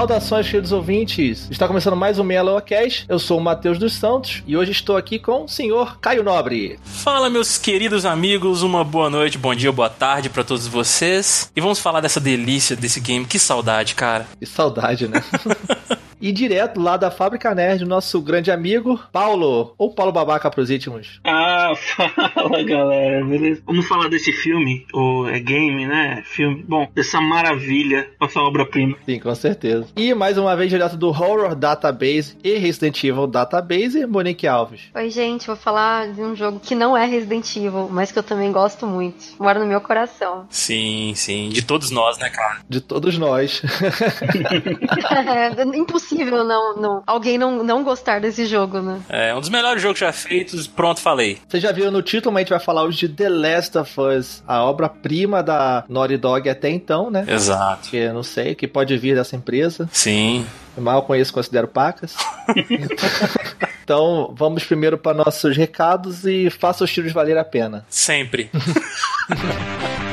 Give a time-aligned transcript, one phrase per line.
[0.00, 1.46] Saudações, queridos ouvintes!
[1.50, 3.04] Está começando mais um Meia Lua Cast.
[3.06, 6.80] Eu sou o Matheus dos Santos e hoje estou aqui com o senhor Caio Nobre.
[6.82, 11.52] Fala, meus queridos amigos, uma boa noite, bom dia, boa tarde para todos vocês.
[11.54, 13.26] E vamos falar dessa delícia desse game.
[13.26, 14.26] Que saudade, cara.
[14.38, 15.22] Que saudade, né?
[16.20, 19.74] E direto lá da Fábrica Nerd, nosso grande amigo, Paulo.
[19.78, 21.18] Ou Paulo Babaca pros íntimos.
[21.24, 21.72] Ah,
[22.34, 23.62] fala galera, beleza?
[23.64, 26.22] Vamos falar desse filme, ou é game, né?
[26.26, 26.62] Filme.
[26.68, 28.98] Bom, dessa maravilha, essa obra-prima.
[29.06, 29.86] Sim, com certeza.
[29.96, 34.90] E mais uma vez, direto do Horror Database e Resident Evil Database, Monique Alves.
[34.94, 38.22] Oi, gente, vou falar de um jogo que não é Resident Evil, mas que eu
[38.22, 39.24] também gosto muito.
[39.38, 40.46] Mora no meu coração.
[40.50, 41.48] Sim, sim.
[41.48, 42.58] De todos nós, né, cara?
[42.68, 43.62] De todos nós.
[45.56, 49.00] é impossível impossível não, não, alguém não, não gostar desse jogo, né?
[49.08, 51.38] É, um dos melhores jogos já feitos, pronto, falei.
[51.48, 54.00] Você já viu no título, mas a gente vai falar hoje de The Last of
[54.00, 57.24] Us, a obra-prima da Naughty Dog até então, né?
[57.26, 57.88] Exato.
[57.88, 59.88] Que eu não sei, que pode vir dessa empresa.
[59.92, 60.46] Sim.
[60.76, 62.16] Mal conheço, considero pacas.
[63.84, 67.84] então, vamos primeiro para nossos recados e faça os tiros valer a pena.
[67.88, 68.50] Sempre.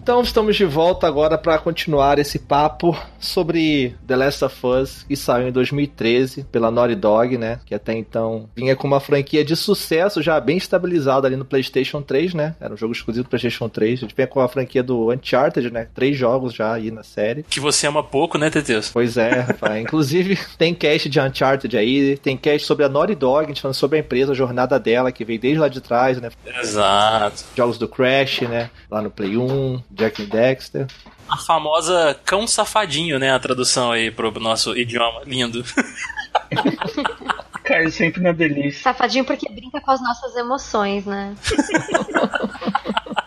[0.05, 5.15] Então estamos de volta agora para continuar esse papo sobre The Last of Us, que
[5.15, 7.59] saiu em 2013 pela Naughty Dog, né?
[7.65, 12.03] Que até então vinha com uma franquia de sucesso já bem estabilizada ali no PlayStation
[12.03, 12.55] 3, né?
[12.61, 13.93] Era um jogo exclusivo do PlayStation 3.
[13.93, 15.87] A gente vinha com a franquia do Uncharted, né?
[15.95, 17.41] Três jogos já aí na série.
[17.41, 18.91] Que você ama pouco, né, Teteus?
[18.93, 19.81] Pois é, rapaz.
[19.81, 23.73] Inclusive, tem cast de Uncharted aí, tem cast sobre a Naughty Dog, a gente falando
[23.73, 26.29] sobre a empresa, a jornada dela, que veio desde lá de trás, né?
[26.61, 27.43] Exato.
[27.57, 28.69] Jogos do Crash, né?
[28.91, 30.87] Lá no Play 1, Jack and Dexter.
[31.27, 33.31] A famosa cão safadinho, né?
[33.33, 35.63] A tradução aí pro nosso idioma lindo.
[37.63, 38.83] Cai sempre na delícia.
[38.83, 41.35] Safadinho porque brinca com as nossas emoções, né?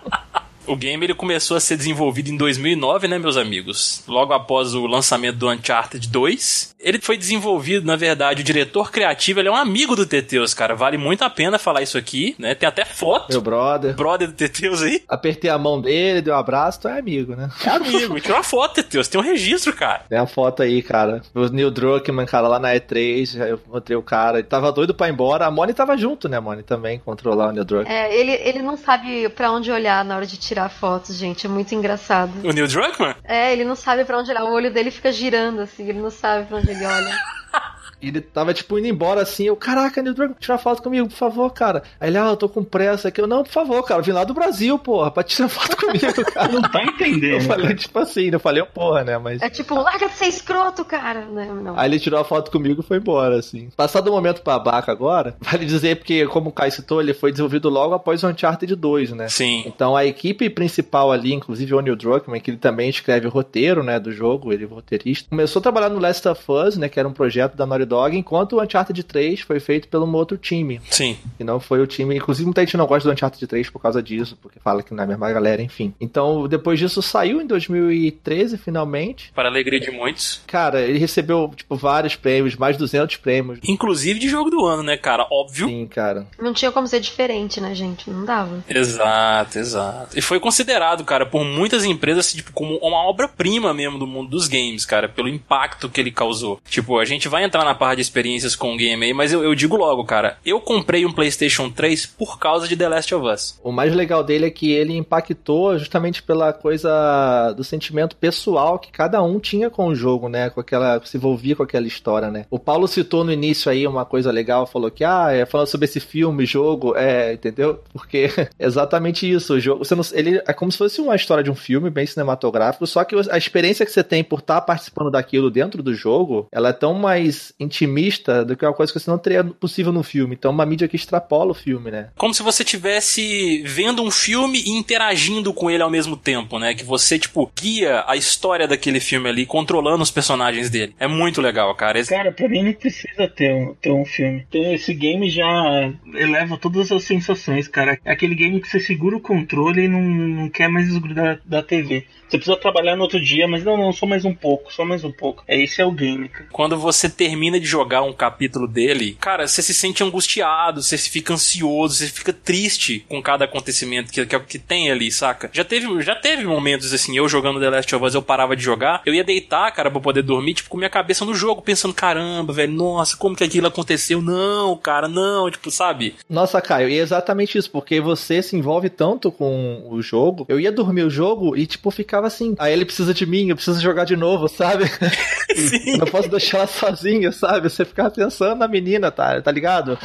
[0.68, 4.02] O game ele começou a ser desenvolvido em 2009, né, meus amigos?
[4.06, 6.74] Logo após o lançamento do Uncharted 2.
[6.78, 10.74] Ele foi desenvolvido, na verdade, o diretor criativo, ele é um amigo do Teteus, cara.
[10.74, 12.54] Vale muito a pena falar isso aqui, né?
[12.54, 13.30] Tem até foto.
[13.30, 13.94] Meu brother.
[13.94, 15.02] Brother do Teteus aí.
[15.08, 17.48] Apertei a mão dele, dei um abraço, tu é amigo, né?
[17.64, 18.20] É amigo.
[18.20, 19.08] Tirou uma foto, Teteus.
[19.08, 20.02] Tem um registro, cara.
[20.08, 21.22] Tem a foto aí, cara.
[21.34, 25.08] O Neil Druckmann, cara, lá na E3, eu encontrei o cara, ele tava doido pra
[25.08, 25.46] ir embora.
[25.46, 27.92] A Moni tava junto, né, a Moni também, controlar o Neil Druckmann.
[27.92, 31.46] É, ele, ele não sabe pra onde olhar na hora de tirar fotos, gente.
[31.46, 32.32] É muito engraçado.
[32.42, 33.14] O Neil Druckmann?
[33.22, 34.44] É, ele não sabe pra onde olhar.
[34.44, 35.86] O olho dele fica girando, assim.
[35.86, 37.14] Ele não sabe pra onde ele olha.
[38.00, 39.44] E ele tava, tipo, indo embora assim.
[39.44, 41.82] Eu, caraca, Neil Druckmann, tira foto comigo, por favor, cara.
[42.00, 43.20] Aí ele, ah, eu tô com pressa aqui.
[43.20, 46.24] Eu, não, por favor, cara, eu vim lá do Brasil, porra, pra tirar foto comigo,
[46.32, 46.52] cara.
[46.52, 47.42] Não tá Eu entendendo.
[47.46, 49.42] falei, tipo assim, eu falei, porra, né, mas.
[49.42, 51.24] É tipo, larga de ser escroto, cara.
[51.26, 51.78] Não, não.
[51.78, 53.68] Aí ele tirou a foto comigo e foi embora, assim.
[53.76, 57.68] Passado o momento babaca agora, vale dizer porque, como o Kai citou, ele foi desenvolvido
[57.68, 59.28] logo após o Uncharted 2, né?
[59.28, 59.64] Sim.
[59.66, 63.82] Então a equipe principal ali, inclusive o Neil Druckmann, que ele também escreve o roteiro,
[63.82, 66.98] né, do jogo, ele é roteirista, começou a trabalhar no Last of Us, né, que
[66.98, 70.36] era um projeto da Naughty Dog, enquanto o Uncharted 3 foi feito pelo um outro
[70.36, 71.16] time, Sim.
[71.36, 74.02] que não foi o time, inclusive muita gente não gosta do Uncharted 3 por causa
[74.02, 75.94] disso, porque fala que não é a mesma galera, enfim.
[76.00, 79.32] Então, depois disso saiu em 2013, finalmente.
[79.34, 80.40] Para a alegria de muitos.
[80.46, 83.58] Cara, ele recebeu, tipo, vários prêmios, mais de 200 prêmios.
[83.66, 85.26] Inclusive de jogo do ano, né, cara?
[85.30, 85.68] Óbvio.
[85.68, 86.26] Sim, cara.
[86.38, 88.10] Não tinha como ser diferente, né, gente?
[88.10, 88.62] Não dava.
[88.68, 90.18] Exato, exato.
[90.18, 94.30] E foi considerado, cara, por muitas empresas, assim, tipo, como uma obra-prima mesmo do mundo
[94.30, 96.60] dos games, cara, pelo impacto que ele causou.
[96.68, 99.42] Tipo, a gente vai entrar na parte de experiências com o game aí, mas eu,
[99.42, 103.26] eu digo logo, cara, eu comprei um PlayStation 3 por causa de The Last of
[103.26, 103.58] Us.
[103.62, 108.90] O mais legal dele é que ele impactou justamente pela coisa do sentimento pessoal que
[108.90, 110.50] cada um tinha com o jogo, né?
[110.50, 111.00] Com aquela.
[111.04, 112.46] se envolvia com aquela história, né?
[112.50, 115.84] O Paulo citou no início aí uma coisa legal, falou que, ah, é falando sobre
[115.86, 117.80] esse filme, jogo, é, entendeu?
[117.92, 119.54] Porque é exatamente isso.
[119.54, 119.84] O jogo.
[119.84, 123.04] Você não, ele é como se fosse uma história de um filme bem cinematográfico, só
[123.04, 126.72] que a experiência que você tem por estar participando daquilo dentro do jogo, ela é
[126.72, 130.34] tão mais intimista do que uma coisa que você não teria possível no filme.
[130.34, 132.08] Então, é uma mídia que extrapola o filme, né?
[132.16, 136.74] Como se você estivesse vendo um filme e interagindo com ele ao mesmo tempo, né?
[136.74, 140.94] Que você, tipo, guia a história daquele filme ali, controlando os personagens dele.
[140.98, 141.98] É muito legal, cara.
[141.98, 144.44] Esse- Cara, pra mim não precisa ter um, ter um filme.
[144.48, 147.98] Então, esse game já eleva todas as sensações, cara.
[148.04, 151.62] É aquele game que você segura o controle e não, não quer mais desgrudar da
[151.62, 152.06] TV.
[152.28, 155.02] Você precisa trabalhar no outro dia, mas não, não, só mais um pouco, só mais
[155.02, 155.42] um pouco.
[155.48, 156.46] É esse é o game, cara.
[156.52, 161.32] Quando você termina de jogar um capítulo dele, cara, você se sente angustiado, você fica
[161.32, 165.50] ansioso, você fica triste com cada acontecimento que, que, que tem ali, saca?
[165.52, 168.62] Já teve, já teve momentos assim, eu jogando The Last of Us, eu parava de
[168.62, 171.94] jogar, eu ia deitar, cara, pra poder dormir, tipo, com minha cabeça no jogo, pensando,
[171.94, 174.20] caramba, velho, nossa, como que aquilo aconteceu?
[174.20, 176.14] Não, cara, não, tipo, sabe?
[176.28, 180.44] Nossa, Caio, e é exatamente isso, porque você se envolve tanto com o jogo.
[180.48, 182.54] Eu ia dormir o jogo e, tipo, ficava assim.
[182.58, 184.84] Aí ele precisa de mim, eu preciso jogar de novo, sabe?
[185.54, 185.96] Sim.
[185.96, 187.68] Não posso deixar ela sozinha, sabe?
[187.68, 189.98] Você ficava pensando na menina, tá, tá ligado?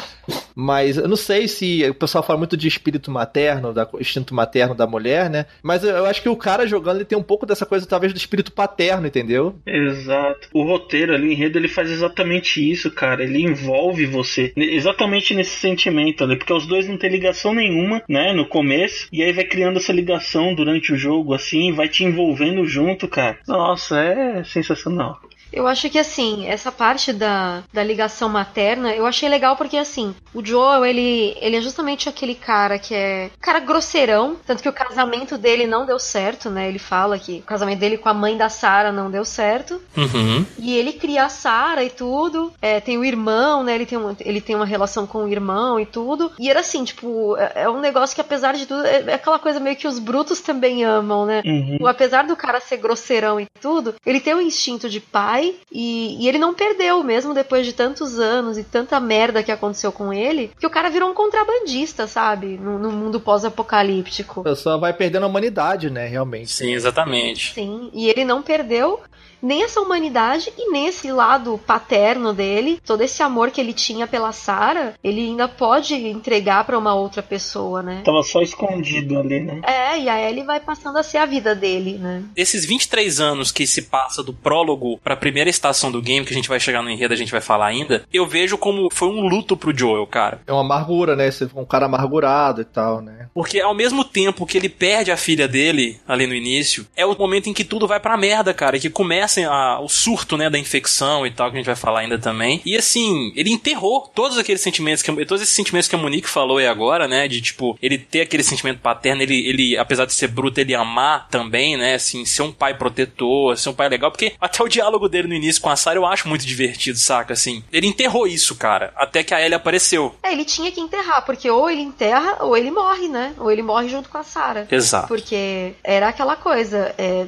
[0.55, 4.75] Mas eu não sei se o pessoal fala muito de espírito materno, da instinto materno
[4.75, 5.45] da mulher, né?
[5.61, 8.17] Mas eu acho que o cara jogando ele tem um pouco dessa coisa, talvez, do
[8.17, 9.55] espírito paterno, entendeu?
[9.65, 10.49] Exato.
[10.53, 13.23] O roteiro ali, o enredo, ele faz exatamente isso, cara.
[13.23, 14.53] Ele envolve você.
[14.55, 16.37] Exatamente nesse sentimento ali.
[16.37, 18.33] Porque os dois não têm ligação nenhuma, né?
[18.33, 19.07] No começo.
[19.11, 23.37] E aí vai criando essa ligação durante o jogo, assim, vai te envolvendo junto, cara.
[23.47, 25.19] Nossa, é sensacional.
[25.53, 30.15] Eu acho que assim, essa parte da, da ligação materna, eu achei legal porque assim,
[30.33, 34.73] o Joel, ele, ele é justamente aquele cara que é cara grosseirão, tanto que o
[34.73, 36.67] casamento dele não deu certo, né?
[36.67, 39.81] Ele fala que o casamento dele com a mãe da Sarah não deu certo.
[39.95, 40.45] Uhum.
[40.57, 42.51] E ele cria a Sarah e tudo.
[42.61, 43.75] É, tem o irmão, né?
[43.75, 46.31] Ele tem, um, ele tem uma relação com o irmão e tudo.
[46.39, 49.37] E era assim, tipo, é, é um negócio que apesar de tudo, é, é, aquela
[49.37, 51.41] coisa meio que os brutos também amam, né?
[51.45, 51.85] Uhum.
[51.87, 56.23] Apesar do cara ser grosseirão e tudo, ele tem um instinto de pai pai e,
[56.23, 60.13] e, ele não perdeu, mesmo depois de tantos anos e tanta merda que aconteceu com
[60.13, 62.57] ele, que o cara virou um contrabandista, sabe?
[62.57, 64.41] No, no mundo pós-apocalíptico.
[64.41, 66.07] A pessoa vai perdendo a humanidade, né?
[66.07, 66.51] Realmente.
[66.51, 67.53] Sim, exatamente.
[67.53, 69.01] Sim, e ele não perdeu
[69.43, 74.07] nem essa humanidade e nem esse lado paterno dele, todo esse amor que ele tinha
[74.07, 78.01] pela Sarah, ele ainda pode entregar para uma outra pessoa, né?
[78.05, 79.61] Tava só escondido ali, né?
[79.63, 82.23] É, e a Ellie vai passando a ser a vida dele, né?
[82.35, 86.35] Esses 23 anos que se passa do prólogo pra primeira estação do game, que a
[86.35, 89.27] gente vai chegar no enredo, a gente vai falar ainda, eu vejo como foi um
[89.27, 90.41] luto pro Joel, cara.
[90.47, 91.29] É uma amargura, né?
[91.29, 93.27] Você um cara amargurado e tal, né?
[93.33, 97.17] Porque ao mesmo tempo que ele perde a filha dele ali no início, é o
[97.17, 100.49] momento em que tudo vai pra merda, cara, e que começa a, o surto, né,
[100.49, 102.61] da infecção e tal, que a gente vai falar ainda também.
[102.65, 106.57] E assim, ele enterrou todos aqueles sentimentos, que, todos esses sentimentos que a Monique falou
[106.57, 110.27] aí agora, né, de tipo, ele ter aquele sentimento paterno, ele, ele apesar de ser
[110.27, 114.33] bruto, ele amar também, né, assim, ser um pai protetor, ser um pai legal, porque
[114.39, 117.63] até o diálogo dele no início com a Sarah eu acho muito divertido, saca, assim.
[117.71, 120.15] Ele enterrou isso, cara, até que a Ellie apareceu.
[120.23, 123.61] É, ele tinha que enterrar, porque ou ele enterra ou ele morre, né, ou ele
[123.61, 124.67] morre junto com a Sarah.
[124.69, 125.07] Exato.
[125.07, 127.25] Porque era aquela coisa, é,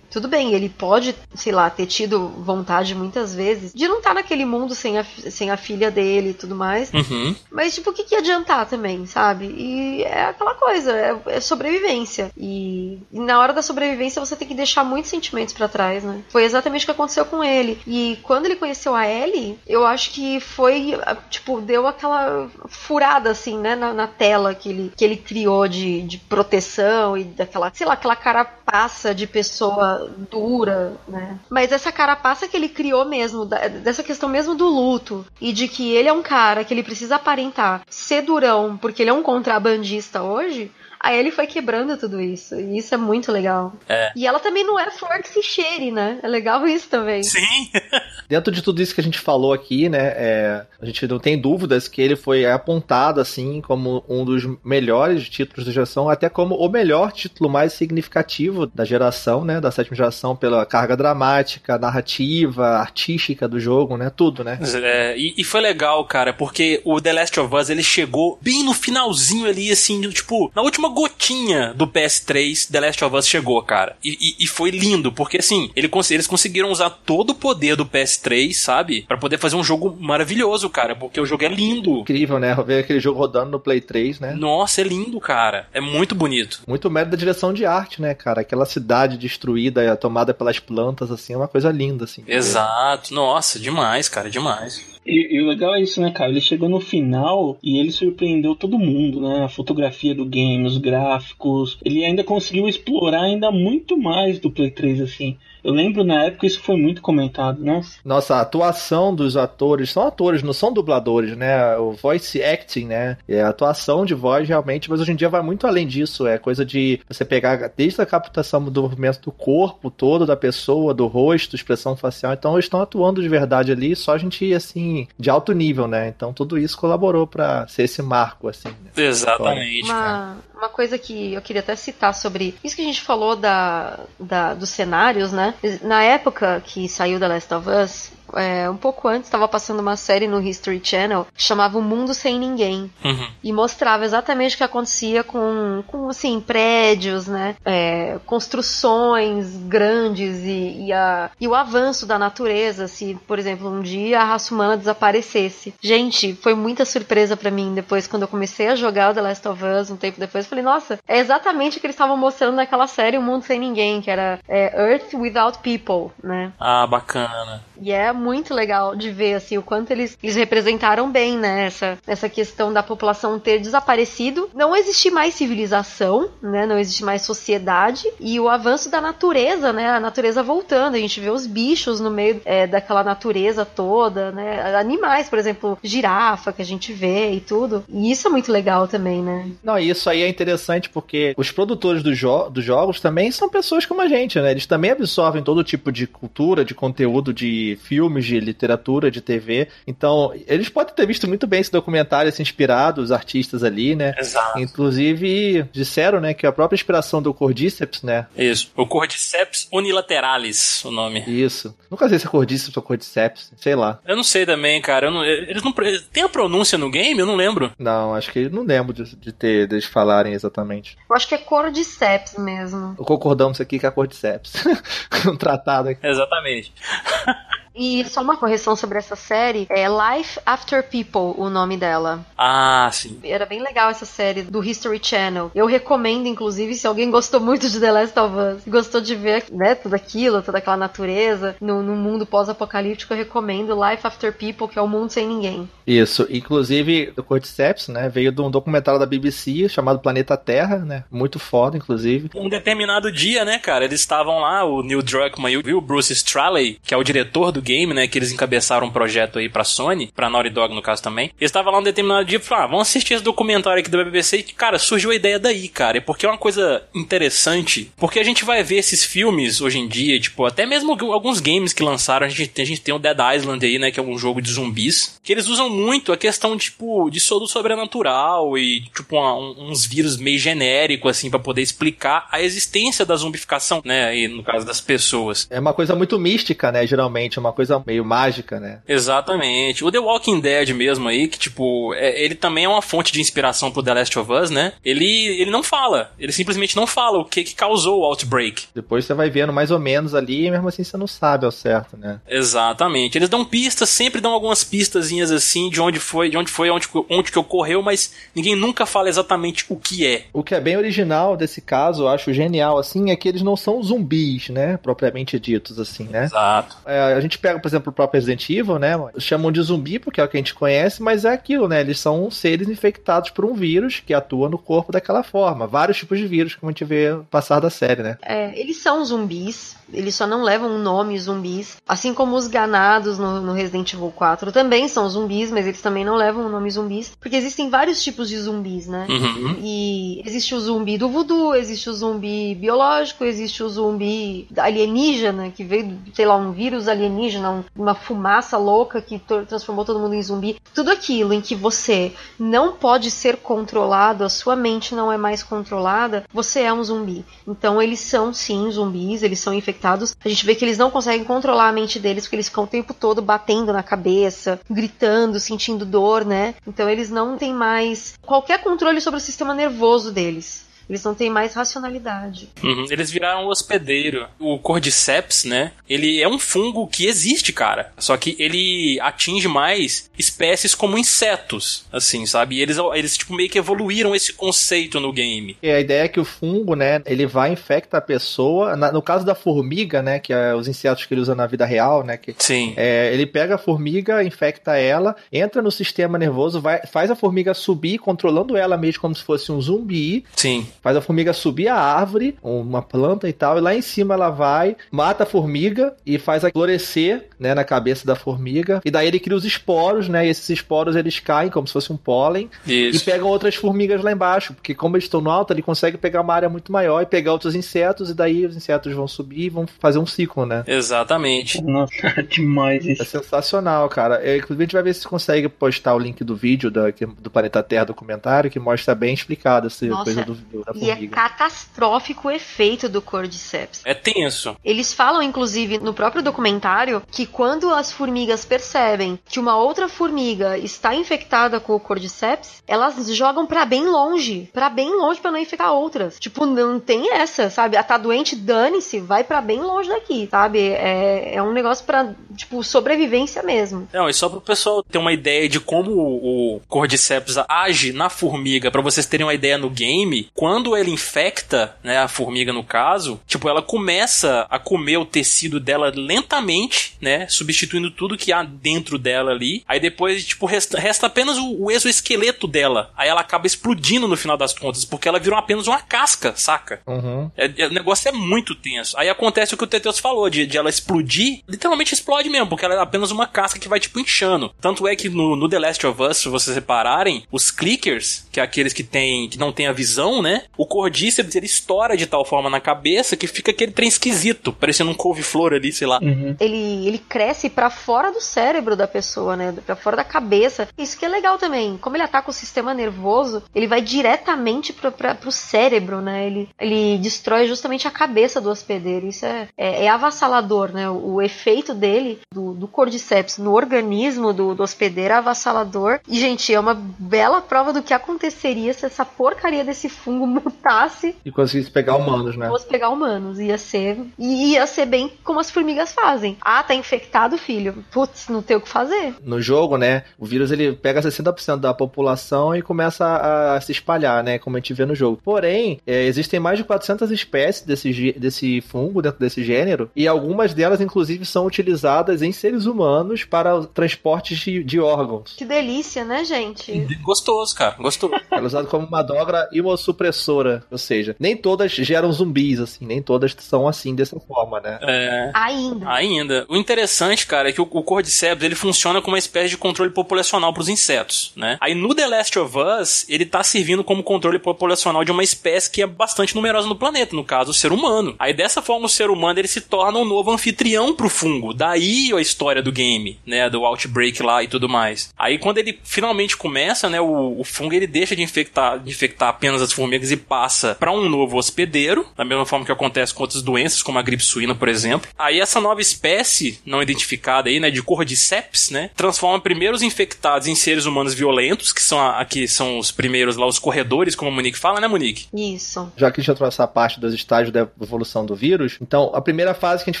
[0.10, 4.14] tudo bem, ele pode, sei lá, ter tido vontade muitas vezes de não estar tá
[4.14, 6.92] naquele mundo sem a, sem a filha dele e tudo mais.
[6.92, 7.34] Uhum.
[7.50, 9.46] Mas, tipo, o que, que ia adiantar também, sabe?
[9.46, 12.30] E é aquela coisa, é, é sobrevivência.
[12.36, 16.22] E, e, na hora da sobrevivência você tem que deixar muitos sentimentos para trás, né?
[16.28, 17.80] Foi exatamente o que aconteceu com ele.
[17.86, 20.98] E quando ele conheceu a Ellie, eu acho que foi,
[21.28, 26.02] tipo, deu aquela furada, assim, né, na, na tela que ele, que ele criou de,
[26.02, 29.97] de proteção e daquela, sei lá, aquela carapaça de pessoa
[30.30, 31.38] dura, né?
[31.48, 35.94] Mas essa carapaça que ele criou mesmo, dessa questão mesmo do luto, e de que
[35.94, 40.22] ele é um cara que ele precisa aparentar ser durão porque ele é um contrabandista
[40.22, 42.54] hoje, Aí ele foi quebrando tudo isso.
[42.56, 43.72] E isso é muito legal.
[43.88, 44.10] É.
[44.16, 46.18] E ela também não é flor que se cheire, né?
[46.22, 47.22] É legal isso também.
[47.22, 47.70] Sim.
[48.28, 50.12] Dentro de tudo isso que a gente falou aqui, né?
[50.16, 55.28] É, a gente não tem dúvidas que ele foi apontado, assim, como um dos melhores
[55.28, 59.60] títulos da geração, até como o melhor título mais significativo da geração, né?
[59.60, 64.10] Da sétima geração, pela carga dramática, narrativa, artística do jogo, né?
[64.14, 64.58] Tudo, né?
[64.82, 68.62] É, e, e foi legal, cara, porque o The Last of Us ele chegou bem
[68.64, 73.62] no finalzinho ali, assim, tipo, na última gotinha do PS3, The Last of Us chegou,
[73.62, 73.96] cara.
[74.02, 77.86] E, e, e foi lindo, porque assim, ele, eles conseguiram usar todo o poder do
[77.86, 78.98] PS3, sabe?
[79.06, 82.00] para poder fazer um jogo maravilhoso, cara, porque o jogo é lindo.
[82.00, 82.54] Incrível, né?
[82.66, 84.34] Ver aquele jogo rodando no Play 3, né?
[84.34, 85.66] Nossa, é lindo, cara.
[85.72, 86.60] É muito bonito.
[86.66, 88.40] Muito mérito da direção de arte, né, cara?
[88.40, 92.22] Aquela cidade destruída, tomada pelas plantas, assim, é uma coisa linda, assim.
[92.26, 93.14] Exato.
[93.14, 94.84] Nossa, demais, cara, demais.
[95.08, 96.30] E, e, o legal é isso, né, cara?
[96.30, 99.42] Ele chegou no final e ele surpreendeu todo mundo, né?
[99.42, 101.78] A fotografia do game, os gráficos.
[101.82, 105.38] Ele ainda conseguiu explorar ainda muito mais do Play 3, assim.
[105.62, 107.80] Eu lembro na época isso foi muito comentado, né?
[108.04, 111.76] Nossa, a atuação dos atores, são atores, não são dubladores, né?
[111.76, 113.16] O voice acting, né?
[113.28, 116.26] É a atuação de voz realmente, mas hoje em dia vai muito além disso.
[116.26, 120.94] É coisa de você pegar desde a captação do movimento do corpo todo da pessoa,
[120.94, 122.32] do rosto, expressão facial.
[122.32, 126.08] Então eles estão atuando de verdade ali, só a gente assim, de alto nível, né?
[126.08, 128.68] Então tudo isso colaborou para ser esse marco, assim.
[128.68, 128.90] Né?
[128.96, 129.90] Exatamente.
[129.90, 134.00] Uma, uma coisa que eu queria até citar sobre isso que a gente falou da,
[134.18, 135.47] da dos cenários, né?
[135.82, 139.96] Na época que saiu The Last of Us, é, um pouco antes, estava passando uma
[139.96, 142.90] série no History Channel que chamava O Mundo Sem Ninguém.
[143.04, 143.28] Uhum.
[143.42, 147.56] E mostrava exatamente o que acontecia com, com assim, prédios, né?
[147.64, 152.88] É, construções grandes e, e, a, e o avanço da natureza.
[152.88, 155.74] Se, por exemplo, um dia a raça humana desaparecesse.
[155.80, 159.48] Gente, foi muita surpresa para mim depois, quando eu comecei a jogar o The Last
[159.48, 162.56] of Us, um tempo depois, eu falei, nossa, é exatamente o que eles estavam mostrando
[162.56, 166.52] naquela série O Mundo Sem Ninguém, que era é, Earth Without People, né?
[166.58, 167.62] Ah, bacana.
[167.80, 171.98] E é muito legal de ver assim o quanto eles, eles representaram bem, né, essa,
[172.06, 178.08] essa questão da população ter desaparecido, não existir mais civilização, né, não existe mais sociedade
[178.20, 182.10] e o avanço da natureza, né, a natureza voltando, a gente vê os bichos no
[182.10, 187.40] meio é, daquela natureza toda, né, animais, por exemplo, girafa que a gente vê e
[187.40, 187.84] tudo.
[187.88, 189.50] E isso é muito legal também, né?
[189.62, 193.86] Não, isso aí é interessante porque os produtores do jo dos jogos também são pessoas
[193.86, 194.50] como a gente, né?
[194.50, 197.78] Eles também absorvem todo tipo de cultura, de conteúdo de
[198.08, 199.68] filmes, de literatura, de TV.
[199.86, 204.14] Então, eles podem ter visto muito bem esse documentário, se inspirado, os artistas ali, né?
[204.18, 204.58] Exato.
[204.58, 208.26] Inclusive, disseram, né, que a própria inspiração do Cordyceps, né?
[208.36, 208.72] Isso.
[208.74, 211.22] O Cordyceps unilateralis, o nome.
[211.26, 211.76] Isso.
[211.90, 213.98] Nunca sei se é Cordyceps ou Cordyceps, sei lá.
[214.06, 215.08] Eu não sei também, cara.
[215.08, 215.72] Eu não, eles não.
[216.12, 217.20] Tem a pronúncia no game?
[217.20, 217.72] Eu não lembro.
[217.78, 220.96] Não, acho que não lembro de, de ter deles falarem exatamente.
[221.08, 222.94] Eu acho que é Cordyceps mesmo.
[222.96, 224.64] Concordamos aqui que é Cordyceps.
[225.26, 226.06] um tratado aqui.
[226.06, 226.72] Exatamente.
[227.78, 232.26] E só uma correção sobre essa série, é Life After People, o nome dela.
[232.36, 233.20] Ah, sim.
[233.22, 235.52] Era bem legal essa série do History Channel.
[235.54, 239.44] Eu recomendo, inclusive, se alguém gostou muito de The Last of Us, gostou de ver,
[239.52, 244.66] né, tudo aquilo, toda aquela natureza no, no mundo pós-apocalíptico, eu recomendo Life After People,
[244.66, 245.70] que é o mundo sem ninguém.
[245.86, 251.04] Isso, inclusive o Cordyceps, né, veio de um documentário da BBC chamado Planeta Terra, né,
[251.10, 252.28] muito foda, inclusive.
[252.34, 256.80] Um determinado dia, né, cara, eles estavam lá, o Neil Druckmann e o Bruce Straley,
[256.84, 260.10] que é o diretor do game, né, que eles encabeçaram um projeto aí pra Sony,
[260.14, 261.30] pra Naughty Dog no caso também.
[261.38, 264.02] Eles estavam lá um determinado dia e falaram, ah, vamos assistir esse documentário aqui da
[264.02, 265.98] BBC e, cara, surgiu a ideia daí, cara.
[265.98, 269.86] E porque é uma coisa interessante, porque a gente vai ver esses filmes hoje em
[269.86, 273.18] dia, tipo, até mesmo alguns games que lançaram, a gente, a gente tem o Dead
[273.36, 276.56] Island aí, né, que é um jogo de zumbis, que eles usam muito a questão,
[276.56, 282.26] tipo, de soro sobrenatural e, tipo, uma, uns vírus meio genérico, assim, para poder explicar
[282.30, 285.46] a existência da zumbificação, né, aí no caso das pessoas.
[285.50, 288.78] É uma coisa muito mística, né, geralmente, uma coisa meio mágica, né?
[288.86, 289.84] Exatamente.
[289.84, 293.20] O The Walking Dead mesmo aí, que tipo, é, ele também é uma fonte de
[293.20, 294.74] inspiração pro The Last of Us, né?
[294.84, 295.04] Ele,
[295.40, 298.66] ele não fala, ele simplesmente não fala o que que causou o outbreak.
[298.72, 301.50] Depois você vai vendo mais ou menos ali e mesmo assim você não sabe ao
[301.50, 302.20] certo, né?
[302.28, 303.18] Exatamente.
[303.18, 306.86] Eles dão pistas, sempre dão algumas pistazinhas assim de onde foi, de onde foi, onde,
[307.10, 310.26] onde que ocorreu, mas ninguém nunca fala exatamente o que é.
[310.32, 313.56] O que é bem original desse caso, eu acho genial assim, é que eles não
[313.56, 314.76] são zumbis, né?
[314.76, 316.26] Propriamente ditos assim, né?
[316.26, 316.76] Exato.
[316.86, 318.94] É, a gente pega, por exemplo, o próprio Resident Evil, né?
[319.18, 321.80] Chamam de zumbi porque é o que a gente conhece, mas é aquilo, né?
[321.80, 325.66] Eles são seres infectados por um vírus que atua no corpo daquela forma.
[325.66, 328.18] Vários tipos de vírus, como a gente vê passar da série, né?
[328.22, 331.76] É, eles são zumbis, eles só não levam o nome zumbis.
[331.86, 336.04] Assim como os ganados no, no, Resident Evil 4 também são zumbis, mas eles também
[336.04, 337.12] não levam o nome zumbis.
[337.18, 339.06] Porque existem vários tipos de zumbis, né?
[339.08, 339.56] Uhum.
[339.62, 345.64] E existe o zumbi do voodoo, existe o zumbi biológico, existe o zumbi alienígena, que
[345.64, 347.27] veio, sei lá, um vírus alienígena,
[347.76, 350.56] uma fumaça louca que transformou todo mundo em zumbi.
[350.74, 355.42] Tudo aquilo em que você não pode ser controlado, a sua mente não é mais
[355.42, 357.24] controlada, você é um zumbi.
[357.46, 360.16] Então eles são sim zumbis, eles são infectados.
[360.24, 362.68] A gente vê que eles não conseguem controlar a mente deles porque eles ficam o
[362.68, 366.54] tempo todo batendo na cabeça, gritando, sentindo dor, né?
[366.66, 370.67] Então eles não têm mais qualquer controle sobre o sistema nervoso deles.
[370.88, 372.48] Eles não têm mais racionalidade.
[372.62, 374.26] Uhum, eles viraram um hospedeiro.
[374.38, 375.72] O Cordyceps, né?
[375.88, 377.92] Ele é um fungo que existe, cara.
[377.98, 382.56] Só que ele atinge mais espécies como insetos, assim, sabe?
[382.56, 385.56] E eles, eles tipo, meio que evoluíram esse conceito no game.
[385.62, 387.02] E a ideia é que o fungo, né?
[387.04, 388.76] Ele vai infectar a pessoa.
[388.76, 390.18] Na, no caso da formiga, né?
[390.18, 392.16] Que é os insetos que ele usa na vida real, né?
[392.16, 392.72] Que, Sim.
[392.76, 397.52] É, ele pega a formiga, infecta ela, entra no sistema nervoso, vai, faz a formiga
[397.52, 400.24] subir, controlando ela mesmo como se fosse um zumbi.
[400.34, 404.14] Sim faz a formiga subir a árvore, uma planta e tal, e lá em cima
[404.14, 408.90] ela vai, mata a formiga e faz a florescer, né, na cabeça da formiga, e
[408.90, 411.96] daí ele cria os esporos, né, e esses esporos eles caem como se fosse um
[411.96, 413.02] pólen Isso.
[413.02, 416.20] e pegam outras formigas lá embaixo, porque como eles estão no alto, ele consegue pegar
[416.20, 419.48] uma área muito maior e pegar outros insetos, e daí os insetos vão subir e
[419.48, 420.64] vão fazer um ciclo, né.
[420.66, 421.62] Exatamente.
[421.62, 421.92] Nossa,
[422.28, 423.04] demais É isso.
[423.04, 424.20] sensacional, cara.
[424.22, 426.84] Eu, inclusive, a gente vai ver se consegue postar o link do vídeo da,
[427.20, 431.06] do Planeta Terra documentário, que mostra bem explicado essa Nossa, coisa do, do, E é
[431.06, 433.82] catastrófico o efeito do Cordyceps.
[433.84, 434.56] É tenso.
[434.64, 440.58] Eles falam, inclusive, no próprio documentário, que quando as formigas percebem que uma outra formiga
[440.58, 445.38] está infectada com o Cordyceps, elas jogam para bem longe, para bem longe para não
[445.38, 446.18] infectar outras.
[446.18, 447.76] Tipo, não tem essa, sabe?
[447.76, 450.58] A tá doente, dane-se, vai para bem longe daqui, sabe?
[450.58, 453.88] É, é um negócio para tipo, sobrevivência mesmo.
[453.92, 458.70] Não, e só pro pessoal ter uma ideia de como o Cordyceps age na formiga,
[458.70, 463.20] para vocês terem uma ideia no game, quando ele infecta, né, a formiga no caso,
[463.26, 468.98] tipo, ela começa a comer o tecido dela lentamente, né, substituindo tudo que há dentro
[468.98, 469.62] dela ali.
[469.66, 472.90] Aí depois, tipo, resta, resta apenas o, o exoesqueleto dela.
[472.96, 476.80] Aí ela acaba explodindo no final das contas, porque ela virou apenas uma casca, saca?
[476.86, 477.30] Uhum.
[477.36, 478.98] É, é, o negócio é muito tenso.
[478.98, 482.64] Aí acontece o que o Teteus falou, de, de ela explodir, literalmente explode mesmo, porque
[482.64, 484.52] ela é apenas uma casca que vai, tipo, inchando.
[484.60, 488.40] Tanto é que no, no The Last of Us, se vocês repararem, os clickers, que
[488.40, 490.44] é aqueles que tem, que não tem a visão, né?
[490.56, 494.90] O Cordyceps, ele estoura de tal forma na cabeça que fica aquele trem esquisito, parecendo
[494.90, 496.00] um couve-flor ali, sei lá.
[496.02, 496.34] Uhum.
[496.40, 499.54] Ele, ele cresce para fora do cérebro da pessoa, né?
[499.64, 500.68] Pra fora da cabeça.
[500.76, 501.78] Isso que é legal também.
[501.78, 506.26] Como ele ataca o sistema nervoso, ele vai diretamente pro, pra, pro cérebro, né?
[506.26, 509.06] Ele, ele destrói justamente a cabeça do hospedeiro.
[509.06, 510.90] Isso é, é, é avassalador, né?
[510.90, 516.00] O, o, efeito dele, do, do cordyceps, no organismo do, do hospedeiro é avassalador.
[516.08, 521.16] E, gente, é uma bela prova do que aconteceria se essa porcaria desse fungo mutasse.
[521.24, 522.48] E conseguisse pegar humanos, né?
[522.48, 523.38] Fosse pegar humanos.
[523.38, 523.98] Ia ser.
[524.18, 526.36] E ia ser bem como as formigas fazem.
[526.40, 527.84] Ah, tá infectado, filho.
[527.90, 529.14] Putz, não tem o que fazer.
[529.22, 530.04] No jogo, né?
[530.18, 534.38] O vírus ele pega 60% da população e começa a, a, se espalhar, né?
[534.38, 535.20] Como a gente vê no jogo.
[535.22, 539.90] Porém, é, existem mais de 400 espécies desse, desse fungo dentro desse gênero.
[539.94, 545.34] E algumas delas, inclusive, são utilizadas em seres humanos para transportes de, de órgãos.
[545.36, 546.86] Que delícia, né, gente?
[547.02, 547.76] Gostoso, cara.
[547.76, 548.14] Gostoso.
[548.30, 550.27] Ela é usada como uma droga imunossupressora.
[550.70, 552.86] Ou seja, nem todas geram zumbis, assim.
[552.86, 554.78] Nem todas são assim, dessa forma, né?
[554.82, 555.30] É.
[555.34, 555.90] Ainda.
[555.90, 556.46] Ainda.
[556.48, 559.90] O interessante, cara, é que o, o Cordyceps, ele funciona como uma espécie de controle
[559.90, 561.56] populacional para os insetos, né?
[561.60, 565.70] Aí no The Last of Us, ele tá servindo como controle populacional de uma espécie
[565.70, 568.14] que é bastante numerosa no planeta, no caso, o ser humano.
[568.18, 571.54] Aí dessa forma, o ser humano, ele se torna um novo anfitrião pro fungo.
[571.54, 573.48] Daí a história do game, né?
[573.48, 575.12] Do Outbreak lá e tudo mais.
[575.18, 577.00] Aí quando ele finalmente começa, né?
[577.00, 580.92] O, o fungo, ele deixa de infectar, de infectar apenas as formigas e passa para
[580.92, 584.54] um novo hospedeiro, da mesma forma que acontece com outras doenças, como a gripe suína,
[584.54, 585.10] por exemplo.
[585.18, 587.70] Aí essa nova espécie, não identificada aí, né?
[587.70, 588.90] De Cordyceps, né?
[588.96, 593.46] Transforma primeiro os infectados em seres humanos violentos, que são aqui são os primeiros lá,
[593.46, 595.26] os corredores, como a Monique fala, né, Monique?
[595.34, 595.90] Isso.
[595.96, 599.10] Já que a gente já trouxe essa parte dos estágios da evolução do vírus, então
[599.14, 600.00] a primeira fase que a gente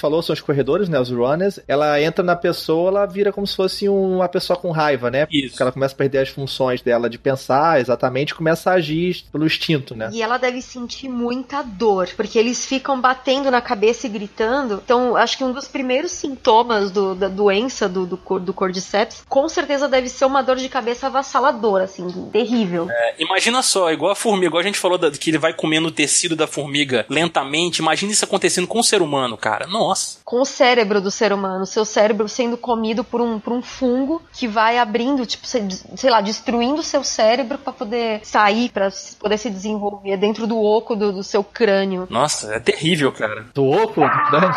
[0.00, 1.60] falou são os corredores, né, os runners.
[1.68, 5.26] Ela entra na pessoa, ela vira como se fosse uma pessoa com raiva, né?
[5.30, 5.50] Isso.
[5.50, 9.46] Porque ela começa a perder as funções dela de pensar exatamente, começa a agir pelo
[9.46, 10.07] instinto, né?
[10.12, 14.80] E ela deve sentir muita dor, porque eles ficam batendo na cabeça e gritando.
[14.84, 19.48] Então, acho que um dos primeiros sintomas do, da doença do, do, do Cordyceps, com
[19.48, 22.88] certeza deve ser uma dor de cabeça avassaladora, assim, terrível.
[22.90, 25.88] É, imagina só, igual a formiga, igual a gente falou da, que ele vai comendo
[25.88, 27.80] o tecido da formiga lentamente.
[27.80, 29.66] Imagina isso acontecendo com o ser humano, cara.
[29.66, 30.18] Nossa.
[30.24, 34.22] Com o cérebro do ser humano, seu cérebro sendo comido por um, por um fungo
[34.32, 39.38] que vai abrindo, tipo, sei lá, destruindo o seu cérebro para poder sair, para poder
[39.38, 39.87] se desenvolver
[40.18, 42.06] dentro do oco do, do, seu crânio.
[42.10, 43.46] Nossa, é terrível, cara.
[43.54, 44.56] Do oco do crânio?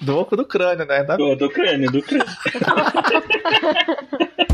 [0.00, 1.04] do oco do crânio, né?
[1.04, 1.16] Da...
[1.16, 2.26] Do, do crânio, do crânio.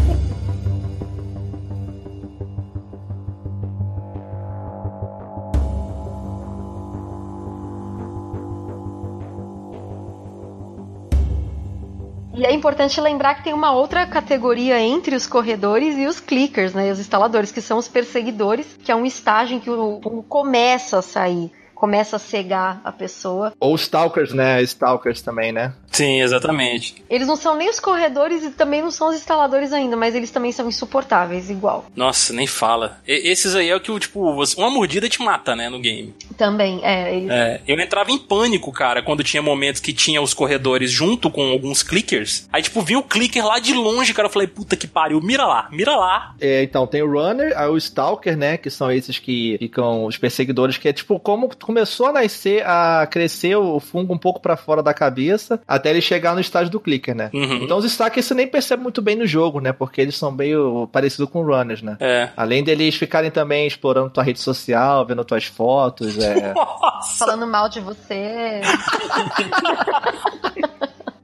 [12.37, 16.75] E é importante lembrar que tem uma outra categoria entre os corredores e os clickers,
[16.75, 16.93] né?
[16.93, 20.99] Os instaladores, que são os perseguidores, que é um estágio em que o, o começa
[20.99, 23.53] a sair começa a cegar a pessoa.
[23.61, 24.63] Ou stalkers, né?
[24.63, 25.75] Stalkers também, né?
[25.93, 27.03] Sim, exatamente.
[27.09, 30.31] Eles não são nem os corredores e também não são os instaladores ainda, mas eles
[30.31, 31.87] também são insuportáveis, igual.
[31.95, 32.99] Nossa, nem fala.
[33.07, 34.21] E, esses aí é o que, tipo,
[34.57, 36.15] uma mordida te mata, né, no game.
[36.37, 37.15] Também, é.
[37.15, 37.31] Eles...
[37.31, 37.61] é.
[37.69, 41.83] Eu entrava em pânico, cara, quando tinha momentos que tinha os corredores junto com alguns
[41.83, 42.49] clickers.
[42.53, 44.29] Aí, tipo, vinha o clicker lá de longe, cara.
[44.29, 46.35] Eu falei, puta que pariu, mira lá, mira lá.
[46.41, 50.17] É, então, tem o runner, aí o stalker, né, que são esses que ficam os
[50.17, 54.57] perseguidores, que é tipo como começou a nascer, a crescer o fungo um pouco para
[54.57, 57.29] fora da cabeça, até ele chegar no estágio do clicker, né?
[57.35, 57.65] Uhum.
[57.65, 59.73] Então os stalkers você nem percebe muito bem no jogo, né?
[59.73, 61.97] Porque eles são meio parecidos com runners, né?
[61.99, 62.29] É.
[62.37, 66.55] Além deles ficarem também explorando tua rede social, vendo tuas fotos, é...
[67.19, 68.61] Falando mal de você.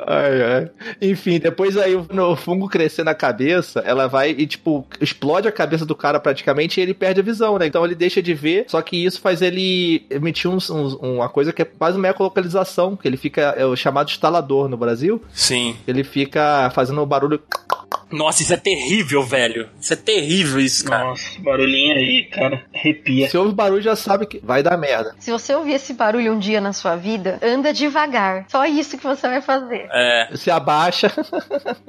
[0.06, 0.70] Ai, ai.
[1.00, 5.84] Enfim, depois aí o fungo crescer na cabeça, ela vai e, tipo, explode a cabeça
[5.86, 7.66] do cara praticamente e ele perde a visão, né?
[7.66, 11.52] Então ele deixa de ver, só que isso faz ele emitir uns- uns- uma coisa
[11.52, 15.76] que é quase uma ecolocalização, que ele fica, é o chamado instalador no Brasil, Sim.
[15.86, 17.40] ele fica fazendo o barulho
[18.12, 19.68] Nossa, isso é terrível, velho.
[19.80, 21.04] Isso é terrível, isso, cara.
[21.04, 22.64] Nossa, barulhinho aí, cara.
[22.74, 23.28] Arrepia.
[23.28, 25.14] Se ouve barulho, já sabe que vai dar merda.
[25.18, 28.46] Se você ouvir esse barulho um dia na sua vida, anda devagar.
[28.48, 29.88] Só isso que você vai fazer.
[29.90, 30.30] É.
[30.34, 31.12] Se abaixa.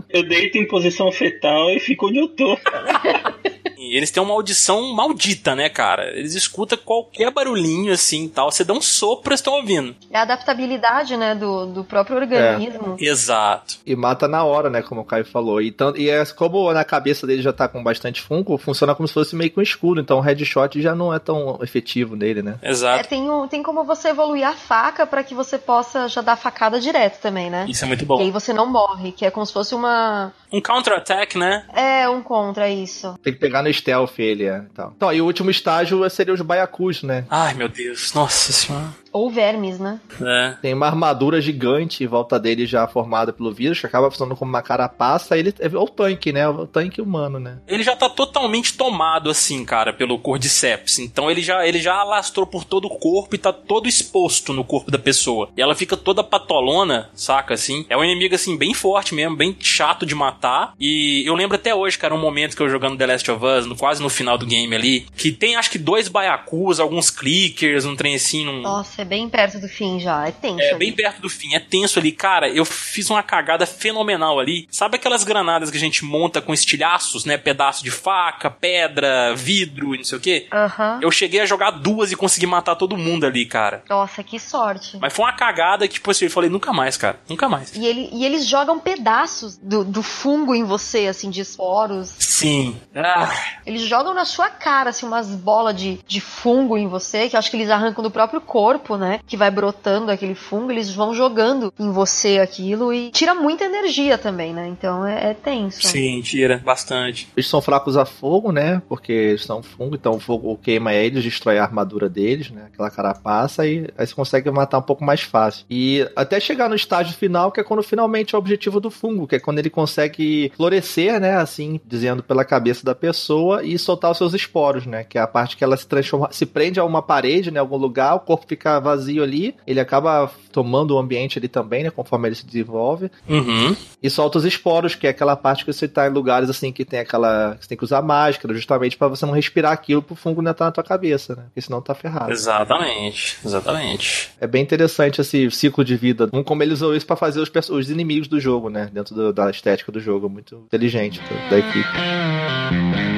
[0.09, 2.57] Eu deito em posição fetal e fico onde eu tô.
[3.91, 6.09] E eles têm uma audição maldita, né, cara?
[6.17, 8.51] Eles escutam qualquer barulhinho assim e tal.
[8.51, 9.95] Você dá um sopro, eles estão ouvindo.
[10.11, 12.95] É a adaptabilidade, né, do, do próprio organismo.
[12.99, 13.75] Exato.
[13.85, 14.81] e mata na hora, né?
[14.81, 15.61] Como o Caio falou.
[15.61, 19.07] E, tanto, e é, como na cabeça dele já tá com bastante fungo, funciona como
[19.07, 19.99] se fosse meio que um escudo.
[20.01, 22.57] Então o headshot já não é tão efetivo nele, né?
[22.61, 23.09] É, Exato.
[23.09, 26.79] tem, um, tem como você evoluir a faca pra que você possa já dar facada
[26.79, 27.65] direto também, né?
[27.67, 28.31] Isso é muito E aí bom.
[28.31, 30.31] você não morre, que é como se fosse uma.
[30.51, 31.65] Um counter-attack, né?
[31.73, 33.15] É, um contra isso.
[33.23, 34.63] Tem que pegar no stealth ele, é.
[34.71, 37.25] Então, então e o último estágio seria os baiacus, né?
[37.29, 38.13] Ai, meu Deus.
[38.13, 39.02] Nossa senhora.
[39.13, 39.99] Ou vermes, né?
[40.19, 40.55] É.
[40.61, 44.49] Tem uma armadura gigante em volta dele já formada pelo vírus, que acaba funcionando como
[44.49, 45.37] uma carapaça.
[45.37, 46.47] Ele é o tanque, né?
[46.49, 47.59] O tanque humano, né?
[47.67, 50.99] Ele já tá totalmente tomado, assim, cara, pelo Cordyceps.
[50.99, 54.63] Então ele já, ele já alastrou por todo o corpo e tá todo exposto no
[54.63, 55.49] corpo da pessoa.
[55.55, 57.85] E ela fica toda patolona, saca, assim.
[57.89, 60.73] É um inimigo, assim, bem forte mesmo, bem chato de matar.
[60.79, 63.65] E eu lembro até hoje, cara, um momento que eu jogando The Last of Us,
[63.65, 67.85] no, quase no final do game ali, que tem acho que dois baiacus, alguns clickers,
[67.85, 70.27] um trem assim, num, Nossa, é bem perto do fim já.
[70.27, 70.61] É tenso.
[70.61, 70.79] é, ali.
[70.79, 72.11] bem perto do fim, é tenso ali.
[72.11, 74.67] Cara, eu fiz uma cagada fenomenal ali.
[74.71, 77.37] Sabe aquelas granadas que a gente monta com estilhaços, né?
[77.37, 80.47] Pedaço de faca, pedra, vidro e não sei o quê?
[80.51, 80.99] Aham.
[81.01, 83.83] Eu cheguei a jogar duas e consegui matar todo mundo ali, cara.
[83.89, 84.97] Nossa, que sorte.
[84.99, 87.19] Mas foi uma cagada que, tipo assim, eu falei, nunca mais, cara.
[87.29, 87.75] Nunca mais.
[87.75, 92.13] E, ele, e eles jogam pedaços do, do fungo em você, assim, de esporos.
[92.19, 92.77] Sim.
[92.95, 93.31] Ah,
[93.65, 97.39] Eles jogam na sua cara, assim, umas bolas de, de fungo em você, que eu
[97.39, 99.19] acho que eles arrancam do próprio corpo, né?
[99.25, 104.17] Que vai brotando aquele fungo, eles vão jogando em você aquilo e tira muita energia
[104.17, 104.67] também, né?
[104.67, 105.87] Então é, é tenso.
[105.87, 106.61] sim, tira.
[106.63, 107.27] Bastante.
[107.35, 108.81] Eles são fracos a fogo, né?
[108.87, 112.69] Porque eles são fungo, então o fogo queima eles, destrói a armadura deles, né?
[112.71, 115.65] Aquela carapaça, e aí você consegue matar um pouco mais fácil.
[115.69, 119.27] E até chegar no estágio final, que é quando finalmente é o objetivo do fungo,
[119.27, 121.35] que é quando ele consegue florescer, né?
[121.35, 125.03] Assim, dizendo pela cabeça da pessoa e soltar os seus esporos, né?
[125.03, 127.59] Que é a parte que ela se transforma, se prende a uma parede, né?
[127.59, 131.89] Algum lugar, o corpo fica vazio ali, ele acaba tomando o ambiente ali também, né?
[131.89, 133.09] Conforme ele se desenvolve.
[133.27, 133.75] Uhum.
[134.03, 136.85] E solta os esporos, que é aquela parte que você tá em lugares assim que
[136.85, 137.55] tem aquela.
[137.55, 140.51] que você tem que usar máscara, justamente pra você não respirar aquilo pro fungo não
[140.51, 141.43] entrar na tua cabeça, né?
[141.45, 142.31] Porque senão tá ferrado.
[142.31, 143.37] Exatamente.
[143.43, 144.29] Exatamente.
[144.39, 146.29] É bem interessante esse ciclo de vida.
[146.33, 148.89] Um, Como eles usam isso pra fazer os, os inimigos do jogo, né?
[148.93, 150.29] Dentro do- da estética do jogo.
[150.29, 153.12] Muito inteligente do- da equipe.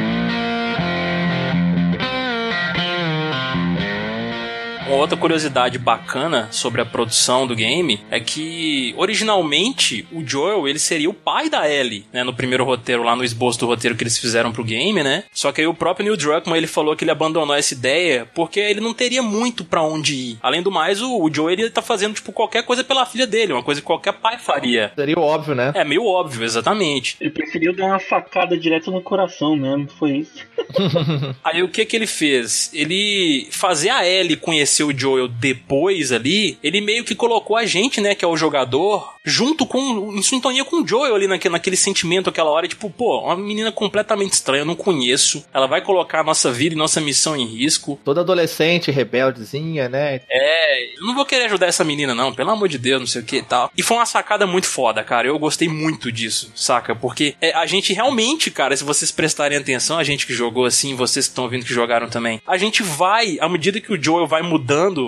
[4.96, 10.80] Uma outra curiosidade bacana sobre a produção do game é que originalmente o Joel ele
[10.80, 14.04] seria o pai da Ellie, né, no primeiro roteiro lá no esboço do roteiro que
[14.04, 15.26] eles fizeram pro game, né?
[15.34, 18.58] Só que aí o próprio Neil Druckmann ele falou que ele abandonou essa ideia porque
[18.58, 20.38] ele não teria muito pra onde ir.
[20.42, 23.52] Além do mais, o, o Joel ele tá fazendo tipo qualquer coisa pela filha dele,
[23.52, 24.94] uma coisa que qualquer pai faria.
[24.96, 25.74] Seria óbvio, né?
[25.76, 27.18] É meio óbvio, exatamente.
[27.20, 30.48] Ele preferiu dar uma facada direto no coração mesmo, foi isso.
[31.44, 32.72] Aí o que que ele fez?
[32.74, 38.00] Ele fazer a Ellie conhecer o Joel depois ali, ele meio que colocou a gente,
[38.02, 41.76] né, que é o jogador, junto com, em sintonia com o Joel ali naquele, naquele
[41.76, 46.20] sentimento, aquela hora, tipo, pô, uma menina completamente estranha, eu não conheço, ela vai colocar
[46.20, 48.00] a nossa vida e nossa missão em risco.
[48.04, 50.22] Toda adolescente, rebeldezinha, né?
[50.30, 53.22] É, eu não vou querer ajudar essa menina não, pelo amor de Deus, não sei
[53.22, 53.72] o que e tal.
[53.76, 56.96] E foi uma sacada muito foda, cara, eu gostei muito disso, saca?
[56.96, 60.96] Porque é, a gente realmente, cara, se vocês prestarem atenção, a gente que jogou assim,
[60.96, 64.28] vocês que estão ouvindo que jogaram também, a gente vai, à medida que o Joel
[64.28, 64.65] vai mudando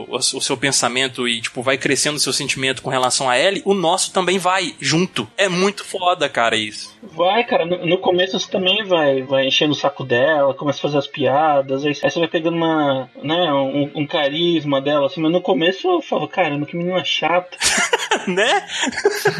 [0.07, 3.61] o, o seu pensamento e, tipo, vai crescendo o seu sentimento com relação a Ellie,
[3.65, 5.27] o nosso também vai junto.
[5.37, 6.96] É muito foda, cara, isso.
[7.13, 10.81] Vai, cara, no, no começo você também vai, vai enchendo o saco dela, começa a
[10.81, 15.21] fazer as piadas, aí, aí você vai pegando uma, né, um, um carisma dela, assim,
[15.21, 17.57] mas no começo eu falo, caramba, que menina chata.
[18.27, 18.65] né?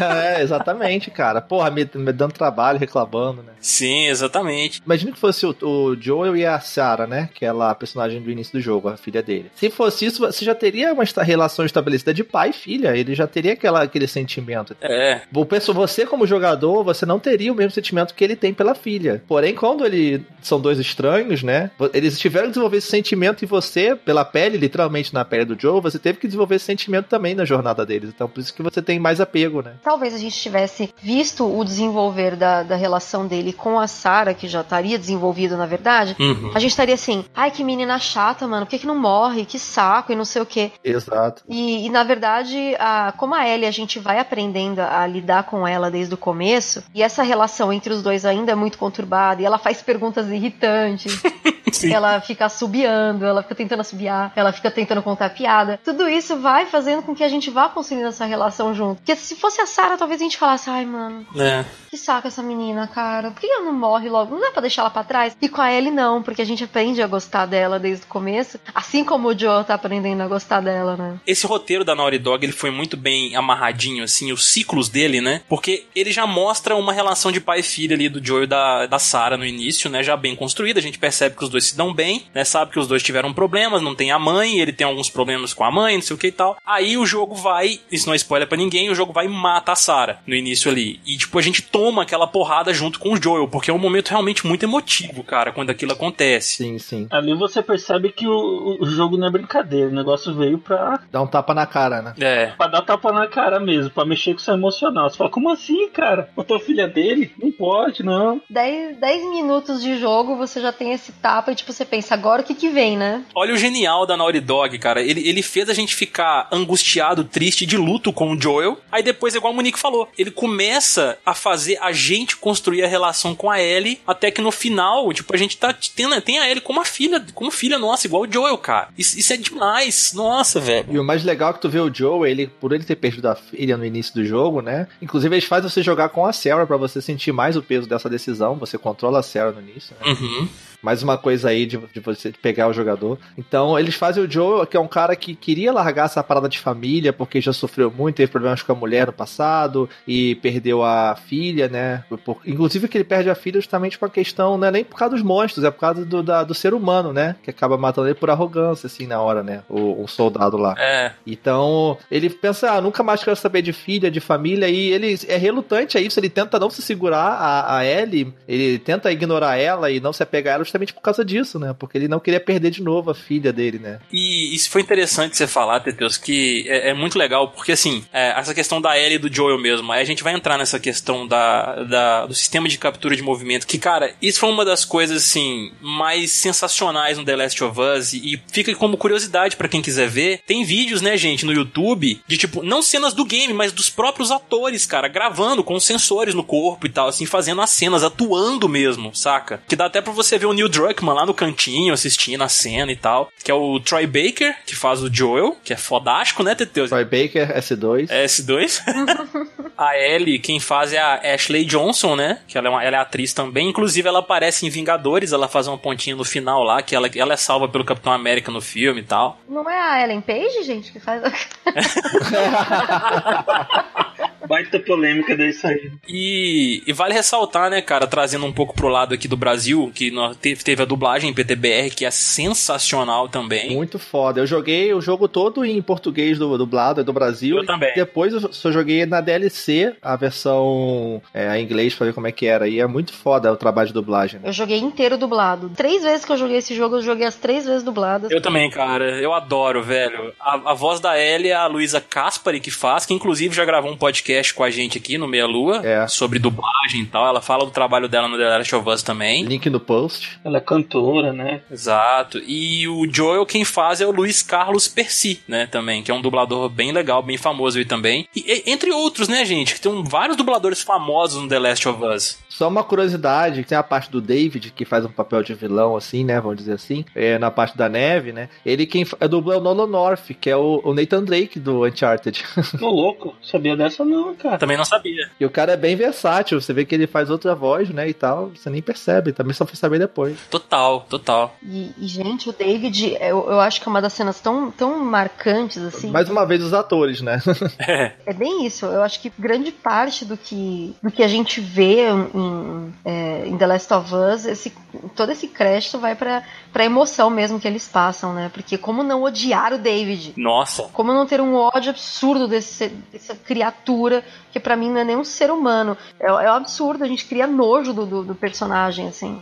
[0.36, 1.40] é, exatamente, cara.
[1.40, 3.52] Porra, me, me dando trabalho, reclamando, né?
[3.60, 4.80] Sim, exatamente.
[4.84, 7.28] Imagina que fosse o, o Joel e a Sarah, né?
[7.34, 9.50] Que é lá a personagem do início do jogo, a filha dele.
[9.54, 12.96] Se fosse isso, você já teria uma esta- relação estabelecida de pai e filha.
[12.96, 14.76] Ele já teria aquela, aquele sentimento.
[14.80, 19.22] É, pensar, você como jogador, você não teria mesmo sentimento que ele tem pela filha.
[19.26, 21.70] Porém, quando ele são dois estranhos, né?
[21.92, 25.80] Eles tiveram que desenvolver esse sentimento em você, pela pele, literalmente na pele do Joe,
[25.80, 28.10] você teve que desenvolver esse sentimento também na jornada deles.
[28.14, 29.74] Então, por isso que você tem mais apego, né?
[29.82, 34.46] Talvez a gente tivesse visto o desenvolver da, da relação dele com a Sarah, que
[34.48, 36.50] já estaria desenvolvido, na verdade, Uhum.
[36.54, 39.44] a gente estaria assim, ai, que menina chata, mano, por que, que não morre?
[39.44, 40.70] Que saco, e não sei o quê.
[40.84, 41.42] Exato.
[41.48, 45.66] E, e, na verdade, a, como a Ellie, a gente vai aprendendo a lidar com
[45.66, 47.37] ela desde o começo, e essa relação
[47.72, 51.20] entre os dois ainda é muito conturbada, e ela faz perguntas irritantes.
[51.70, 51.92] Sim.
[51.92, 55.78] Ela fica assobiando, ela fica tentando assobiar, ela fica tentando contar piada.
[55.84, 58.96] Tudo isso vai fazendo com que a gente vá construindo essa relação junto.
[58.96, 61.66] Porque se fosse a Sarah, talvez a gente falasse, ai, mano, É.
[61.90, 63.30] que saco essa menina, cara.
[63.30, 64.34] Por que ela não morre logo?
[64.34, 65.36] Não dá pra deixar ela pra trás?
[65.40, 68.58] E com a Ellie, não, porque a gente aprende a gostar dela desde o começo.
[68.74, 71.20] Assim como o Joe tá aprendendo a gostar dela, né?
[71.26, 75.42] Esse roteiro da Naughty Dog, ele foi muito bem amarradinho, assim, os ciclos dele, né?
[75.48, 78.86] Porque ele já mostra uma relação de pai e filha ali do Joe e da,
[78.86, 80.02] da Sarah no início, né?
[80.02, 82.44] Já bem construída, a gente percebe que os dois se dão bem, né?
[82.44, 85.64] Sabe que os dois tiveram problemas, não tem a mãe, ele tem alguns problemas com
[85.64, 86.56] a mãe, não sei o que e tal.
[86.64, 89.72] Aí o jogo vai, isso não é spoiler pra ninguém, o jogo vai e mata
[89.72, 91.00] a Sarah no início ali.
[91.06, 94.08] E, tipo, a gente toma aquela porrada junto com o Joel, porque é um momento
[94.08, 96.56] realmente muito emotivo, cara, quando aquilo acontece.
[96.56, 97.06] Sim, sim.
[97.10, 101.22] Ali você percebe que o, o jogo não é brincadeira, o negócio veio pra, Dá
[101.22, 102.14] um tapa na cara, né?
[102.20, 102.46] É.
[102.56, 105.08] pra dar tapa na cara mesmo, pra mexer com o seu emocional.
[105.08, 106.28] Você fala, como assim, cara?
[106.36, 107.17] Matou a filha dele?
[107.40, 108.40] Não pode, não.
[108.48, 112.42] 10, 10 minutos de jogo, você já tem esse tapa e, tipo, você pensa, agora
[112.42, 113.24] o que que vem, né?
[113.34, 115.02] Olha o genial da Naughty Dog, cara.
[115.02, 118.78] Ele, ele fez a gente ficar angustiado, triste, de luto com o Joel.
[118.90, 123.34] Aí depois, igual o Monique falou, ele começa a fazer a gente construir a relação
[123.34, 126.60] com a Ellie, até que no final, tipo, a gente tá tendo, tem a Ellie
[126.60, 128.88] como a filha, como filha nossa, igual o Joel, cara.
[128.96, 130.12] Isso, isso é demais.
[130.14, 130.86] Nossa, velho.
[130.90, 133.28] E o mais legal é que tu vê o Joe, ele, por ele ter perdido
[133.28, 134.86] a filha no início do jogo, né?
[135.00, 138.08] Inclusive, eles fazem você jogar com a Sarah pra você sentir mais o peso dessa
[138.08, 138.56] decisão.
[138.56, 140.12] Você controla a Sarah no início, né?
[140.12, 140.48] Uhum.
[140.82, 143.18] Mais uma coisa aí de, de você pegar o jogador.
[143.36, 146.58] Então, eles fazem o Joe, que é um cara que queria largar essa parada de
[146.58, 151.16] família, porque já sofreu muito, teve problemas com a mulher no passado, e perdeu a
[151.16, 152.04] filha, né?
[152.24, 154.96] Por- inclusive que ele perde a filha justamente com a questão, não é nem por
[154.98, 157.36] causa dos monstros, é por causa do, da- do ser humano, né?
[157.42, 159.62] Que acaba matando ele por arrogância, assim, na hora, né?
[159.68, 160.74] O, um soldado lá.
[160.78, 161.12] É.
[161.26, 165.36] Então, ele pensa, ah, nunca mais quero saber de filha, de família, e ele é
[165.36, 169.90] relutante a isso, ele tenta não se segurar a, a Ellie, ele tenta ignorar ela
[169.90, 171.74] e não se apegar a ela justamente por causa disso, né?
[171.78, 173.98] Porque ele não queria perder de novo a filha dele, né?
[174.12, 178.38] E isso foi interessante você falar, Teteus, que é, é muito legal, porque assim, é,
[178.38, 181.26] essa questão da Ellie e do Joel mesmo, aí a gente vai entrar nessa questão
[181.26, 185.16] da, da- do sistema de captura de movimento, que, cara, isso foi uma das coisas,
[185.24, 190.08] assim, mais sensacionais no The Last of Us, e, fica como curiosidade pra quem quiser
[190.08, 190.40] ver.
[190.46, 194.30] Tem vídeos, né, gente, no YouTube, de tipo, não cenas do game, mas dos próprios
[194.30, 199.14] atores, cara, gravando com sensores no corpo e tal, assim, fazendo as cenas, atuando mesmo,
[199.14, 199.62] saca?
[199.68, 202.90] Que dá até pra você ver o Neil Druckmann lá no cantinho, assistindo a cena
[202.90, 206.54] e tal, que é o Troy Baker, que faz o Joel, que é fodástico, né,
[206.54, 206.90] Teteus?
[206.90, 208.10] Troy Baker, S2.
[208.10, 208.82] É S2.
[209.78, 212.40] a Ellie, quem faz é a Ashley Johnson, né?
[212.48, 213.68] Que ela é, uma, ela é atriz também.
[213.68, 217.34] Inclusive, ela aparece em Vingadores, ela faz uma pontinha no final lá, que ela, ela
[217.34, 219.38] é salva pelo Capitão América no filme e tal.
[219.48, 221.22] Não é a Ellen Page, gente, que faz.
[224.48, 225.90] Baita polêmica disso aí.
[226.08, 230.10] E, e vale ressaltar, né, cara, trazendo um pouco pro lado aqui do Brasil, que
[230.10, 233.74] nós teve, teve a dublagem em PTBR, que é sensacional também.
[233.74, 234.40] Muito foda.
[234.40, 237.58] Eu joguei o jogo todo em português do dublado, é do Brasil.
[237.58, 237.92] Eu também.
[237.94, 242.32] Depois eu só joguei na DLC a versão é, em inglês pra ver como é
[242.32, 242.68] que era.
[242.68, 244.40] E é muito foda o trabalho de dublagem.
[244.40, 244.48] Né?
[244.48, 245.70] Eu joguei inteiro dublado.
[245.70, 248.30] Três vezes que eu joguei esse jogo, eu joguei as três vezes dubladas.
[248.30, 249.20] Eu também, cara.
[249.20, 250.32] Eu adoro, velho.
[250.40, 253.90] A, a voz da Ellie é a Luísa Caspari que faz, que inclusive já gravou
[253.90, 256.06] um podcast com a gente aqui no Meia Lua É.
[256.08, 257.26] sobre dublagem e tal.
[257.26, 259.44] Ela fala do trabalho dela no The Last of Us também.
[259.44, 260.38] Link no post.
[260.44, 261.60] Ela é cantora, né?
[261.70, 262.38] Exato.
[262.46, 266.20] E o Joel quem faz é o Luiz Carlos Percy, né, também, que é um
[266.22, 268.28] dublador bem legal, bem famoso aí também.
[268.34, 272.04] E, e- entre outros, né, gente, que tem vários dubladores famosos no The Last of
[272.04, 272.38] Us.
[272.48, 276.24] Só uma curiosidade, tem a parte do David, que faz um papel de vilão, assim,
[276.24, 276.40] né?
[276.40, 277.04] Vamos dizer assim.
[277.14, 278.48] É, na parte da neve, né?
[278.66, 281.84] Ele quem fa- é dubla o Nolan North, que é o, o Nathan Drake do
[281.86, 282.44] Uncharted.
[282.82, 284.58] Ô, louco, sabia dessa não, cara.
[284.58, 285.30] Também não sabia.
[285.38, 286.60] e o cara é bem versátil.
[286.60, 288.08] Você vê que ele faz outra voz, né?
[288.08, 288.50] E tal.
[288.50, 289.32] Você nem percebe.
[289.32, 290.38] Também só foi saber depois.
[290.50, 291.54] Total, total.
[291.62, 294.98] E, e, gente, o David, eu, eu acho que é uma das cenas tão, tão
[294.98, 296.10] marcantes, assim.
[296.10, 297.40] Mais uma vez, os atores, né?
[297.78, 298.12] É.
[298.26, 298.86] É bem isso.
[298.86, 303.56] Eu acho que grande parte do que, do que a gente vê em, é, em
[303.56, 304.72] The Last of Us, esse,
[305.14, 308.50] todo esse crédito vai pra, pra emoção mesmo que eles passam, né?
[308.52, 310.34] Porque como não odiar o David?
[310.36, 310.84] Nossa.
[310.92, 314.07] Como não ter um ódio absurdo desse, dessa criatura,
[314.52, 315.96] que para mim não é nem um ser humano.
[316.18, 319.40] É, é um absurdo, a gente cria nojo do, do, do personagem, assim.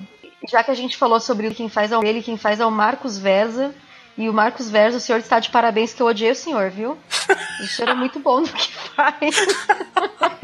[0.48, 3.18] Já que a gente falou sobre quem faz é ele, quem faz é o Marcos
[3.18, 3.74] Verza.
[4.18, 6.96] E o Marcos Verza, o senhor está de parabéns que eu odiei o senhor, viu?
[7.59, 9.46] O senhor é muito bom no que faz.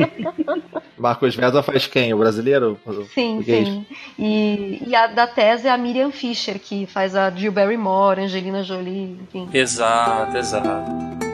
[0.96, 2.14] Marcos Verza faz quem?
[2.14, 2.80] O brasileiro?
[3.12, 3.86] Sim, o sim.
[4.18, 8.62] E, e a da tese é a Miriam Fisher, que faz a Jill Barrymore, Angelina
[8.62, 9.48] Jolie, enfim.
[9.52, 11.31] Exato, exato.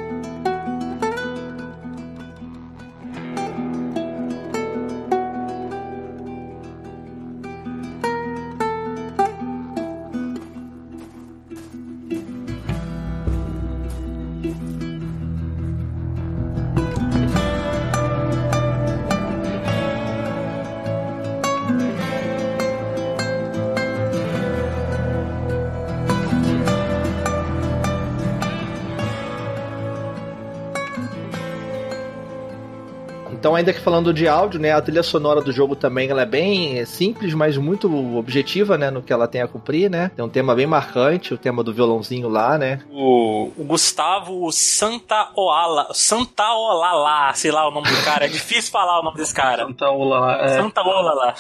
[33.59, 36.85] Ainda que falando de áudio, né, a trilha sonora do jogo também ela é bem
[36.85, 40.11] simples, mas muito objetiva, né, no que ela tem a cumprir, né?
[40.15, 42.81] Tem um tema bem marcante, o tema do violãozinho lá, né?
[42.91, 49.05] O, o Gustavo Santaoala, Santaolala, sei lá o nome do cara, é difícil falar o
[49.05, 49.67] nome desse cara.
[49.67, 50.49] Santaolala, é.
[50.49, 51.35] Santaolala.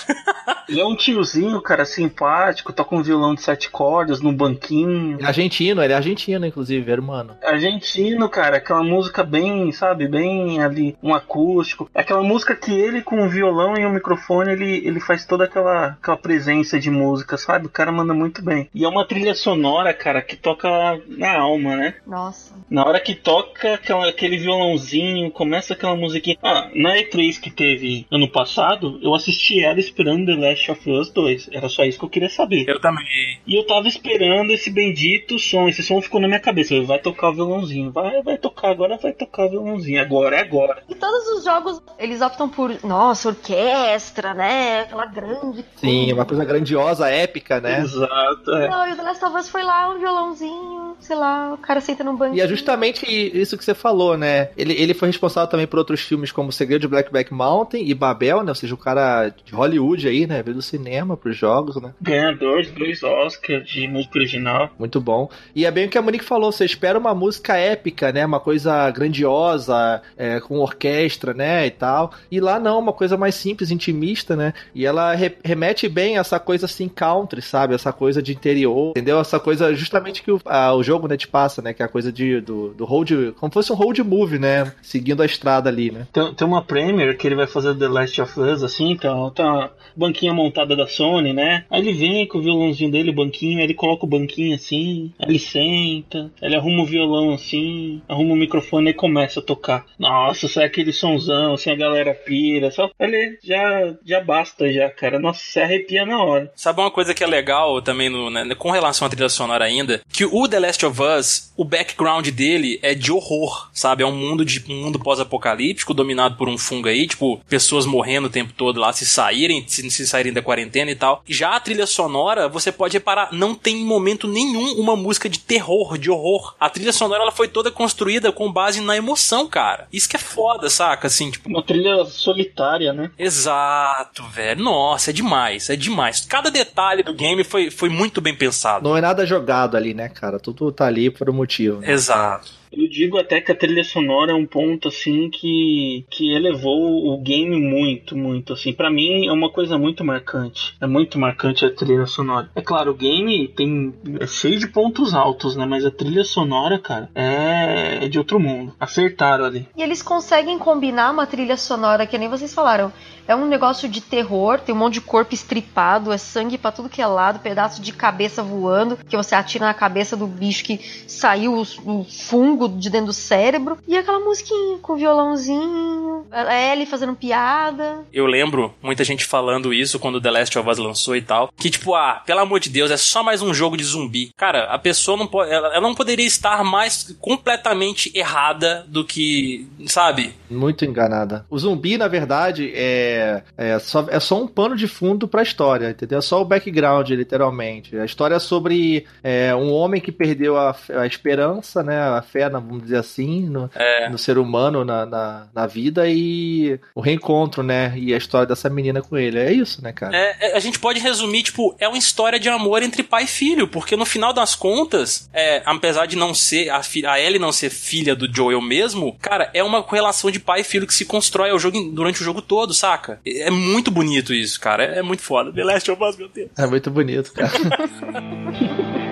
[0.68, 5.18] Ele é um tiozinho, cara, simpático, toca um violão de sete cordas num banquinho.
[5.20, 7.08] É argentino, ele é argentino, inclusive, irmão.
[7.42, 11.88] Argentino, cara, aquela música bem, sabe, bem ali, um acústico.
[12.08, 15.88] Aquela música que ele com o violão e o microfone, ele, ele faz toda aquela,
[15.88, 17.66] aquela presença de música, sabe?
[17.66, 18.66] O cara manda muito bem.
[18.74, 20.70] E é uma trilha sonora, cara, que toca
[21.06, 21.96] na alma, né?
[22.06, 22.54] Nossa.
[22.70, 26.38] Na hora que toca aquela, aquele violãozinho, começa aquela musiquinha.
[26.42, 31.10] Ah, na E3 que teve ano passado, eu assisti ela esperando The Last of Us
[31.10, 31.50] 2.
[31.52, 32.66] Era só isso que eu queria saber.
[32.66, 33.04] Eu também.
[33.46, 35.68] E eu tava esperando esse bendito som.
[35.68, 36.80] Esse som ficou na minha cabeça.
[36.84, 37.92] Vai tocar o violãozinho.
[37.92, 40.00] Vai, vai tocar agora, vai tocar o violãozinho.
[40.00, 40.82] Agora é agora.
[40.88, 44.82] E todos os jogos, eles optam por, nossa, orquestra, né?
[44.82, 45.64] Aquela grande.
[45.76, 47.80] Sim, uma coisa grandiosa, épica, né?
[47.80, 48.52] Exato.
[48.52, 48.68] É.
[48.68, 51.80] Não, e o The Last of Us foi lá, um violãozinho, sei lá, o cara
[51.80, 52.36] senta num banco.
[52.36, 54.50] E é justamente isso que você falou, né?
[54.56, 57.94] Ele, ele foi responsável também por outros filmes como O Segredo de Blackback Mountain e
[57.94, 58.50] Babel, né?
[58.50, 60.42] Ou seja, o cara de Hollywood aí, né?
[60.42, 61.92] Veio do cinema pros jogos, né?
[62.00, 64.70] Ganhador de dois Oscars de música original.
[64.78, 65.28] Muito bom.
[65.54, 68.24] E é bem o que a Monique falou, você espera uma música épica, né?
[68.24, 71.66] Uma coisa grandiosa, é, com orquestra, né?
[71.66, 71.87] E tal.
[72.30, 74.52] E lá não, uma coisa mais simples, intimista, né?
[74.74, 77.74] E ela re remete bem a essa coisa assim, country, sabe?
[77.74, 79.20] Essa coisa de interior, entendeu?
[79.20, 81.72] Essa coisa justamente que o, a, o jogo, né, te passa, né?
[81.72, 84.72] Que é a coisa de, do, do road, como fosse um road movie, né?
[84.82, 86.06] Seguindo a estrada ali, né?
[86.12, 89.44] Tem, tem uma Premiere que ele vai fazer The Last of Us, assim, então tá
[89.44, 91.64] uma banquinha montada da Sony, né?
[91.70, 95.12] Aí ele vem com o violãozinho dele, o banquinho, aí ele coloca o banquinho assim,
[95.18, 99.84] aí ele senta, ele arruma o violão assim, arruma o microfone e começa a tocar.
[99.98, 105.18] Nossa, sai aquele sonzão, assim, galera pira, só ele já, já basta já, cara.
[105.18, 106.52] Nossa, se arrepia na hora.
[106.54, 110.00] Sabe uma coisa que é legal também no, né, com relação à trilha sonora ainda?
[110.12, 114.02] Que o The Last of Us, o background dele é de horror, sabe?
[114.02, 118.26] É um mundo de um mundo pós-apocalíptico dominado por um fungo aí, tipo, pessoas morrendo
[118.26, 121.22] o tempo todo lá se saírem, se, se saírem da quarentena e tal.
[121.26, 125.38] Já a trilha sonora, você pode reparar, não tem em momento nenhum uma música de
[125.38, 126.54] terror, de horror.
[126.58, 129.88] A trilha sonora ela foi toda construída com base na emoção, cara.
[129.92, 131.06] Isso que é foda, saca?
[131.06, 133.10] Assim, tipo, Uma trilha solitária, né?
[133.18, 134.62] Exato, velho.
[134.62, 136.24] Nossa, é demais, é demais.
[136.24, 138.88] Cada detalhe do game foi, foi muito bem pensado.
[138.88, 140.38] Não é nada jogado ali, né, cara?
[140.38, 141.80] Tudo tá ali por um motivo.
[141.80, 141.90] Né?
[141.90, 142.57] Exato.
[142.72, 147.18] Eu digo até que a trilha sonora é um ponto assim que que elevou o
[147.18, 148.72] game muito, muito assim.
[148.72, 150.74] Para mim é uma coisa muito marcante.
[150.80, 152.50] É muito marcante a trilha sonora.
[152.54, 155.66] É claro, o game tem é cheio de pontos altos, né?
[155.66, 158.74] Mas a trilha sonora, cara, é, é de outro mundo.
[158.78, 159.66] Acertaram ali.
[159.76, 162.92] E eles conseguem combinar uma trilha sonora que nem vocês falaram.
[163.28, 166.88] É um negócio de terror, tem um monte de corpo estripado, é sangue pra tudo
[166.88, 170.80] que é lado, pedaço de cabeça voando, que você atira na cabeça do bicho que
[171.06, 173.76] saiu o, o fungo de dentro do cérebro.
[173.86, 178.06] E aquela musiquinha com violãozinho, a Ellie fazendo piada.
[178.10, 181.52] Eu lembro muita gente falando isso quando The Last of Us lançou e tal.
[181.54, 184.30] Que tipo, ah, pelo amor de Deus, é só mais um jogo de zumbi.
[184.38, 185.52] Cara, a pessoa não pode.
[185.52, 189.68] Ela, ela não poderia estar mais completamente errada do que.
[189.86, 190.34] Sabe?
[190.48, 191.44] Muito enganada.
[191.50, 193.17] O zumbi, na verdade, é,
[193.56, 196.18] é, só, é só um pano de fundo pra história, entendeu?
[196.18, 197.98] É só o background, literalmente.
[197.98, 201.98] A história é sobre é, um homem que perdeu a, a esperança, né?
[201.98, 204.08] A fé fé, vamos dizer assim, no, é.
[204.08, 207.92] no ser humano, na, na, na, vida e o reencontro, né?
[207.96, 209.38] E a história dessa menina com ele.
[209.38, 210.16] É isso, né, cara?
[210.16, 213.26] É, é, a gente pode resumir, tipo, é uma história de amor entre pai e
[213.26, 217.50] filho, porque no final das contas, é, apesar de não ser a, a Ellie não
[217.50, 221.04] ser filha do Joel mesmo, cara, é uma relação de pai e filho que se
[221.04, 223.07] constrói ao jogo, durante o jogo todo, saca?
[223.26, 224.84] É muito bonito isso, cara.
[224.84, 225.52] É, é muito foda.
[225.52, 226.50] The Last of Us, meu Deus.
[226.56, 227.52] É muito bonito, cara.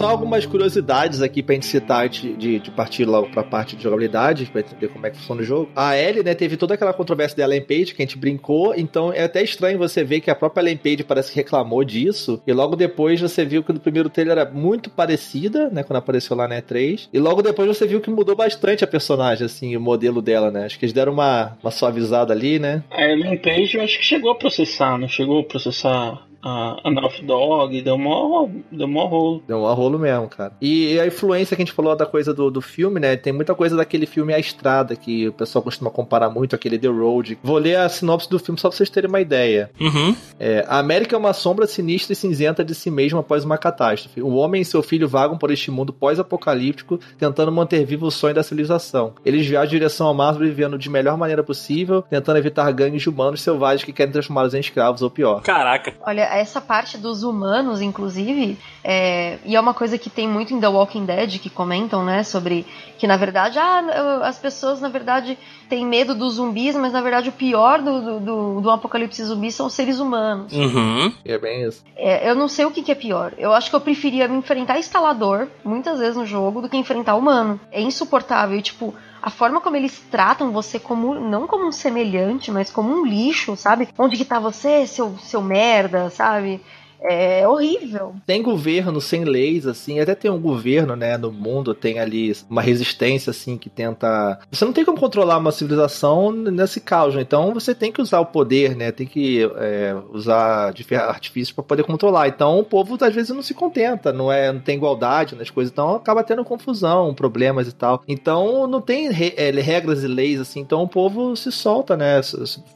[0.00, 3.82] Só algumas curiosidades aqui pra gente citar antes de, de partir logo pra parte de
[3.82, 5.70] jogabilidade, pra entender como é que funciona o jogo.
[5.76, 9.12] A Ellie, né, teve toda aquela controvérsia da Ellen Page, que a gente brincou, então
[9.12, 12.52] é até estranho você ver que a própria Ellen Page parece que reclamou disso, e
[12.54, 16.48] logo depois você viu que no primeiro trailer era muito parecida, né, quando apareceu lá
[16.48, 20.22] na E3, e logo depois você viu que mudou bastante a personagem, assim, o modelo
[20.22, 22.82] dela, né, acho que eles deram uma, uma suavizada ali, né.
[22.90, 26.90] A Ellen Page eu acho que chegou a processar, não chegou a processar a, a
[26.90, 29.42] Naughty Dog, deu mó, deu mó rolo.
[29.46, 30.52] Deu mó rolo mesmo, cara.
[30.60, 33.16] E a influência que a gente falou da coisa do, do filme, né?
[33.16, 36.88] Tem muita coisa daquele filme A Estrada, que o pessoal costuma comparar muito, aquele The
[36.88, 37.38] Road.
[37.42, 39.70] Vou ler a sinopse do filme só pra vocês terem uma ideia.
[39.80, 40.14] Uhum.
[40.38, 44.22] É, a América é uma sombra sinistra e cinzenta de si mesma após uma catástrofe.
[44.22, 48.34] Um homem e seu filho vagam por este mundo pós-apocalíptico, tentando manter vivo o sonho
[48.34, 49.14] da civilização.
[49.24, 53.08] Eles viajam em direção ao mar, vivendo de melhor maneira possível, tentando evitar gangues de
[53.08, 55.42] humanos selvagens que querem transformá-los em escravos ou pior.
[55.42, 55.94] Caraca.
[56.06, 60.60] Olha, essa parte dos humanos, inclusive, é, e é uma coisa que tem muito em
[60.60, 62.66] The Walking Dead que comentam, né, sobre
[62.98, 67.28] que na verdade ah, as pessoas na verdade têm medo dos zumbis, mas na verdade
[67.28, 70.52] o pior do, do, do, do apocalipse zumbi são os seres humanos.
[70.52, 71.12] Uhum.
[71.24, 71.82] É bem isso.
[71.96, 73.32] É, eu não sei o que, que, é pior.
[73.38, 77.60] Eu acho que eu preferia enfrentar instalador muitas vezes no jogo do que enfrentar humano.
[77.70, 78.58] É insuportável.
[78.58, 82.92] E, tipo, a forma como eles tratam você como não como um semelhante, mas como
[82.92, 83.88] um lixo, sabe?
[83.98, 86.60] Onde que tá você, seu seu merda, sabe?
[87.02, 88.14] É horrível.
[88.26, 92.62] Tem governo sem leis, assim, até tem um governo, né, no mundo, tem ali uma
[92.62, 94.38] resistência, assim, que tenta...
[94.50, 97.22] Você não tem como controlar uma civilização nesse caos, né?
[97.22, 100.72] então você tem que usar o poder, né, tem que é, usar
[101.08, 102.28] artifícios para poder controlar.
[102.28, 105.72] Então o povo, às vezes, não se contenta, não é, não tem igualdade nas coisas,
[105.72, 108.02] então acaba tendo confusão, problemas e tal.
[108.06, 112.20] Então não tem re, é, regras e leis, assim, então o povo se solta, né,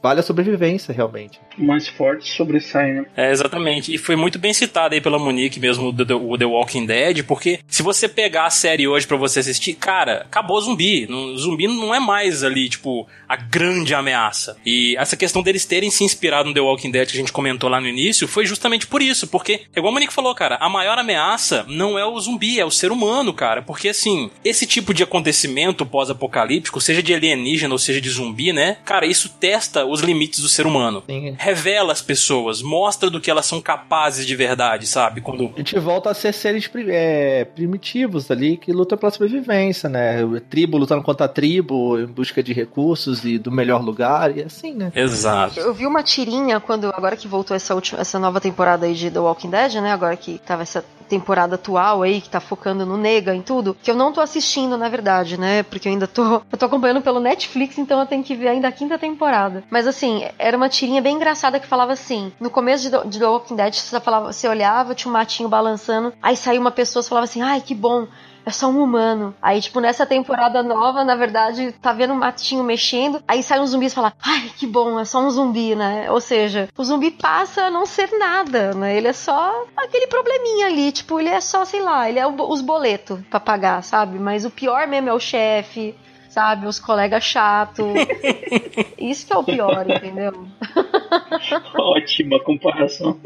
[0.01, 1.39] vale a sobrevivência, realmente.
[1.57, 3.05] O mais forte sobressai, né?
[3.15, 3.93] É, exatamente.
[3.93, 7.23] E foi foi muito bem citado aí pela Monique mesmo, do, do, The Walking Dead,
[7.25, 11.05] porque se você pegar a série hoje para você assistir, cara, acabou zumbi.
[11.37, 14.57] Zumbi não é mais ali, tipo, a grande ameaça.
[14.65, 17.69] E essa questão deles terem se inspirado no The Walking Dead que a gente comentou
[17.69, 20.97] lá no início foi justamente por isso, porque, igual a Monique falou, cara, a maior
[20.97, 23.61] ameaça não é o zumbi, é o ser humano, cara.
[23.61, 28.77] Porque assim, esse tipo de acontecimento pós-apocalíptico, seja de alienígena ou seja de zumbi, né?
[28.85, 31.03] Cara, isso testa os limites do ser humano.
[31.05, 31.35] Sim.
[31.37, 35.21] Revela as pessoas, mostra do que elas são capazes capazes de verdade, sabe?
[35.21, 35.51] Quando...
[35.55, 40.17] A gente volta a ser seres é, primitivos ali que lutam pela sobrevivência, né?
[40.49, 44.73] Tribo lutando contra a tribo em busca de recursos e do melhor lugar e assim,
[44.73, 44.91] né?
[44.95, 45.59] Exato.
[45.59, 49.09] Eu vi uma tirinha quando, agora que voltou essa, última, essa nova temporada aí de
[49.09, 49.91] The Walking Dead, né?
[49.91, 53.89] Agora que tava essa temporada atual aí, que tá focando no Nega em tudo, que
[53.89, 55.63] eu não tô assistindo, na verdade, né?
[55.63, 56.41] Porque eu ainda tô.
[56.55, 59.63] Eu tô acompanhando pelo Netflix, então eu tenho que ver ainda a quinta temporada.
[59.69, 63.25] Mas assim, era uma tirinha bem engraçada que falava assim: no começo de, de The
[63.25, 67.07] Walking Dead, você, falava, você olhava, tinha um matinho balançando, aí saiu uma pessoa e
[67.07, 68.07] falava assim: ai, que bom
[68.45, 69.33] é só um humano.
[69.41, 73.65] Aí, tipo, nessa temporada nova, na verdade, tá vendo um matinho mexendo, aí sai um
[73.65, 76.09] zumbi e fala, ai, que bom, é só um zumbi, né?
[76.11, 78.95] Ou seja, o zumbi passa a não ser nada, né?
[78.95, 82.61] Ele é só aquele probleminha ali, tipo, ele é só, sei lá, ele é os
[82.61, 84.19] boletos pra pagar, sabe?
[84.19, 85.95] Mas o pior mesmo é o chefe,
[86.35, 86.67] sabe?
[86.67, 87.85] Os colegas chatos.
[88.99, 90.45] Isso que é o pior, entendeu?
[91.79, 93.17] Ótima comparação.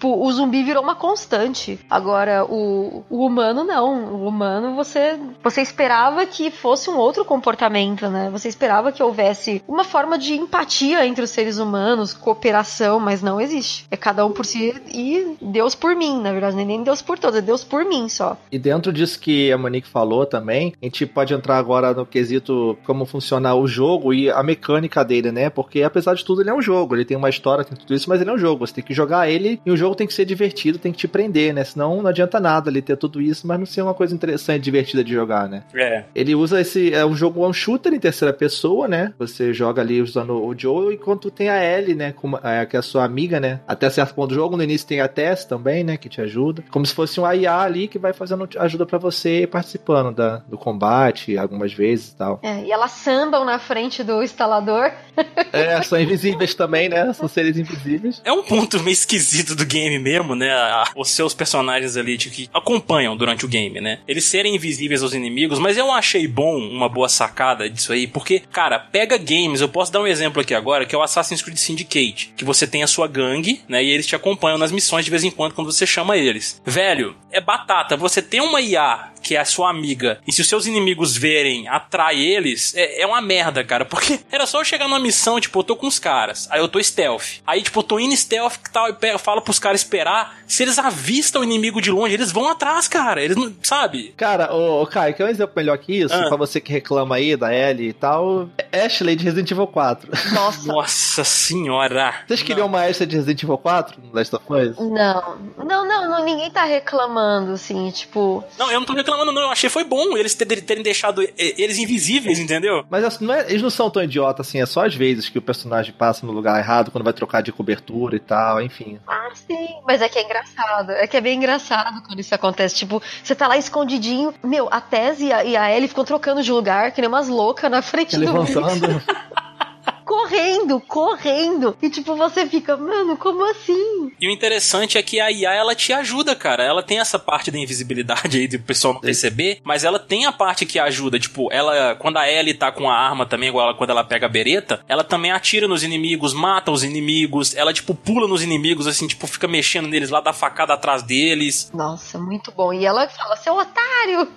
[0.00, 1.78] Tipo, o zumbi virou uma constante.
[1.90, 4.14] Agora, o, o humano não.
[4.14, 8.30] O humano, você, você esperava que fosse um outro comportamento, né?
[8.32, 13.38] Você esperava que houvesse uma forma de empatia entre os seres humanos, cooperação, mas não
[13.38, 13.86] existe.
[13.90, 16.56] É cada um por si e Deus por mim, na verdade.
[16.56, 18.38] Nem Deus por todos, é Deus por mim só.
[18.50, 22.78] E dentro disso que a Monique falou também, a gente pode entrar agora no quesito
[22.84, 25.50] como funciona o jogo e a mecânica dele, né?
[25.50, 26.94] Porque apesar de tudo, ele é um jogo.
[26.94, 28.66] Ele tem uma história, tem tudo isso, mas ele é um jogo.
[28.66, 31.08] Você tem que jogar ele e o jogo tem que ser divertido, tem que te
[31.08, 31.64] prender, né?
[31.64, 35.04] Senão não adianta nada ali ter tudo isso, mas não ser uma coisa interessante, divertida
[35.04, 35.62] de jogar, né?
[35.74, 36.04] É.
[36.14, 36.92] Ele usa esse.
[36.92, 39.12] É um jogo one shooter em terceira pessoa, né?
[39.18, 42.12] Você joga ali usando o Joe, enquanto tem a Ellie, né?
[42.12, 43.60] Com, é, que é a sua amiga, né?
[43.66, 44.56] Até certo ponto do jogo.
[44.56, 45.96] No início tem a Tess também, né?
[45.96, 46.64] Que te ajuda.
[46.70, 50.56] Como se fosse um IA ali que vai fazendo ajuda para você participando da, do
[50.56, 52.40] combate algumas vezes e tal.
[52.42, 54.90] É, e elas sambam na frente do instalador.
[55.52, 57.12] É, são invisíveis também, né?
[57.12, 58.22] São seres invisíveis.
[58.24, 60.50] É um ponto meio esquisito do game mesmo, né?
[60.96, 63.98] Os seus personagens ali de que acompanham durante o game, né?
[64.06, 68.40] Eles serem invisíveis aos inimigos, mas eu achei bom, uma boa sacada disso aí, porque,
[68.52, 71.58] cara, pega games, eu posso dar um exemplo aqui agora, que é o Assassin's Creed
[71.58, 73.82] Syndicate, que você tem a sua gangue, né?
[73.82, 76.60] E eles te acompanham nas missões de vez em quando quando você chama eles.
[76.64, 77.96] Velho, é batata.
[77.96, 81.68] Você tem uma IA que é a sua amiga, e se os seus inimigos verem,
[81.68, 83.84] atrai eles, é, é uma merda, cara.
[83.84, 86.68] Porque era só eu chegar numa missão, tipo, eu tô com os caras, aí eu
[86.68, 87.40] tô stealth.
[87.46, 90.40] Aí, tipo, eu tô indo stealth e tal, e falo pros caras esperar.
[90.46, 93.22] Se eles avistam o inimigo de longe, eles vão atrás, cara.
[93.22, 93.52] Eles não.
[93.62, 94.14] Sabe?
[94.16, 96.14] Cara, o, Kai, quer um exemplo melhor que isso?
[96.14, 96.28] Ah.
[96.28, 98.48] Pra você que reclama aí da Ellie e tal.
[98.72, 100.10] Ashley de Resident Evil 4.
[100.32, 100.66] Nossa.
[100.72, 102.14] Nossa senhora.
[102.26, 104.76] Vocês queriam uma Ashley de Resident Evil 4 no Last of Us?
[104.78, 105.38] Não.
[105.58, 108.44] não, não, não, ninguém tá reclamando, assim, tipo.
[108.58, 109.40] Não, eu não tô reclamando, não.
[109.42, 112.84] Eu achei foi bom eles terem, deixado e- eles invisíveis, entendeu?
[112.90, 115.38] Mas assim, não é- eles não são tão idiotas assim, é só às vezes que
[115.38, 118.98] o personagem passa no lugar errado, quando vai trocar de cobertura e tal, enfim.
[119.06, 119.68] Ah, sim.
[119.86, 120.90] Mas é que é engraçado.
[120.92, 122.74] É que é bem engraçado quando isso acontece.
[122.76, 124.32] Tipo, você tá lá escondidinho.
[124.42, 127.28] Meu, a Tese e a, e a Ellie ficam trocando de lugar, que nem umas
[127.28, 129.02] loucas na frente do Levantando.
[130.10, 131.76] correndo, correndo.
[131.80, 134.10] E tipo, você fica, mano, como assim?
[134.20, 136.64] E o interessante é que a IA ela te ajuda, cara.
[136.64, 140.32] Ela tem essa parte da invisibilidade aí do pessoal não perceber, mas ela tem a
[140.32, 141.16] parte que ajuda.
[141.16, 144.26] Tipo, ela, quando a Ellie tá com a arma também, igual ela, quando ela pega
[144.26, 147.54] a bereta, ela também atira nos inimigos, mata os inimigos.
[147.54, 151.70] Ela, tipo, pula nos inimigos, assim, tipo, fica mexendo neles lá, dá facada atrás deles.
[151.72, 152.72] Nossa, muito bom.
[152.72, 154.28] E ela fala, seu otário!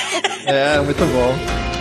[0.46, 1.79] é, muito bom.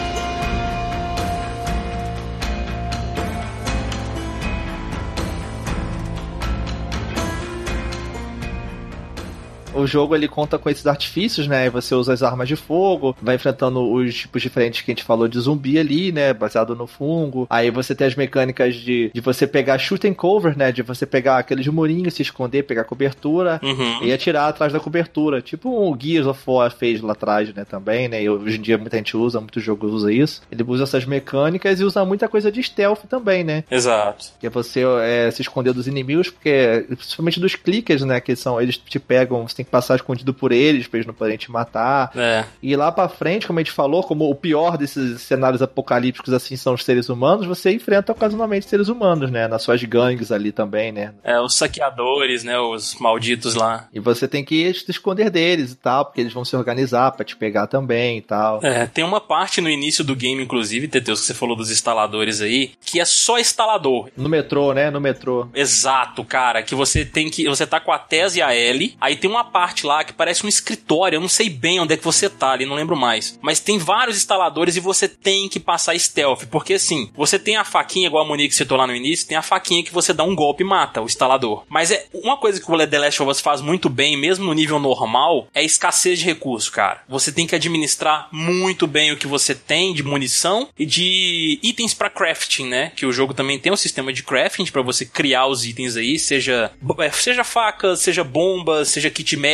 [9.79, 11.69] O jogo ele conta com esses artifícios, né?
[11.69, 15.27] Você usa as armas de fogo, vai enfrentando os tipos diferentes que a gente falou
[15.27, 16.33] de zumbi ali, né?
[16.33, 17.47] Baseado no fungo.
[17.49, 20.71] Aí você tem as mecânicas de, de você pegar shoot and cover, né?
[20.71, 24.03] De você pegar aqueles murinhos, se esconder, pegar cobertura Uhum.
[24.03, 25.41] e atirar atrás da cobertura.
[25.41, 27.65] Tipo o Gears of War fez lá atrás, né?
[27.65, 28.21] Também, né?
[28.23, 30.41] E hoje em dia muita gente usa, muitos jogos usa isso.
[30.51, 33.63] Ele usa essas mecânicas e usa muita coisa de stealth também, né?
[33.69, 34.25] Exato.
[34.39, 38.19] Que é você é, se esconder dos inimigos, porque principalmente dos clickers, né?
[38.19, 41.37] Que são, eles te pegam, você tem passar escondido por eles, pra eles não poderem
[41.37, 42.11] te matar.
[42.15, 42.45] É.
[42.61, 46.55] E lá pra frente, como a gente falou, como o pior desses cenários apocalípticos assim
[46.55, 49.47] são os seres humanos, você enfrenta ocasionalmente seres humanos, né?
[49.47, 51.13] Nas suas gangues ali também, né?
[51.23, 52.59] É, os saqueadores, né?
[52.59, 53.87] Os malditos lá.
[53.93, 57.25] E você tem que se esconder deles e tal, porque eles vão se organizar pra
[57.25, 58.59] te pegar também e tal.
[58.63, 62.41] É, tem uma parte no início do game, inclusive, Teteus, que você falou dos instaladores
[62.41, 64.09] aí, que é só instalador.
[64.15, 64.89] No metrô, né?
[64.89, 65.47] No metrô.
[65.53, 67.47] Exato, cara, que você tem que.
[67.47, 70.45] Você tá com a Tess e a Ellie, aí tem uma parte lá que parece
[70.45, 73.37] um escritório, eu não sei bem onde é que você tá ali, não lembro mais.
[73.41, 77.63] Mas tem vários instaladores e você tem que passar stealth, porque assim, você tem a
[77.63, 80.35] faquinha, igual a Monique citou lá no início, tem a faquinha que você dá um
[80.35, 81.63] golpe e mata o instalador.
[81.69, 84.53] Mas é uma coisa que o The Last of Us faz muito bem, mesmo no
[84.53, 87.03] nível normal, é escassez de recursos, cara.
[87.07, 91.93] Você tem que administrar muito bem o que você tem de munição e de itens
[91.93, 92.91] pra crafting, né?
[92.95, 96.17] Que o jogo também tem um sistema de crafting pra você criar os itens aí,
[96.17, 99.48] seja é, seja faca, seja bomba, seja kit médico,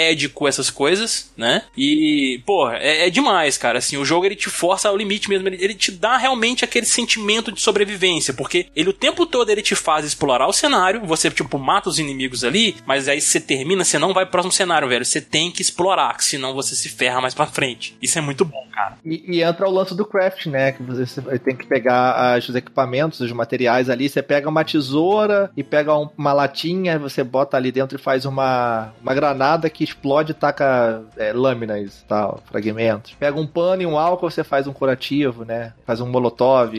[0.48, 1.64] essas coisas, né?
[1.78, 3.80] E, pô, é, é demais, cara.
[3.80, 6.86] Assim, o jogo ele te força ao limite mesmo, ele, ele te dá realmente aquele
[6.86, 11.30] sentimento de sobrevivência, porque ele o tempo todo ele te faz explorar o cenário, você
[11.30, 14.88] tipo mata os inimigos ali, mas aí você termina, você não vai pro próximo cenário,
[14.88, 15.06] velho.
[15.06, 17.96] Você tem que explorar, senão você se ferra mais pra frente.
[18.02, 18.98] Isso é muito bom, cara.
[19.06, 20.72] E, e entra o lance do craft, né?
[20.74, 24.10] Que você tem que pegar as- os equipamentos, os materiais ali.
[24.10, 28.26] Você pega uma tesoura e pega um- uma latinha, você bota ali dentro e faz
[28.26, 33.16] uma, uma granada que explode e taca é, lâminas e tal, fragmentos.
[33.18, 35.74] Pega um pano e um álcool, você faz um curativo, né?
[35.86, 36.76] Faz um molotov.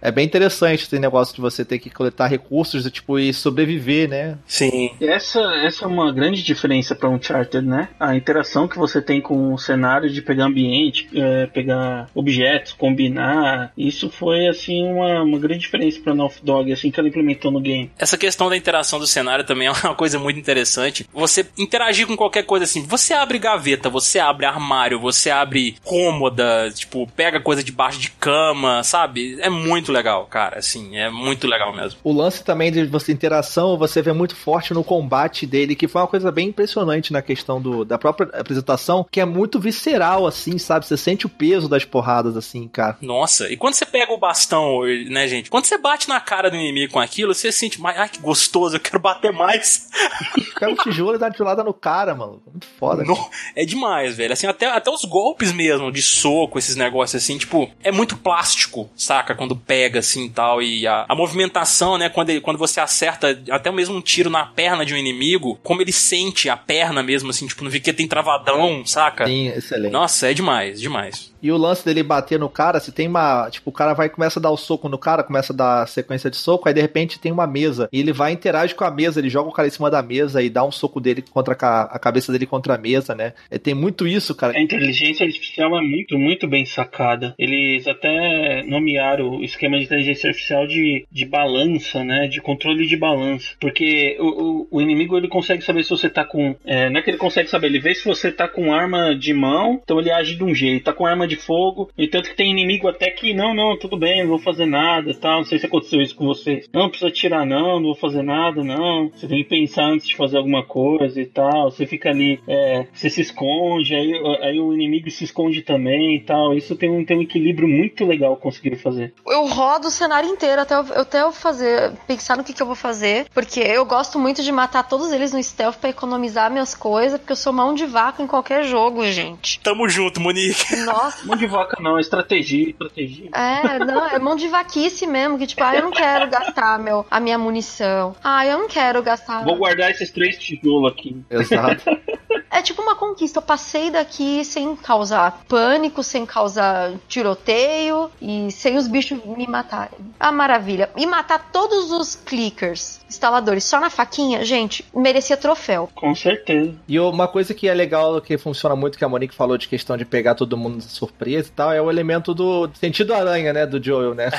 [0.00, 4.38] É bem interessante esse negócio de você ter que coletar recursos tipo, e sobreviver, né?
[4.46, 4.90] Sim.
[5.00, 7.88] Essa, essa é uma grande diferença para Uncharted, né?
[7.98, 13.72] A interação que você tem com o cenário de pegar ambiente, é, pegar objetos, combinar.
[13.76, 17.60] Isso foi, assim, uma, uma grande diferença para Naughty Dog, assim, que ela implementou no
[17.60, 17.90] game.
[17.98, 21.06] Essa questão da interação do cenário também é uma coisa muito interessante.
[21.12, 22.82] Você interagir com qualquer qualquer coisa assim.
[22.86, 28.82] Você abre gaveta, você abre armário, você abre cômoda, tipo, pega coisa debaixo de cama,
[28.82, 29.38] sabe?
[29.40, 31.98] É muito legal, cara, assim, é muito legal mesmo.
[32.02, 36.02] O lance também de você interação, você vê muito forte no combate dele, que foi
[36.02, 40.58] uma coisa bem impressionante na questão do, da própria apresentação, que é muito visceral, assim,
[40.58, 40.86] sabe?
[40.86, 42.98] Você sente o peso das porradas, assim, cara.
[43.00, 45.50] Nossa, e quando você pega o bastão, né, gente?
[45.50, 48.76] Quando você bate na cara do inimigo com aquilo, você sente mais, ai, que gostoso,
[48.76, 49.88] eu quero bater mais.
[50.58, 52.25] Pega o tijolo e dá uma tijolada no cara, mano.
[52.26, 53.04] Muito foda.
[53.04, 53.16] No,
[53.54, 54.32] é demais, velho.
[54.32, 58.88] Assim, até, até os golpes mesmo, de soco, esses negócios assim, tipo, é muito plástico,
[58.96, 59.34] saca?
[59.34, 60.62] Quando pega assim e tal.
[60.62, 62.08] E a, a movimentação, né?
[62.08, 65.82] Quando, ele, quando você acerta até mesmo um tiro na perna de um inimigo, como
[65.82, 69.26] ele sente a perna mesmo, assim, tipo, não vi que tem travadão, saca?
[69.26, 69.92] Sim, excelente.
[69.92, 71.34] Nossa, é demais, demais.
[71.46, 73.48] E o lance dele bater no cara, se tem uma.
[73.48, 76.28] Tipo, o cara vai começa a dar o soco no cara, começa a dar sequência
[76.28, 77.88] de soco, aí de repente tem uma mesa.
[77.92, 80.42] E ele vai interage com a mesa, ele joga o cara em cima da mesa
[80.42, 83.32] e dá um soco dele contra a, a cabeça dele contra a mesa, né?
[83.48, 84.58] E tem muito isso, cara.
[84.58, 87.32] A inteligência artificial é muito, muito bem sacada.
[87.38, 92.26] Eles até nomearam o esquema de inteligência artificial de, de balança, né?
[92.26, 93.54] De controle de balança.
[93.60, 96.56] Porque o, o, o inimigo ele consegue saber se você tá com.
[96.64, 99.32] É, não é que ele consegue saber, ele vê se você tá com arma de
[99.32, 100.86] mão, então ele age de um jeito.
[100.86, 103.96] Tá com arma de fogo, e tanto que tem inimigo até que não, não, tudo
[103.96, 105.38] bem, não vou fazer nada tal.
[105.38, 106.68] Não sei se aconteceu isso com vocês.
[106.72, 109.10] Não, precisa tirar, não, não vou fazer nada, não.
[109.10, 111.70] Você tem que pensar antes de fazer alguma coisa e tal.
[111.70, 114.12] Você fica ali, é, você se esconde, aí,
[114.42, 116.54] aí o inimigo se esconde também e tal.
[116.54, 119.12] Isso tem um, tem um equilíbrio muito legal conseguir fazer.
[119.26, 122.66] Eu rodo o cenário inteiro até eu, até eu fazer, pensar no que, que eu
[122.66, 126.74] vou fazer, porque eu gosto muito de matar todos eles no stealth pra economizar minhas
[126.74, 129.60] coisas, porque eu sou mão de vaca em qualquer jogo, gente.
[129.60, 130.76] Tamo junto, Monique.
[130.84, 131.15] Nossa.
[131.24, 133.30] Mão de vaca não, é estratégia, estratégia.
[133.32, 137.06] É, não, é mão de vaquice mesmo, que tipo, ah, eu não quero gastar meu,
[137.10, 138.14] a minha munição.
[138.22, 139.44] Ah, eu não quero gastar.
[139.44, 141.22] Vou guardar esses três tijolos aqui.
[141.30, 141.84] Exato.
[142.50, 143.38] É tipo uma conquista.
[143.38, 149.98] Eu passei daqui sem causar pânico, sem causar tiroteio e sem os bichos me matarem.
[150.18, 150.88] Ah, maravilha.
[150.96, 155.90] E matar todos os clickers, instaladores, só na faquinha, gente, merecia troféu.
[155.94, 156.74] Com certeza.
[156.88, 159.96] E uma coisa que é legal, que funciona muito, que a Monique falou de questão
[159.96, 163.82] de pegar todo mundo surpresa e tal, é o elemento do sentido aranha, né, do
[163.82, 164.30] Joel, né?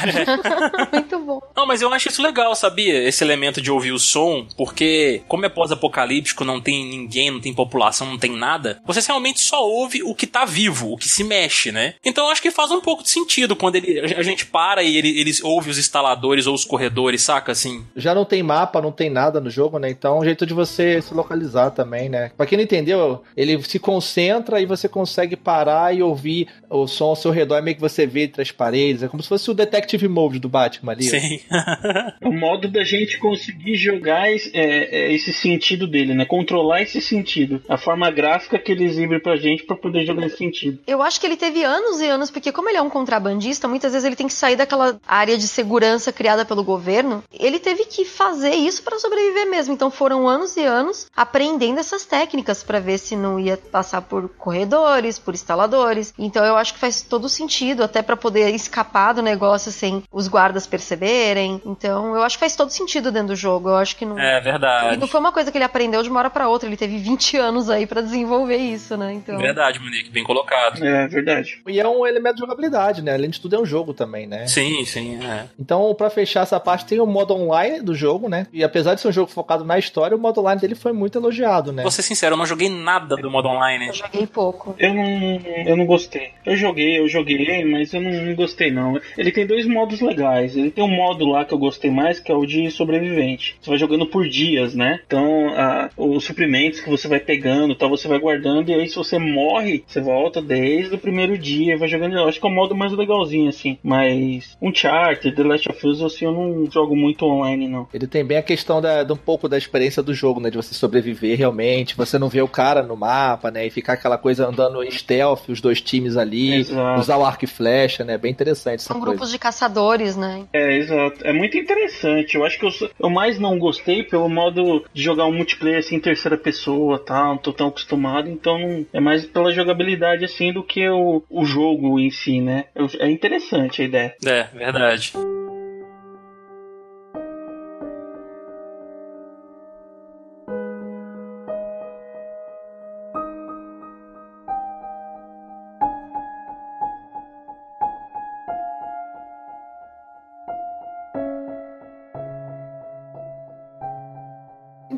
[0.91, 1.41] Muito bom.
[1.55, 3.07] Não, mas eu acho isso legal, sabia?
[3.07, 7.53] Esse elemento de ouvir o som, porque como é pós-apocalíptico, não tem ninguém, não tem
[7.53, 11.23] população, não tem nada, você realmente só ouve o que tá vivo, o que se
[11.23, 11.95] mexe, né?
[12.05, 14.97] Então eu acho que faz um pouco de sentido quando ele, a gente para e
[14.97, 17.51] ele, eles ouve os instaladores ou os corredores, saca?
[17.51, 17.85] Assim.
[17.95, 19.89] Já não tem mapa, não tem nada no jogo, né?
[19.89, 22.31] Então é um jeito de você se localizar também, né?
[22.35, 27.05] Pra quem não entendeu, ele se concentra e você consegue parar e ouvir o som
[27.05, 29.03] ao seu redor, é meio que você vê entre as paredes.
[29.03, 31.03] É como se fosse o Detective Mode do Batman ali.
[31.03, 31.39] Sim.
[32.23, 36.25] o modo da gente conseguir jogar esse, é, é esse sentido dele, né?
[36.25, 37.61] Controlar esse sentido.
[37.69, 40.79] A forma gráfica que ele exibe pra gente pra poder jogar esse sentido.
[40.85, 43.93] Eu acho que ele teve anos e anos, porque como ele é um contrabandista, muitas
[43.93, 47.23] vezes ele tem que sair daquela área de segurança criada pelo governo.
[47.31, 49.73] Ele teve que fazer isso para sobreviver mesmo.
[49.73, 54.29] Então foram anos e anos aprendendo essas técnicas para ver se não ia passar por
[54.29, 56.13] corredores, por instaladores.
[56.17, 60.27] Então eu acho que faz todo sentido, até para poder escapar do negócio sem os
[60.27, 61.61] guardas perceberem.
[61.65, 63.69] Então eu acho que faz todo sentido dentro do jogo.
[63.69, 64.17] Eu acho que não.
[64.19, 64.95] É verdade.
[64.95, 66.67] E não foi uma coisa que ele aprendeu de uma hora para outra.
[66.67, 69.13] Ele teve 20 anos aí para desenvolver isso, né?
[69.13, 69.37] Então.
[69.37, 70.83] Verdade, Monique, bem colocado.
[70.83, 71.61] É verdade.
[71.67, 73.13] E é um elemento de jogabilidade, né?
[73.13, 74.47] Além de tudo, é um jogo também, né?
[74.47, 75.45] Sim, sim, é.
[75.59, 78.47] Então, para fechar essa parte, tem o modo online do jogo, né?
[78.51, 81.17] E apesar de ser um jogo focado na história, o modo online dele foi muito
[81.17, 81.81] elogiado, né?
[81.81, 83.87] Vou ser sincero, eu não joguei nada do modo online.
[83.87, 84.75] Eu joguei pouco.
[84.79, 86.31] Eu não, eu não gostei.
[86.47, 88.97] Eu joguei, eu joguei, mas eu não, não gostei não.
[89.17, 90.55] Ele tem dois modos legais.
[90.55, 93.57] Ele tem um modo lá que eu gostei mais, que é o de sobrevivente.
[93.61, 95.01] Você vai jogando por dias, né?
[95.05, 98.95] Então, a, os suprimentos que você vai pegando, tal, você vai guardando e aí se
[98.95, 102.15] você morre, você volta desde o primeiro dia, vai jogando.
[102.15, 103.77] Eu acho que é o modo mais legalzinho assim.
[103.83, 107.89] Mas Uncharted, The Last of Us, assim, eu não jogo muito online não.
[107.93, 110.49] Ele tem bem a questão da, de um pouco da experiência do jogo, né?
[110.49, 113.67] De você sobreviver realmente, você não vê o cara no mapa, né?
[113.67, 116.99] E ficar aquela coisa andando em stealth, os dois times ali, Exato.
[116.99, 118.17] usar o arco e flecha, né?
[118.17, 119.11] Bem interessante essa São coisa.
[119.11, 120.45] grupos de caçadores, né?
[120.53, 121.25] É, exato.
[121.25, 122.35] É muito interessante.
[122.35, 125.95] Eu acho que eu, eu mais não gostei pelo modo de jogar um multiplayer assim
[125.95, 127.25] em terceira pessoa, tá?
[127.25, 131.99] Não tô tão acostumado, então é mais pela jogabilidade assim do que o, o jogo
[131.99, 132.65] em si, né?
[132.75, 134.15] Eu- é interessante a ideia.
[134.25, 135.13] É, verdade.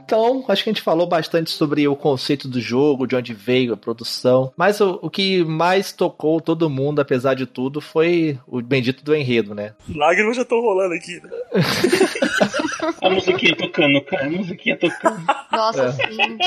[0.10, 3.74] Então, acho que a gente falou bastante sobre o conceito do jogo, de onde veio
[3.74, 4.52] a produção.
[4.58, 9.16] Mas o, o que mais tocou todo mundo, apesar de tudo, foi o bendito do
[9.16, 9.74] enredo, né?
[9.88, 11.22] Lágrimas já estão rolando aqui.
[11.22, 11.30] Né?
[13.04, 14.26] a musiquinha tocando, cara.
[14.26, 15.22] A musiquinha tocando.
[15.52, 15.92] Nossa, é.
[15.92, 16.38] sim.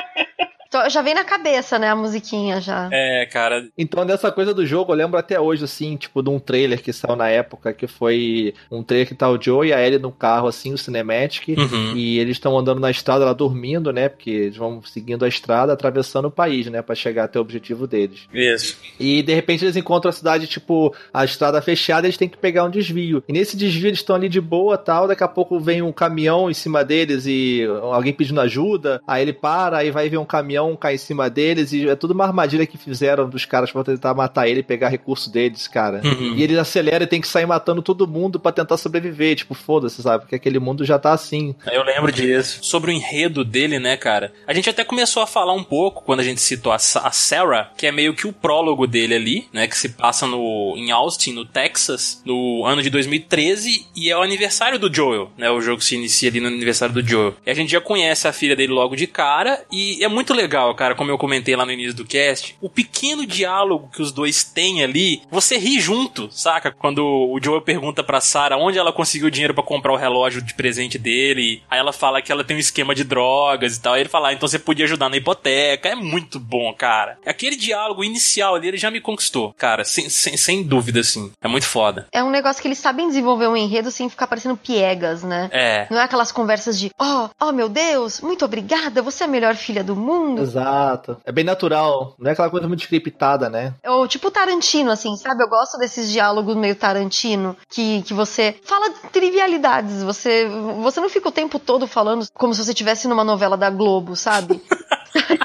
[0.88, 2.88] Já vem na cabeça, né, a musiquinha já.
[2.92, 3.68] É, cara.
[3.76, 6.92] Então, dessa coisa do jogo, eu lembro até hoje, assim, tipo, de um trailer que
[6.92, 10.10] saiu na época, que foi um trailer que tá o Joe e a Ellie no
[10.10, 11.96] carro, assim, o Cinematic, uhum.
[11.96, 15.72] e eles estão andando na estrada lá dormindo, né, porque eles vão seguindo a estrada,
[15.72, 18.28] atravessando o país, né, para chegar até o objetivo deles.
[18.32, 18.78] Isso.
[18.98, 22.64] E, de repente, eles encontram a cidade, tipo, a estrada fechada, eles têm que pegar
[22.64, 23.22] um desvio.
[23.28, 26.50] E nesse desvio eles estão ali de boa, tal, daqui a pouco vem um caminhão
[26.50, 30.61] em cima deles e alguém pedindo ajuda, aí ele para, aí vai ver um caminhão
[30.62, 33.82] caminhão cai em cima deles e é tudo uma armadilha que fizeram dos caras pra
[33.82, 36.00] tentar matar ele e pegar recurso deles, cara.
[36.04, 36.34] Uhum.
[36.36, 39.36] E ele acelera e tem que sair matando todo mundo para tentar sobreviver.
[39.36, 40.22] Tipo, foda-se, sabe?
[40.22, 41.54] Porque aquele mundo já tá assim.
[41.70, 42.60] Eu lembro disso.
[42.62, 44.32] Sobre o enredo dele, né, cara?
[44.46, 47.70] A gente até começou a falar um pouco quando a gente citou a, a Sarah,
[47.76, 49.66] que é meio que o prólogo dele ali, né?
[49.66, 54.22] Que se passa no, em Austin, no Texas, no ano de 2013, e é o
[54.22, 55.50] aniversário do Joel, né?
[55.50, 57.34] O jogo se inicia ali no aniversário do Joel.
[57.44, 60.51] E a gente já conhece a filha dele logo de cara, e é muito legal
[60.52, 64.12] legal, cara, como eu comentei lá no início do cast, o pequeno diálogo que os
[64.12, 66.70] dois têm ali, você ri junto, saca?
[66.70, 70.52] Quando o Joel pergunta pra Sarah onde ela conseguiu dinheiro para comprar o relógio de
[70.52, 74.02] presente dele, aí ela fala que ela tem um esquema de drogas e tal, aí
[74.02, 77.18] ele fala, ah, então você podia ajudar na hipoteca, é muito bom, cara.
[77.24, 81.48] Aquele diálogo inicial ali, ele já me conquistou, cara, sem, sem, sem dúvida, assim, é
[81.48, 82.06] muito foda.
[82.12, 85.48] É um negócio que eles sabem desenvolver um enredo sem ficar parecendo piegas, né?
[85.50, 85.86] É.
[85.90, 89.54] Não é aquelas conversas de, oh, oh meu Deus, muito obrigada, você é a melhor
[89.54, 90.41] filha do mundo.
[90.42, 91.16] Exato.
[91.24, 92.14] É bem natural.
[92.18, 93.74] Não é aquela coisa muito scriptada, né?
[93.86, 95.42] Ou tipo Tarantino, assim, sabe?
[95.42, 100.02] Eu gosto desses diálogos meio Tarantino, que, que você fala de trivialidades.
[100.02, 100.46] Você,
[100.80, 104.16] você não fica o tempo todo falando como se você estivesse numa novela da Globo,
[104.16, 104.62] sabe?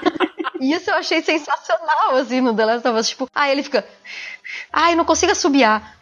[0.60, 3.10] Isso eu achei sensacional, assim, no The Last of Us.
[3.10, 3.86] Tipo, aí ele fica.
[4.72, 5.98] Ai, não consigo assobiar.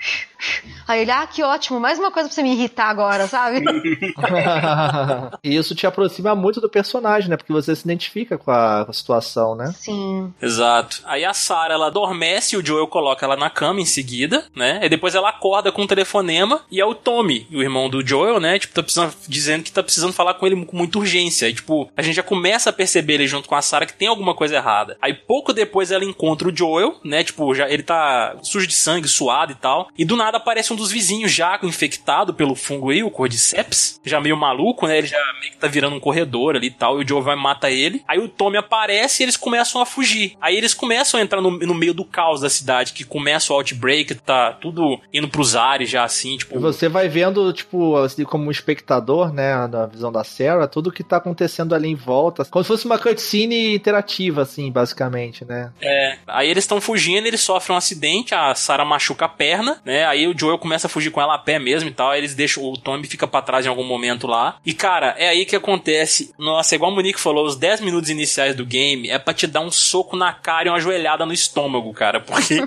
[0.88, 3.64] Aí ele, ah, que ótimo, mais uma coisa pra você me irritar agora, sabe?
[5.44, 7.38] e isso te aproxima muito do personagem, né?
[7.38, 9.74] Porque você se identifica com a, com a situação, né?
[9.76, 10.32] Sim.
[10.40, 11.02] Exato.
[11.06, 14.80] Aí a Sarah, ela adormece e o Joel coloca ela na cama em seguida, né?
[14.84, 18.40] E depois ela acorda com um telefonema e é o Tommy, o irmão do Joel,
[18.40, 18.60] né?
[18.60, 21.50] Tipo, tá precisando, dizendo que tá precisando falar com ele com muita urgência.
[21.50, 24.08] E, tipo, a gente já começa a perceber ele junto com a Sarah que tem
[24.08, 24.98] alguma coisa errada.
[25.02, 27.24] Aí pouco depois ela encontra o Joel, né?
[27.24, 28.36] Tipo, já ele tá
[28.66, 29.90] sujo de sangue, suado e tal.
[29.98, 34.20] E do nada aparece um dos vizinhos já infectado pelo fungo aí, o Cordyceps, já
[34.20, 34.98] meio maluco, né?
[34.98, 37.36] Ele já meio que tá virando um corredor ali e tal, e o Joe vai
[37.36, 38.04] matar ele.
[38.08, 40.36] Aí o Tommy aparece e eles começam a fugir.
[40.42, 43.56] Aí eles começam a entrar no, no meio do caos da cidade, que começa o
[43.56, 46.56] outbreak, tá tudo indo pros ares já assim, tipo...
[46.56, 51.04] E você vai vendo, tipo, assim, como espectador, né, na visão da Sarah, tudo que
[51.04, 55.72] tá acontecendo ali em volta, como se fosse uma cutscene interativa, assim, basicamente, né?
[55.82, 60.06] É, aí eles estão fugindo, eles sofrem um acidente, a Sarah machuca a perna, né,
[60.06, 62.12] aí o Joel começa a fugir com ela a pé mesmo e tal.
[62.12, 62.64] Aí eles deixam.
[62.64, 64.58] O Tommy fica para trás em algum momento lá.
[64.66, 66.34] E, cara, é aí que acontece.
[66.38, 69.62] Nossa, igual o Monique falou, os 10 minutos iniciais do game é pra te dar
[69.62, 72.20] um soco na cara e uma joelhada no estômago, cara.
[72.20, 72.62] Porque.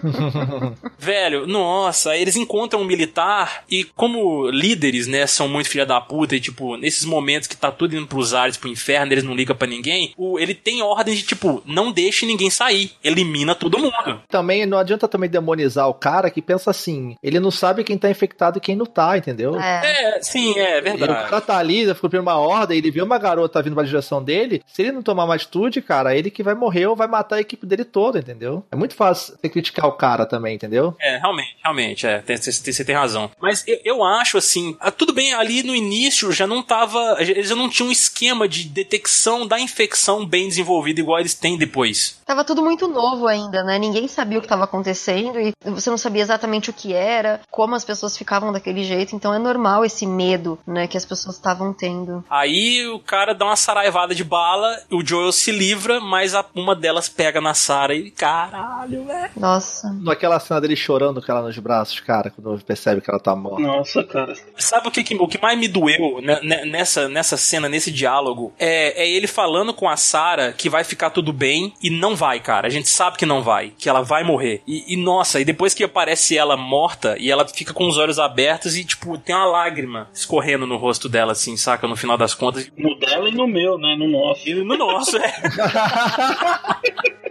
[0.98, 6.36] velho, nossa, eles encontram um militar e, como líderes, né, são muito filha da puta
[6.36, 9.56] e, tipo, nesses momentos que tá tudo indo pros ares, pro inferno, eles não ligam
[9.56, 12.92] para ninguém, o, ele tem ordem de, tipo, não deixe ninguém sair.
[13.02, 14.22] Elimina todo mundo.
[14.28, 18.10] Também não adianta também demonizar o cara que pensa assim, ele não sabe quem tá
[18.10, 19.60] infectado e quem não tá, entendeu?
[19.60, 21.12] É, é sim, é verdade.
[21.12, 24.62] o cara tá ali, cumprindo uma ordem, ele vê uma garota vindo pra direção dele,
[24.66, 27.40] se ele não tomar uma atitude, cara, ele que vai morrer ou vai matar a
[27.40, 28.64] equipe dele toda, entendeu?
[28.70, 30.94] É muito fácil você criticar o cara também, entendeu?
[31.00, 33.30] É, realmente, realmente, é, você tem razão.
[33.40, 37.48] Mas eu, eu acho, assim, ah, tudo bem, ali no início já não tava, eles
[37.48, 42.20] já não tinham um esquema de detecção da infecção bem desenvolvido igual eles têm depois.
[42.24, 43.78] Tava tudo muito novo ainda, né?
[43.78, 47.74] Ninguém sabia o que estava acontecendo e você não sabia exatamente o que era, como
[47.74, 51.72] as pessoas ficavam daquele jeito, então é normal esse medo, né, que as pessoas estavam
[51.72, 52.24] tendo.
[52.30, 56.76] Aí o cara dá uma saraivada de bala, o Joel se livra, mas a, uma
[56.76, 59.30] delas pega na Sarah e caralho, velho.
[59.36, 59.92] Nossa.
[60.00, 63.62] Naquela cena dele chorando com ela nos braços, cara, quando percebe que ela tá morta.
[63.62, 64.34] Nossa, cara.
[64.56, 66.20] Sabe o que, o que mais me doeu
[66.66, 68.52] nessa, nessa cena, nesse diálogo?
[68.58, 72.38] É, é ele falando com a Sarah que vai ficar tudo bem e não vai,
[72.38, 72.68] cara.
[72.68, 74.62] A gente sabe que não vai, que ela vai morrer.
[74.66, 78.18] E, e nossa, e depois que aparece ela morta e ela fica com os olhos
[78.18, 81.88] abertos e, tipo, tem uma lágrima escorrendo no rosto dela, assim, saca?
[81.88, 82.70] No final das contas.
[82.76, 83.96] No dela e no meu, né?
[83.98, 84.46] No nosso.
[84.46, 85.32] E no nosso, é.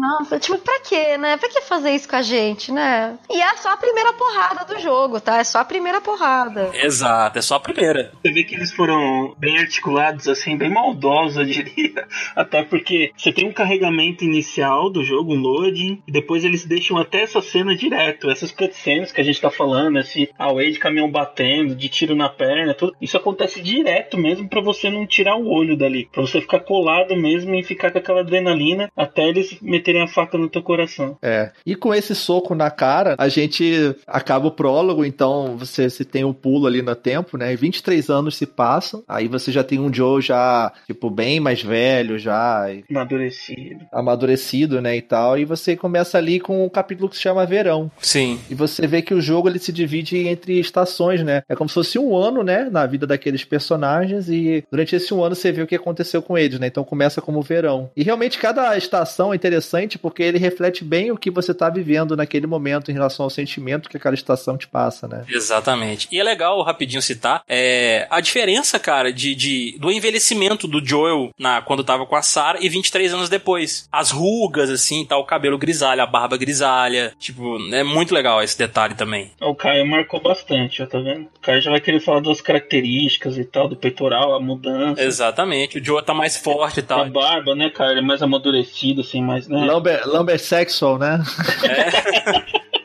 [0.00, 1.36] Nossa, tipo, pra quê, né?
[1.36, 3.18] Pra que fazer isso com a gente, né?
[3.28, 5.38] E é só a primeira porrada do jogo, tá?
[5.38, 6.70] É só a primeira porrada.
[6.72, 8.10] Exato, é só a primeira.
[8.22, 12.08] Você vê que eles foram bem articulados, assim, bem maldosos, eu diria.
[12.34, 16.96] Até porque você tem um carregamento inicial do jogo, um loading, e depois eles deixam
[16.96, 18.30] até essa cena direto.
[18.30, 22.28] Essas cutscenes que a gente tá falando, esse away de caminhão batendo, de tiro na
[22.28, 22.94] perna, tudo.
[23.00, 26.08] Isso acontece direto mesmo para você não tirar o olho dali.
[26.12, 30.36] Pra você ficar colado mesmo e ficar com aquela adrenalina até eles meterem a faca
[30.38, 31.16] no teu coração.
[31.22, 31.52] É.
[31.64, 36.24] E com esse soco na cara, a gente acaba o prólogo, então você se tem
[36.24, 37.54] um pulo ali no tempo, né?
[37.56, 42.18] 23 anos se passam, aí você já tem um Joe já, tipo, bem mais velho,
[42.18, 43.86] já Amadurecido.
[43.92, 47.90] amadurecido, né, e tal, e você começa ali com um capítulo que se chama Verão.
[48.00, 48.40] Sim.
[48.48, 51.42] E você vê que o jogo ele se divide entre estações, né?
[51.48, 55.22] É como se fosse um ano, né, na vida daqueles personagens e durante esse um
[55.22, 56.66] ano você vê o que aconteceu com eles, né?
[56.68, 57.90] Então começa como verão.
[57.96, 62.16] E realmente cada estação é interessante porque ele reflete bem o que você tá vivendo
[62.16, 65.24] naquele momento em relação ao sentimento que aquela estação te passa, né?
[65.28, 66.08] Exatamente.
[66.12, 71.30] E é legal, rapidinho citar, é, a diferença, cara, de, de- do envelhecimento do Joel
[71.38, 73.88] na, quando tava com a Sarah e 23 anos depois.
[73.90, 77.12] As rugas, assim, tá, o cabelo grisalho, a barba grisalha.
[77.18, 77.39] Tipo,
[77.72, 79.30] é muito legal esse detalhe também.
[79.40, 81.22] O Caio marcou bastante, ó, tá vendo?
[81.22, 85.02] O Caio já vai querer falar das características e tal, do peitoral, a mudança.
[85.02, 85.78] Exatamente.
[85.78, 87.00] O Joel tá mais forte e tal.
[87.00, 87.92] A barba, né, cara?
[87.92, 89.60] Ele é mais amadurecido, assim, mais, né?
[89.60, 91.18] Lumber, lumber sexual, né?
[91.18, 92.44] Na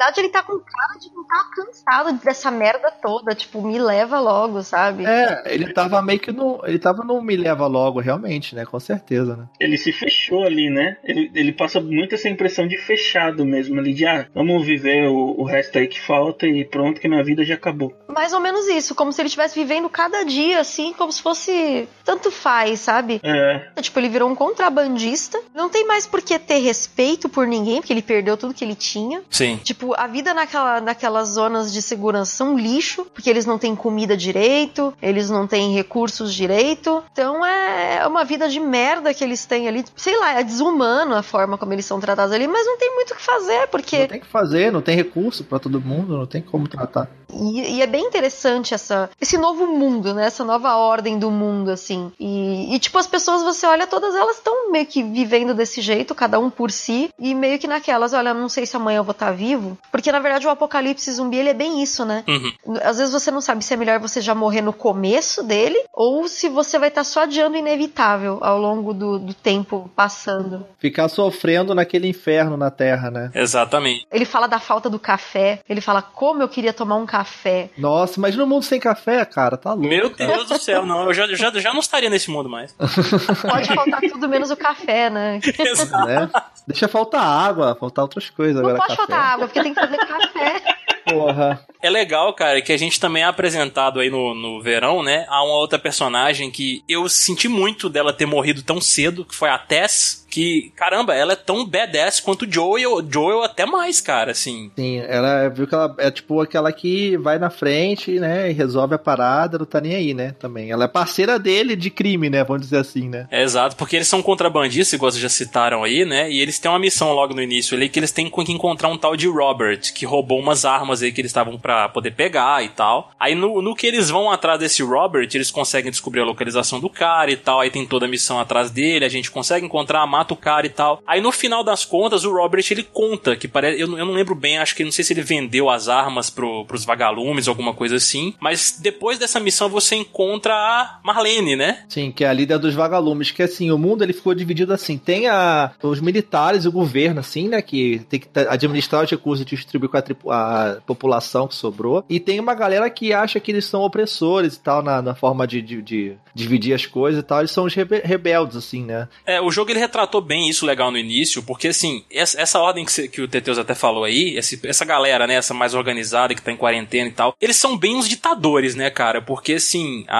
[0.00, 3.34] verdade, ele tá com cara de não tá cansado dessa merda toda.
[3.34, 5.04] Tipo, me leva logo, sabe?
[5.04, 6.60] É, ele tava meio que no.
[6.64, 8.64] Ele tava no Me Leva Logo, realmente, né?
[8.64, 9.46] Com certeza, né?
[9.60, 10.96] Ele se fechou ali, né?
[11.04, 15.40] Ele, ele passa muito essa impressão de fechado mesmo ali, de ah, vamos viver o,
[15.40, 17.94] o resto aí que falta e pronto, que minha vida já acabou.
[18.08, 21.88] Mais ou menos isso, como se ele estivesse vivendo cada dia, assim, como se fosse.
[22.04, 23.20] Tanto faz, sabe?
[23.22, 25.40] É, Tipo, ele virou um contrabandista.
[25.54, 28.74] Não tem mais por que ter respeito por ninguém, porque ele perdeu tudo que ele
[28.74, 29.22] tinha.
[29.30, 29.56] Sim.
[29.62, 34.16] Tipo, a vida naquela, naquelas zonas de segurança um lixo, porque eles não têm comida
[34.16, 37.02] direito, eles não têm recursos direito.
[37.12, 39.84] Então é é uma vida de merda que eles têm ali.
[39.96, 43.12] Sei lá, é desumano a forma como eles são tratados ali, mas não tem muito
[43.12, 44.06] o que fazer, Não porque.
[44.06, 47.08] tem o que fazer, não tem recurso pra todo mundo, não tem como tratar.
[47.32, 50.26] E, e é bem interessante essa, esse novo mundo, né?
[50.26, 52.10] Essa nova ordem do mundo, assim.
[52.18, 56.14] E, e, tipo, as pessoas, você olha, todas elas estão meio que vivendo desse jeito,
[56.14, 59.12] cada um por si, e meio que naquelas, olha, não sei se amanhã eu vou
[59.12, 59.78] estar vivo.
[59.90, 62.24] Porque, na verdade, o apocalipse zumbi, ele é bem isso, né?
[62.28, 62.76] Uhum.
[62.82, 66.28] Às vezes você não sabe se é melhor você já morrer no começo dele, ou
[66.28, 70.66] se você vai estar só adiando o inevitável ao longo do, do tempo passando.
[70.78, 73.30] Ficar sofrendo naquele inferno na Terra, né?
[73.34, 74.06] Exatamente.
[74.12, 77.70] Ele fala da falta do café, ele fala como eu queria tomar um café.
[77.76, 79.88] Nossa, mas no mundo sem café, cara, tá louco.
[79.88, 81.04] Meu Deus do céu, não.
[81.04, 82.72] Eu já, já, já não estaria nesse mundo mais.
[82.78, 85.40] Pode faltar tudo menos o café, né?
[85.58, 86.06] Exato.
[86.06, 86.30] Né?
[86.66, 88.76] Deixa faltar água, faltar outras coisas Não agora.
[88.76, 89.06] pode café.
[89.12, 90.62] faltar água, porque tem que fazer café.
[91.04, 91.66] Porra.
[91.82, 95.26] É legal, cara, que a gente também é apresentado aí no, no verão, né?
[95.28, 99.48] A uma outra personagem que eu senti muito dela ter morrido tão cedo, que foi
[99.48, 100.19] a Tess.
[100.30, 104.70] Que, caramba, ela é tão badass quanto o Joel, Joel até mais, cara, assim.
[104.76, 108.94] Sim, ela viu que ela é tipo aquela que vai na frente, né, e resolve
[108.94, 110.70] a parada, não tá nem aí, né, também.
[110.70, 113.26] Ela é parceira dele de crime, né, vamos dizer assim, né.
[113.30, 116.30] É exato, porque eles são contrabandistas, igual vocês já citaram aí, né?
[116.30, 118.96] E eles têm uma missão logo no início ali que eles têm que encontrar um
[118.96, 122.68] tal de Robert, que roubou umas armas aí que eles estavam pra poder pegar e
[122.68, 123.10] tal.
[123.18, 126.88] Aí no, no que eles vão atrás desse Robert, eles conseguem descobrir a localização do
[126.88, 127.60] cara e tal.
[127.60, 130.70] Aí tem toda a missão atrás dele, a gente consegue encontrar, mata o cara e
[130.70, 131.02] tal.
[131.06, 133.80] Aí no final das contas, o Robert ele conta que parece.
[133.80, 136.28] Eu, não- eu não lembro bem, acho que não sei se ele vendeu as armas
[136.30, 138.34] pro, pros vagalumes, alguma coisa assim.
[138.40, 141.84] Mas depois dessa missão você encontra a Marlene, né?
[141.88, 144.98] Sim, que é a líder dos vagalumes, que assim, o mundo ele ficou dividido assim,
[144.98, 149.56] tem a, os militares, o governo, assim, né, que tem que administrar os recursos e
[149.56, 153.64] distribuir com a, a população que sobrou, e tem uma galera que acha que eles
[153.64, 157.38] são opressores e tal, na, na forma de, de- de dividir as coisas e tal,
[157.40, 159.08] eles são os rebe- rebeldes, assim, né.
[159.26, 162.86] É, o jogo ele retratou bem isso legal no início, porque assim, essa, essa ordem
[162.86, 166.34] que, cê- que o Teteus até falou aí, esse- essa galera, né, essa mais organizada
[166.34, 169.20] que tá em quarentena e tal, eles são bem uns ditadores, né, cara?
[169.20, 170.16] Porque assim, a-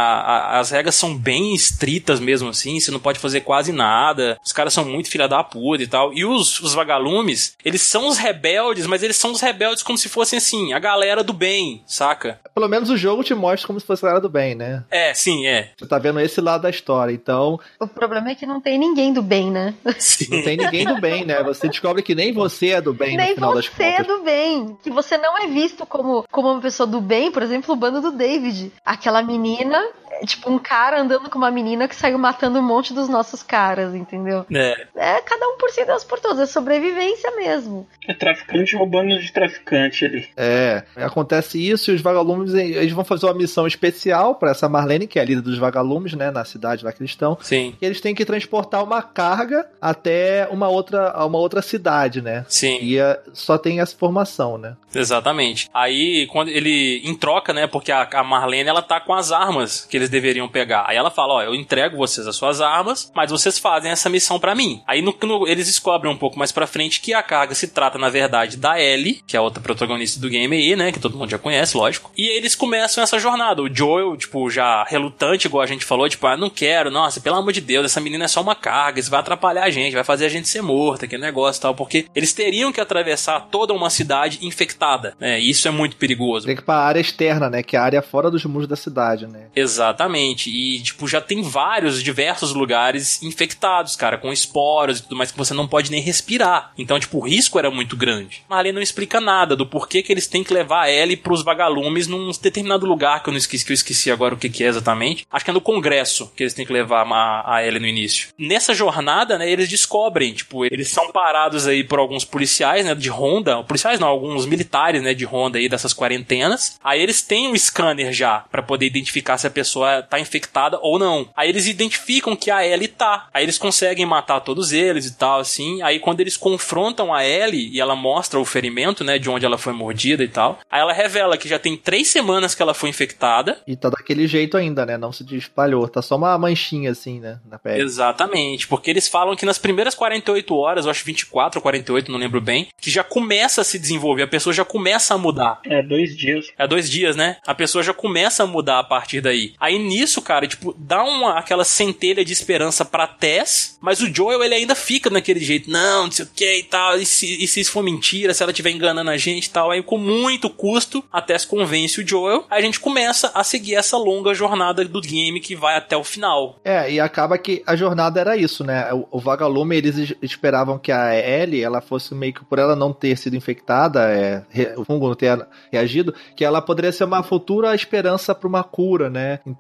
[0.57, 4.53] a- as regras são bem estritas mesmo assim, você não pode fazer quase nada, os
[4.53, 6.13] caras são muito filha da puta e tal.
[6.13, 10.09] E os, os vagalumes, eles são os rebeldes, mas eles são os rebeldes como se
[10.11, 12.39] fossem assim, a galera do bem, saca?
[12.55, 14.83] Pelo menos o jogo te mostra como se fosse a galera do bem, né.
[14.91, 15.71] É, sim, é.
[15.79, 19.13] Você tá vendo esse lado da história, então O problema é que não tem ninguém
[19.13, 19.75] do bem, né?
[19.99, 20.27] Sim.
[20.31, 21.43] não tem ninguém do bem, né.
[21.43, 24.07] Você descobre que nem você é do bem no Nem final das você é contas.
[24.07, 24.77] do bem.
[24.83, 28.01] Que você não é visto como, como uma pessoa do bem, por exemplo, o bando
[28.01, 28.73] do David.
[28.85, 32.93] Aquela menina é tipo um cara andando com uma menina que saiu matando um monte
[32.93, 34.45] dos nossos caras, entendeu?
[34.53, 34.87] É.
[34.97, 36.41] É cada um por si, Deus por todos.
[36.41, 37.87] É sobrevivência mesmo.
[38.07, 40.29] É traficante roubando de traficante ali.
[40.37, 45.07] É, acontece isso e os vagalumes eles vão fazer uma missão especial pra essa Marlene,
[45.07, 47.39] que é a líder dos vagalumes, né, na cidade lá que eles estão.
[47.41, 47.75] Sim.
[47.81, 52.45] E eles têm que transportar uma carga até uma outra, uma outra cidade, né?
[52.49, 52.79] Sim.
[52.81, 54.77] E é, só tem essa formação, né?
[54.95, 55.69] Exatamente.
[55.73, 59.87] Aí, quando ele, em troca, né, porque a, a Marlene, ela tá com as armas
[59.89, 60.85] que eles deveriam pegar.
[60.87, 64.39] Aí ela fala, ó, eu entrego vocês as suas armas, mas vocês fazem essa missão
[64.39, 64.83] pra mim.
[64.87, 67.99] Aí no, no- eles descobrem um pouco mais pra frente que a carga se trata,
[67.99, 71.17] na verdade, da Ellie, que é a outra protagonista do game aí, né, que todo
[71.17, 72.11] mundo já conhece, lógico.
[72.17, 73.63] E eles começam essa jornada.
[73.63, 77.37] O Joel, tipo, já relutante, igual a gente falou, tipo, ah, não quero, nossa, pelo
[77.37, 80.05] amor de Deus, essa menina é só uma carga, isso vai atrapalhar a gente, vai
[80.05, 83.75] fazer a gente ser morta, que negócio e tal, porque eles teriam que atravessar toda
[83.75, 86.47] uma cidade infectada, né, e isso é muito perigoso.
[86.47, 87.63] Tem que ir pra área externa, né?
[87.63, 89.47] Que é a área fora dos muros da cidade, né?
[89.91, 90.51] Exatamente.
[90.51, 95.39] E, tipo, já tem vários, diversos lugares infectados, cara, com esporos e tudo mais que
[95.39, 96.73] você não pode nem respirar.
[96.79, 98.43] Então, tipo, o risco era muito grande.
[98.49, 102.07] Ali não explica nada do porquê que eles têm que levar a Ellie pros vagalumes
[102.07, 104.69] num determinado lugar que eu não esqueci, que eu esqueci agora o que, que é
[104.69, 105.27] exatamente.
[105.31, 108.29] Acho que é no Congresso que eles têm que levar a, a Ellie no início.
[108.39, 113.09] Nessa jornada, né, eles descobrem, tipo, eles são parados aí por alguns policiais, né, de
[113.09, 113.63] ronda.
[113.65, 116.79] Policiais não, alguns militares, né, de ronda aí dessas quarentenas.
[116.83, 120.99] Aí eles têm o scanner já pra poder identificar se a pessoa tá infectada ou
[120.99, 121.29] não.
[121.37, 123.29] Aí eles identificam que a Ellie tá.
[123.33, 125.83] Aí eles conseguem matar todos eles e tal, assim.
[125.83, 129.59] Aí quando eles confrontam a Ellie e ela mostra o ferimento, né, de onde ela
[129.59, 130.59] foi mordida e tal.
[130.71, 133.61] Aí ela revela que já tem três semanas que ela foi infectada.
[133.67, 134.97] E tá daquele jeito ainda, né?
[134.97, 135.89] Não se espalhou.
[135.89, 137.39] Tá só uma manchinha assim, né?
[137.49, 137.83] Na pele.
[137.83, 142.19] Exatamente, porque eles falam que nas primeiras 48 horas, eu acho 24 ou 48, não
[142.19, 145.61] lembro bem, que já começa a se desenvolver, a pessoa já começa a mudar.
[145.65, 146.47] É, dois dias.
[146.59, 147.37] É dois dias, né?
[147.47, 149.55] A pessoa já começa a mudar a partir daí.
[149.59, 154.43] Aí nisso, cara, tipo, dá uma, aquela centelha de esperança pra Tess, mas o Joel,
[154.43, 157.47] ele ainda fica naquele jeito, não, não sei o que e tal, e se, e
[157.47, 159.71] se isso for mentira, se ela estiver enganando a gente e tal.
[159.71, 163.75] Aí com muito custo, a Tess convence o Joel, aí a gente começa a seguir
[163.75, 166.59] essa longa jornada do game que vai até o final.
[166.65, 168.93] É, e acaba que a jornada era isso, né?
[168.93, 172.75] O, o vagalume, eles es- esperavam que a Ellie, ela fosse meio que por ela
[172.77, 174.45] não ter sido infectada, é,
[174.77, 179.09] o fungo não ter reagido, que ela poderia ser uma futura esperança para uma cura,
[179.11, 179.41] né?
[179.47, 179.60] Então,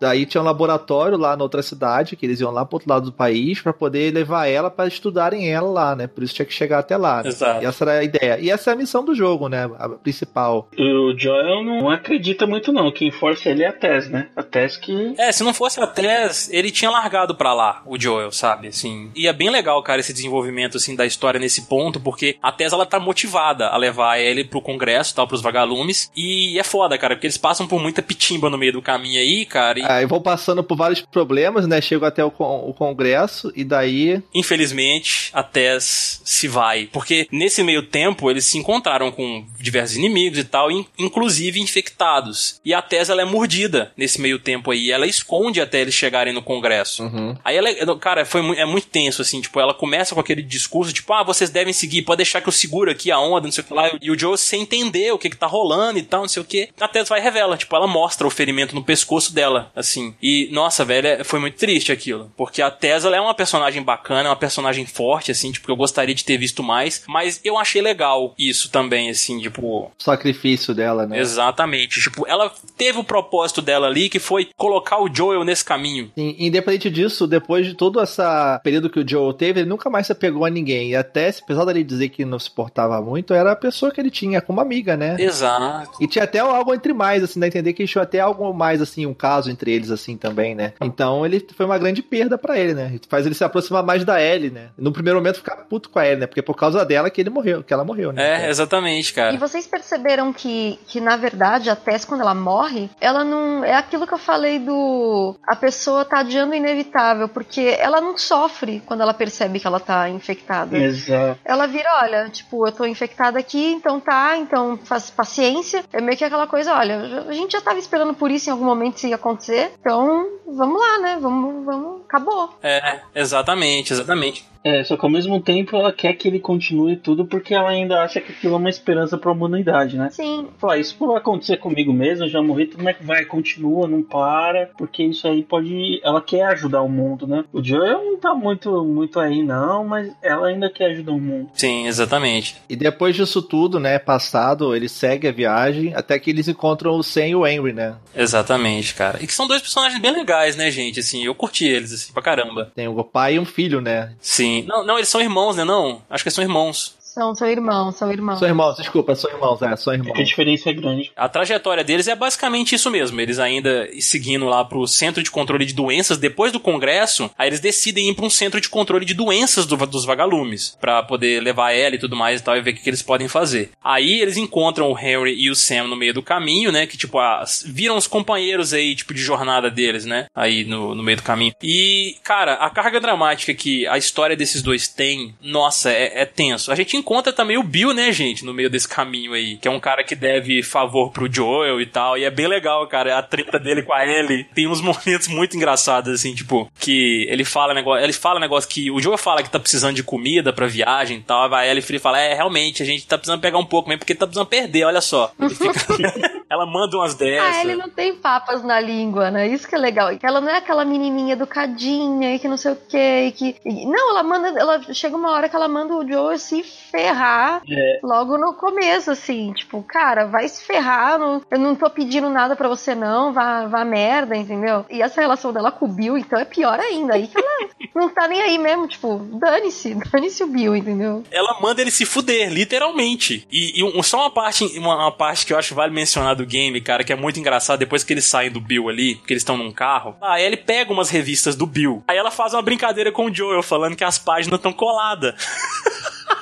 [0.00, 3.06] daí tinha um laboratório lá na outra cidade, que eles iam lá pro outro lado
[3.06, 6.06] do país para poder levar ela para estudarem ela lá, né?
[6.06, 7.22] Por isso tinha que chegar até lá.
[7.22, 7.28] né?
[7.28, 7.62] Exato.
[7.62, 8.38] E essa era a ideia.
[8.40, 9.70] E essa é a missão do jogo, né?
[9.78, 10.68] A principal.
[10.78, 12.90] O Joel não acredita muito, não.
[12.90, 14.28] Quem força ele é a Tess, né?
[14.36, 15.14] A Tess que.
[15.18, 18.68] É, se não fosse a Tess, ele tinha largado pra lá, o Joel, sabe?
[18.68, 19.10] Assim.
[19.14, 22.72] E é bem legal, cara, esse desenvolvimento, assim, da história nesse ponto, porque a Tess,
[22.72, 26.10] ela tá motivada a levar ele pro congresso, tal, pros vagalumes.
[26.16, 29.44] E é foda, cara, porque eles passam por muita pitimba no meio do caminho aí,
[29.46, 29.78] cara.
[29.78, 31.80] E, Aí vão passando por vários problemas, né?
[31.80, 36.88] Chegam até o, con- o congresso e daí infelizmente, a Tess se vai.
[36.92, 42.60] Porque nesse meio tempo, eles se encontraram com diversos inimigos e tal, in- inclusive infectados.
[42.64, 44.90] E a Tess, ela é mordida nesse meio tempo aí.
[44.90, 47.02] Ela esconde até eles chegarem no congresso.
[47.04, 47.36] Uhum.
[47.44, 50.92] Aí ela, é- cara, foi, é muito tenso, assim, tipo, ela começa com aquele discurso,
[50.92, 53.62] tipo, ah, vocês devem seguir, pode deixar que eu seguro aqui a onda, não sei
[53.62, 56.22] o que lá, e o Joe sem entender o que que tá rolando e tal,
[56.22, 56.68] não sei o que.
[56.80, 60.14] A Tess vai e revela, tipo, ela mostra o ferimento no pescoço dela, assim.
[60.22, 63.82] E, nossa, velho, é- foi muito triste aquilo, porque a Tess, ela é uma personagem
[63.82, 67.58] bacana, é uma personagem forte, assim, tipo, eu gostaria de ter visto mais, mas eu
[67.58, 71.18] achei legal isso também, assim, tipo, sacrifício dela, né?
[71.18, 76.10] exatamente, tipo, ela teve o propósito dela ali, que foi colocar o Joel nesse caminho.
[76.14, 78.22] Sim, independente disso, depois de todo esse
[78.62, 80.90] período que o Joel teve, ele nunca mais se apegou a ninguém.
[80.90, 84.10] E até, apesar dele dizer que não se portava muito, era a pessoa que ele
[84.10, 85.16] tinha como amiga, né?
[85.18, 85.90] Exato.
[86.00, 88.80] E tinha até algo entre mais, assim, dá a entender que tinha até algo mais,
[88.80, 90.72] assim, um caso entre eles, assim, também, né?
[90.80, 92.98] Então ele foi uma grande perda pra ele, né?
[93.08, 94.68] Faz ele se aproximar mais da Ellie, né?
[94.76, 96.26] No primeiro momento ficar puto com a Ellie, né?
[96.26, 98.44] Porque é por causa dela que ele morreu, que ela morreu, né?
[98.46, 99.36] É, exatamente, E cara.
[99.36, 103.64] vocês perceberam que, que, na verdade, a Tess, quando ela morre, ela não.
[103.64, 105.36] É aquilo que eu falei do.
[105.46, 109.80] A pessoa tá adiando o inevitável, porque ela não sofre quando ela percebe que ela
[109.80, 110.76] tá infectada.
[110.76, 111.38] Exato.
[111.44, 115.84] Ela vira, olha, tipo, eu tô infectada aqui, então tá, então faz paciência.
[115.92, 118.64] É meio que aquela coisa, olha, a gente já tava esperando por isso em algum
[118.74, 121.18] momento ia acontecer, então vamos lá, né?
[121.20, 122.50] Vamos, vamos acabou.
[122.62, 124.53] É, exatamente, exatamente.
[124.64, 128.00] É, só que ao mesmo tempo ela quer que ele continue tudo porque ela ainda
[128.00, 130.08] acha que aquilo é uma esperança pra humanidade, né?
[130.10, 130.48] Sim.
[130.58, 133.26] Falar, isso não vai acontecer comigo mesmo, eu já morri, como é que vai?
[133.26, 136.00] Continua, não para, porque isso aí pode.
[136.02, 137.44] Ela quer ajudar o mundo, né?
[137.52, 141.50] O Joel não tá muito, muito aí, não, mas ela ainda quer ajudar o mundo.
[141.52, 142.56] Sim, exatamente.
[142.66, 147.02] E depois disso tudo, né, passado, ele segue a viagem até que eles encontram o
[147.02, 147.96] Sam e o Henry, né?
[148.16, 149.18] Exatamente, cara.
[149.22, 151.00] E que são dois personagens bem legais, né, gente?
[151.00, 152.72] Assim, eu curti eles, assim, pra caramba.
[152.74, 154.12] Tem o pai e um filho, né?
[154.20, 154.53] Sim.
[154.62, 155.64] Não, não, eles são irmãos, né?
[155.64, 156.02] Não?
[156.08, 156.96] Acho que eles são irmãos.
[157.14, 158.38] São, são irmãos, são irmãos.
[158.40, 160.28] São irmãos, desculpa, são irmãos, é, são É que a irmãos.
[160.28, 161.12] diferença é grande.
[161.14, 163.20] A trajetória deles é basicamente isso mesmo.
[163.20, 167.60] Eles ainda seguindo lá pro centro de controle de doenças depois do congresso, aí eles
[167.60, 171.70] decidem ir pra um centro de controle de doenças do- dos vagalumes Pra poder levar
[171.72, 173.70] ela e tudo mais e tal e ver o que, que eles podem fazer.
[173.82, 176.86] Aí eles encontram o Henry e o Sam no meio do caminho, né?
[176.86, 180.26] Que tipo ah, viram os companheiros aí tipo de jornada deles, né?
[180.34, 181.52] Aí no, no meio do caminho.
[181.62, 186.72] E cara, a carga dramática que a história desses dois tem, nossa, é, é tenso.
[186.72, 189.70] A gente encontra também o Bill, né, gente, no meio desse caminho aí, que é
[189.70, 193.22] um cara que deve favor pro Joel e tal, e é bem legal, cara, a
[193.22, 194.44] treta dele com a Ellie.
[194.54, 198.90] Tem uns momentos muito engraçados, assim, tipo, que ele fala negócio, ele fala negócio que
[198.90, 201.98] o Joel fala que tá precisando de comida pra viagem e tal, a Ellie Free
[201.98, 204.84] fala, é, realmente, a gente tá precisando pegar um pouco mesmo, porque tá precisando perder,
[204.84, 205.30] olha só.
[205.50, 205.74] Fica-
[206.50, 207.64] Ela manda umas Ah, dessas.
[207.64, 209.48] ele não tem papas na língua, né?
[209.48, 210.12] Isso que é legal.
[210.12, 213.26] E que ela não é aquela menininha educadinha e que não sei o quê.
[213.28, 213.56] E que...
[213.86, 214.48] não, ela manda.
[214.48, 216.62] Ela chega uma hora que ela manda o Joe se
[216.94, 217.98] ferrar É.
[218.02, 219.52] logo no começo, assim.
[219.52, 221.18] Tipo, cara, vai se ferrar.
[221.18, 223.32] Não, eu não tô pedindo nada pra você, não.
[223.32, 224.86] Vá, vá merda, entendeu?
[224.88, 227.14] E essa relação dela com o Bill, então, é pior ainda.
[227.14, 228.86] Aí que ela não tá nem aí mesmo.
[228.86, 231.22] Tipo, dane-se, dane-se o Bill, entendeu?
[231.30, 233.46] ela manda ele se fuder, literalmente.
[233.50, 236.36] E, e um- só uma parte, uma, uma parte que eu acho que vale mencionar
[236.36, 239.32] do game, cara, que é muito engraçado, depois que eles saem do Bill ali, que
[239.32, 242.02] eles estão num carro, a Ellie pega umas revistas do Bill.
[242.06, 245.34] Aí ela faz uma brincadeira com o Joel, falando que as páginas estão coladas.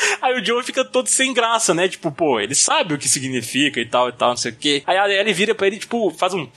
[0.20, 1.88] Aí o Joel fica todo sem graça, né?
[1.88, 4.82] Tipo, pô, ele sabe o que significa e tal e tal, não sei o quê.
[4.86, 6.48] Aí a Ellie vira pra ele, tipo, faz um.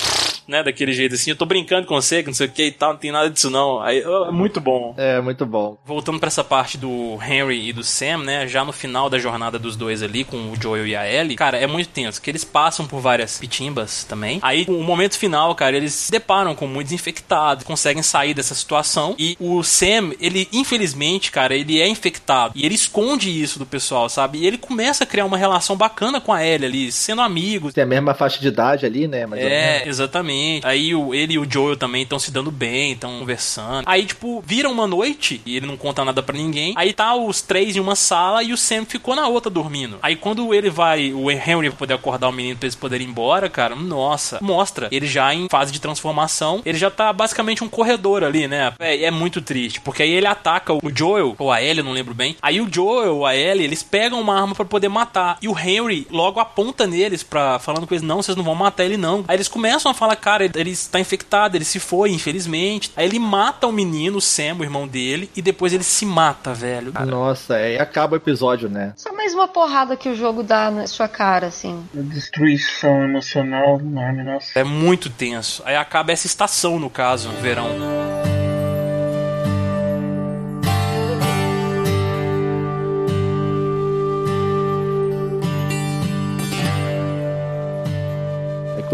[0.48, 2.72] Né, daquele jeito assim, eu tô brincando com você, que não sei o que e
[2.72, 3.82] tal, não tem nada disso não.
[3.82, 4.94] Aí, é muito bom.
[4.98, 5.78] É, muito bom.
[5.86, 8.48] Voltando pra essa parte do Henry e do Sam, né?
[8.48, 11.58] Já no final da jornada dos dois ali, com o Joel e a Ellie, cara,
[11.58, 14.40] é muito tenso, que eles passam por várias pitimbas também.
[14.42, 19.16] Aí, o momento final, cara, eles se deparam com muitos infectados, conseguem sair dessa situação.
[19.18, 22.54] E o Sam, ele, infelizmente, cara, ele é infectado.
[22.56, 24.40] E ele esconde isso do pessoal, sabe?
[24.40, 27.74] E ele começa a criar uma relação bacana com a Ellie ali, sendo amigos.
[27.74, 29.26] Tem a mesma faixa de idade ali, né?
[29.26, 29.46] menos.
[29.46, 30.33] É, exatamente.
[30.64, 33.84] Aí o, ele e o Joel também estão se dando bem, estão conversando.
[33.86, 36.74] Aí, tipo, vira uma noite e ele não conta nada pra ninguém.
[36.76, 39.98] Aí tá os três em uma sala e o Sam ficou na outra dormindo.
[40.02, 43.50] Aí quando ele vai, o Henry poder acordar o menino pra eles poderem ir embora,
[43.50, 44.88] cara, nossa, mostra.
[44.92, 48.74] Ele já em fase de transformação, ele já tá basicamente um corredor ali, né?
[48.80, 52.14] É, é muito triste, porque aí ele ataca o Joel, ou a Ellie, não lembro
[52.14, 52.36] bem.
[52.42, 55.38] Aí o Joel ou a Ellie, eles pegam uma arma pra poder matar.
[55.42, 58.84] E o Henry logo aponta neles pra falando com eles, não, vocês não vão matar
[58.84, 59.24] ele não.
[59.28, 62.90] Aí eles começam a falar, cara, ele, ele está infectado, ele se foi, infelizmente.
[62.96, 66.54] Aí ele mata o menino, o Sam, o irmão dele, e depois ele se mata,
[66.54, 66.94] velho.
[66.94, 68.94] Cara, Nossa, é, e acaba o episódio, né?
[68.96, 71.86] Só mais uma porrada que o jogo dá na sua cara, assim.
[71.94, 74.58] Destruição emocional enorme, nossa.
[74.58, 75.62] É muito tenso.
[75.66, 78.33] Aí acaba essa estação, no caso, no verão.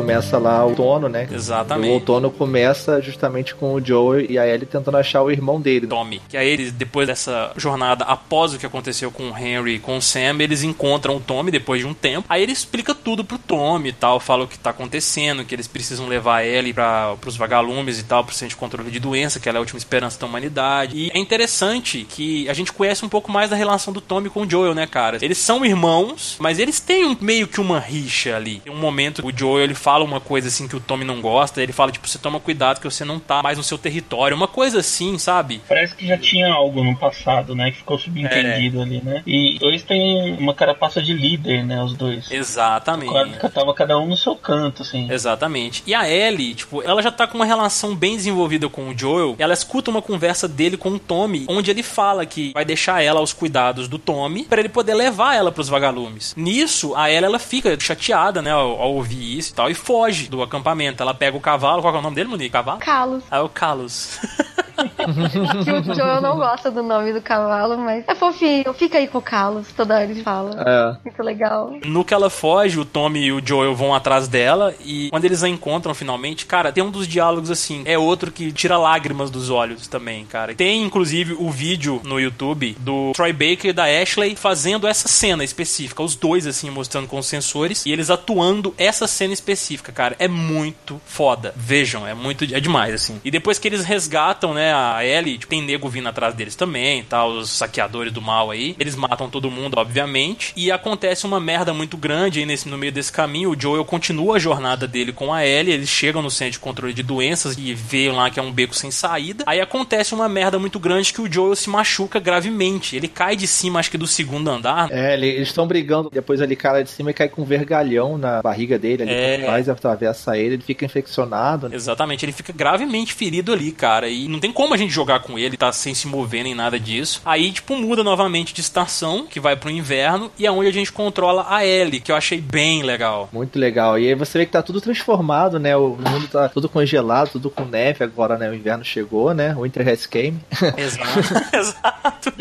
[0.02, 1.28] Começa lá o outono, né?
[1.32, 1.90] Exatamente.
[1.90, 5.88] O outono começa justamente com o Joe e a Ellie tentando achar o irmão dele.
[5.88, 6.22] Tommy.
[6.28, 9.98] Que aí eles, depois dessa jornada, após o que aconteceu com o Henry e com
[9.98, 12.26] o Sam, eles encontram o Tommy depois de um tempo.
[12.30, 15.68] Aí ele explica tudo pro Tommy e tal, fala o que tá acontecendo, que eles
[15.68, 19.48] precisam levar ele para pros vagalumes e tal, pro centro de controle de doença, que
[19.48, 20.96] ela é a última esperança da humanidade.
[20.96, 24.42] E é interessante que a gente conhece um pouco mais da relação do Tommy com
[24.42, 25.18] o Joel, né, cara?
[25.22, 28.60] Eles são irmãos, mas eles têm um, meio que uma rixa ali.
[28.60, 31.62] Tem um momento o Joel ele fala uma coisa assim que o Tommy não gosta,
[31.62, 34.48] ele fala tipo, você toma cuidado que você não tá mais no seu território, uma
[34.48, 35.62] coisa assim, sabe?
[35.68, 37.72] Parece que já tinha algo no passado, né?
[37.72, 39.24] Que ficou subentendido ali, né?
[39.26, 41.82] E eles têm uma carapaça de líder, né?
[41.84, 42.32] Os dois.
[42.32, 43.12] Exatamente.
[43.54, 45.12] Tava cada um no seu canto, assim.
[45.12, 45.84] Exatamente.
[45.86, 49.36] E a Ellie, tipo, ela já tá com uma relação bem desenvolvida com o Joel.
[49.40, 53.20] Ela escuta uma conversa dele com o Tommy, onde ele fala que vai deixar ela
[53.20, 56.34] aos cuidados do Tommy para ele poder levar ela pros vagalumes.
[56.36, 60.28] Nisso, a Ellie ela fica chateada, né, ao, ao ouvir isso e tal, e foge
[60.28, 61.02] do acampamento.
[61.02, 62.52] Ela pega o cavalo, qual é o nome dele, Monique?
[62.52, 62.80] Cavalo?
[62.80, 63.24] Calos.
[63.32, 64.20] Ah, é o Carlos.
[65.64, 68.74] que o Joel não gosta do nome do cavalo, mas é fofinho.
[68.74, 70.62] Fica aí com o Carlos, toda hora ele fala.
[70.66, 70.98] É.
[71.04, 71.74] Muito legal.
[71.86, 75.44] No que ela foge, o Tommy e o Joel vão atrás dela e quando eles
[75.44, 79.50] a encontram finalmente, cara, tem um dos diálogos assim, é outro que tira lágrimas dos
[79.50, 80.54] olhos também, cara.
[80.56, 85.44] Tem inclusive o vídeo no YouTube do Troy Baker e da Ashley fazendo essa cena
[85.44, 90.16] específica, os dois assim mostrando com os sensores e eles atuando essa cena específica, cara.
[90.20, 91.54] É muito foda.
[91.56, 93.20] Vejam, é muito é demais assim.
[93.24, 97.04] E depois que eles resgatam, né, a Ellie, tipo, tem nego vindo atrás deles também,
[97.04, 98.76] tá, os saqueadores do mal aí.
[98.80, 102.92] Eles matam todo mundo, obviamente, e acontece uma merda muito grande aí nesse no meio
[102.92, 103.52] desse caminho.
[103.52, 106.94] O Joel continua a jornada dele com a Ellie, eles chegam no centro de controle
[106.94, 109.44] de doenças e veem lá que é um beco sem saída.
[109.48, 112.96] Aí acontece uma merda muito grande que o Joel se machuca gravemente.
[112.96, 114.90] Ele cai de cima, acho que do segundo andar.
[114.92, 118.18] É, ele- eles estão brigando, depois ali cara de cima e cai com um vergalhão
[118.18, 119.38] na barriga dele, ali É.
[119.40, 121.70] trás, atravessa ele, ele fica infeccionado.
[121.70, 121.76] né?
[121.76, 124.08] Exatamente, ele fica gravemente ferido ali, cara.
[124.10, 126.78] E não tem como a gente jogar com ele, tá sem se mover nem nada
[126.78, 127.22] disso.
[127.24, 130.92] Aí, tipo, muda novamente de estação, que vai pro inverno, e é onde a gente
[130.92, 133.30] controla a Ellie, que eu achei bem legal.
[133.32, 133.98] Muito legal.
[133.98, 135.78] E aí você vê que tá tudo transformado, né?
[135.78, 138.50] O mundo tá tudo congelado, tudo com neve agora, né?
[138.50, 139.56] O inverno chegou, né?
[139.56, 140.42] O Winter has came.
[140.76, 141.20] Exato,
[141.56, 142.34] exato.